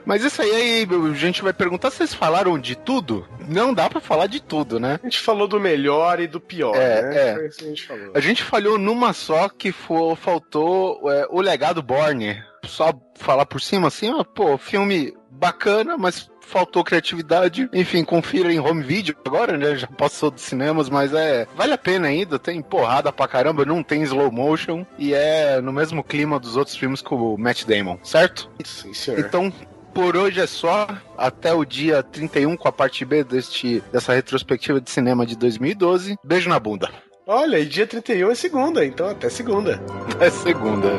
[0.05, 3.27] Mas isso aí, aí, a gente vai perguntar se vocês falaram de tudo?
[3.45, 4.97] Não dá pra falar de tudo, né?
[5.03, 7.29] A gente falou do melhor e do pior, É, né?
[7.29, 7.33] é.
[7.35, 8.11] Foi isso que a gente falou.
[8.13, 9.73] A gente falhou numa só que
[10.15, 12.41] faltou é, o legado Borne.
[12.67, 17.69] Só falar por cima assim, ó, pô, filme bacana, mas faltou criatividade.
[17.73, 19.75] Enfim, confira em home video agora, né?
[19.75, 21.47] Já passou dos cinemas, mas é.
[21.55, 25.73] Vale a pena ainda, tem porrada pra caramba, não tem slow motion e é no
[25.73, 28.49] mesmo clima dos outros filmes com o Matt Damon, certo?
[28.63, 29.19] Sim, senhor.
[29.19, 29.51] Então,
[29.93, 30.87] por hoje é só.
[31.17, 36.15] Até o dia 31 com a parte B deste, dessa retrospectiva de cinema de 2012.
[36.23, 36.89] Beijo na bunda.
[37.25, 39.81] Olha, e dia 31 é segunda, então até segunda.
[40.19, 40.91] É segunda.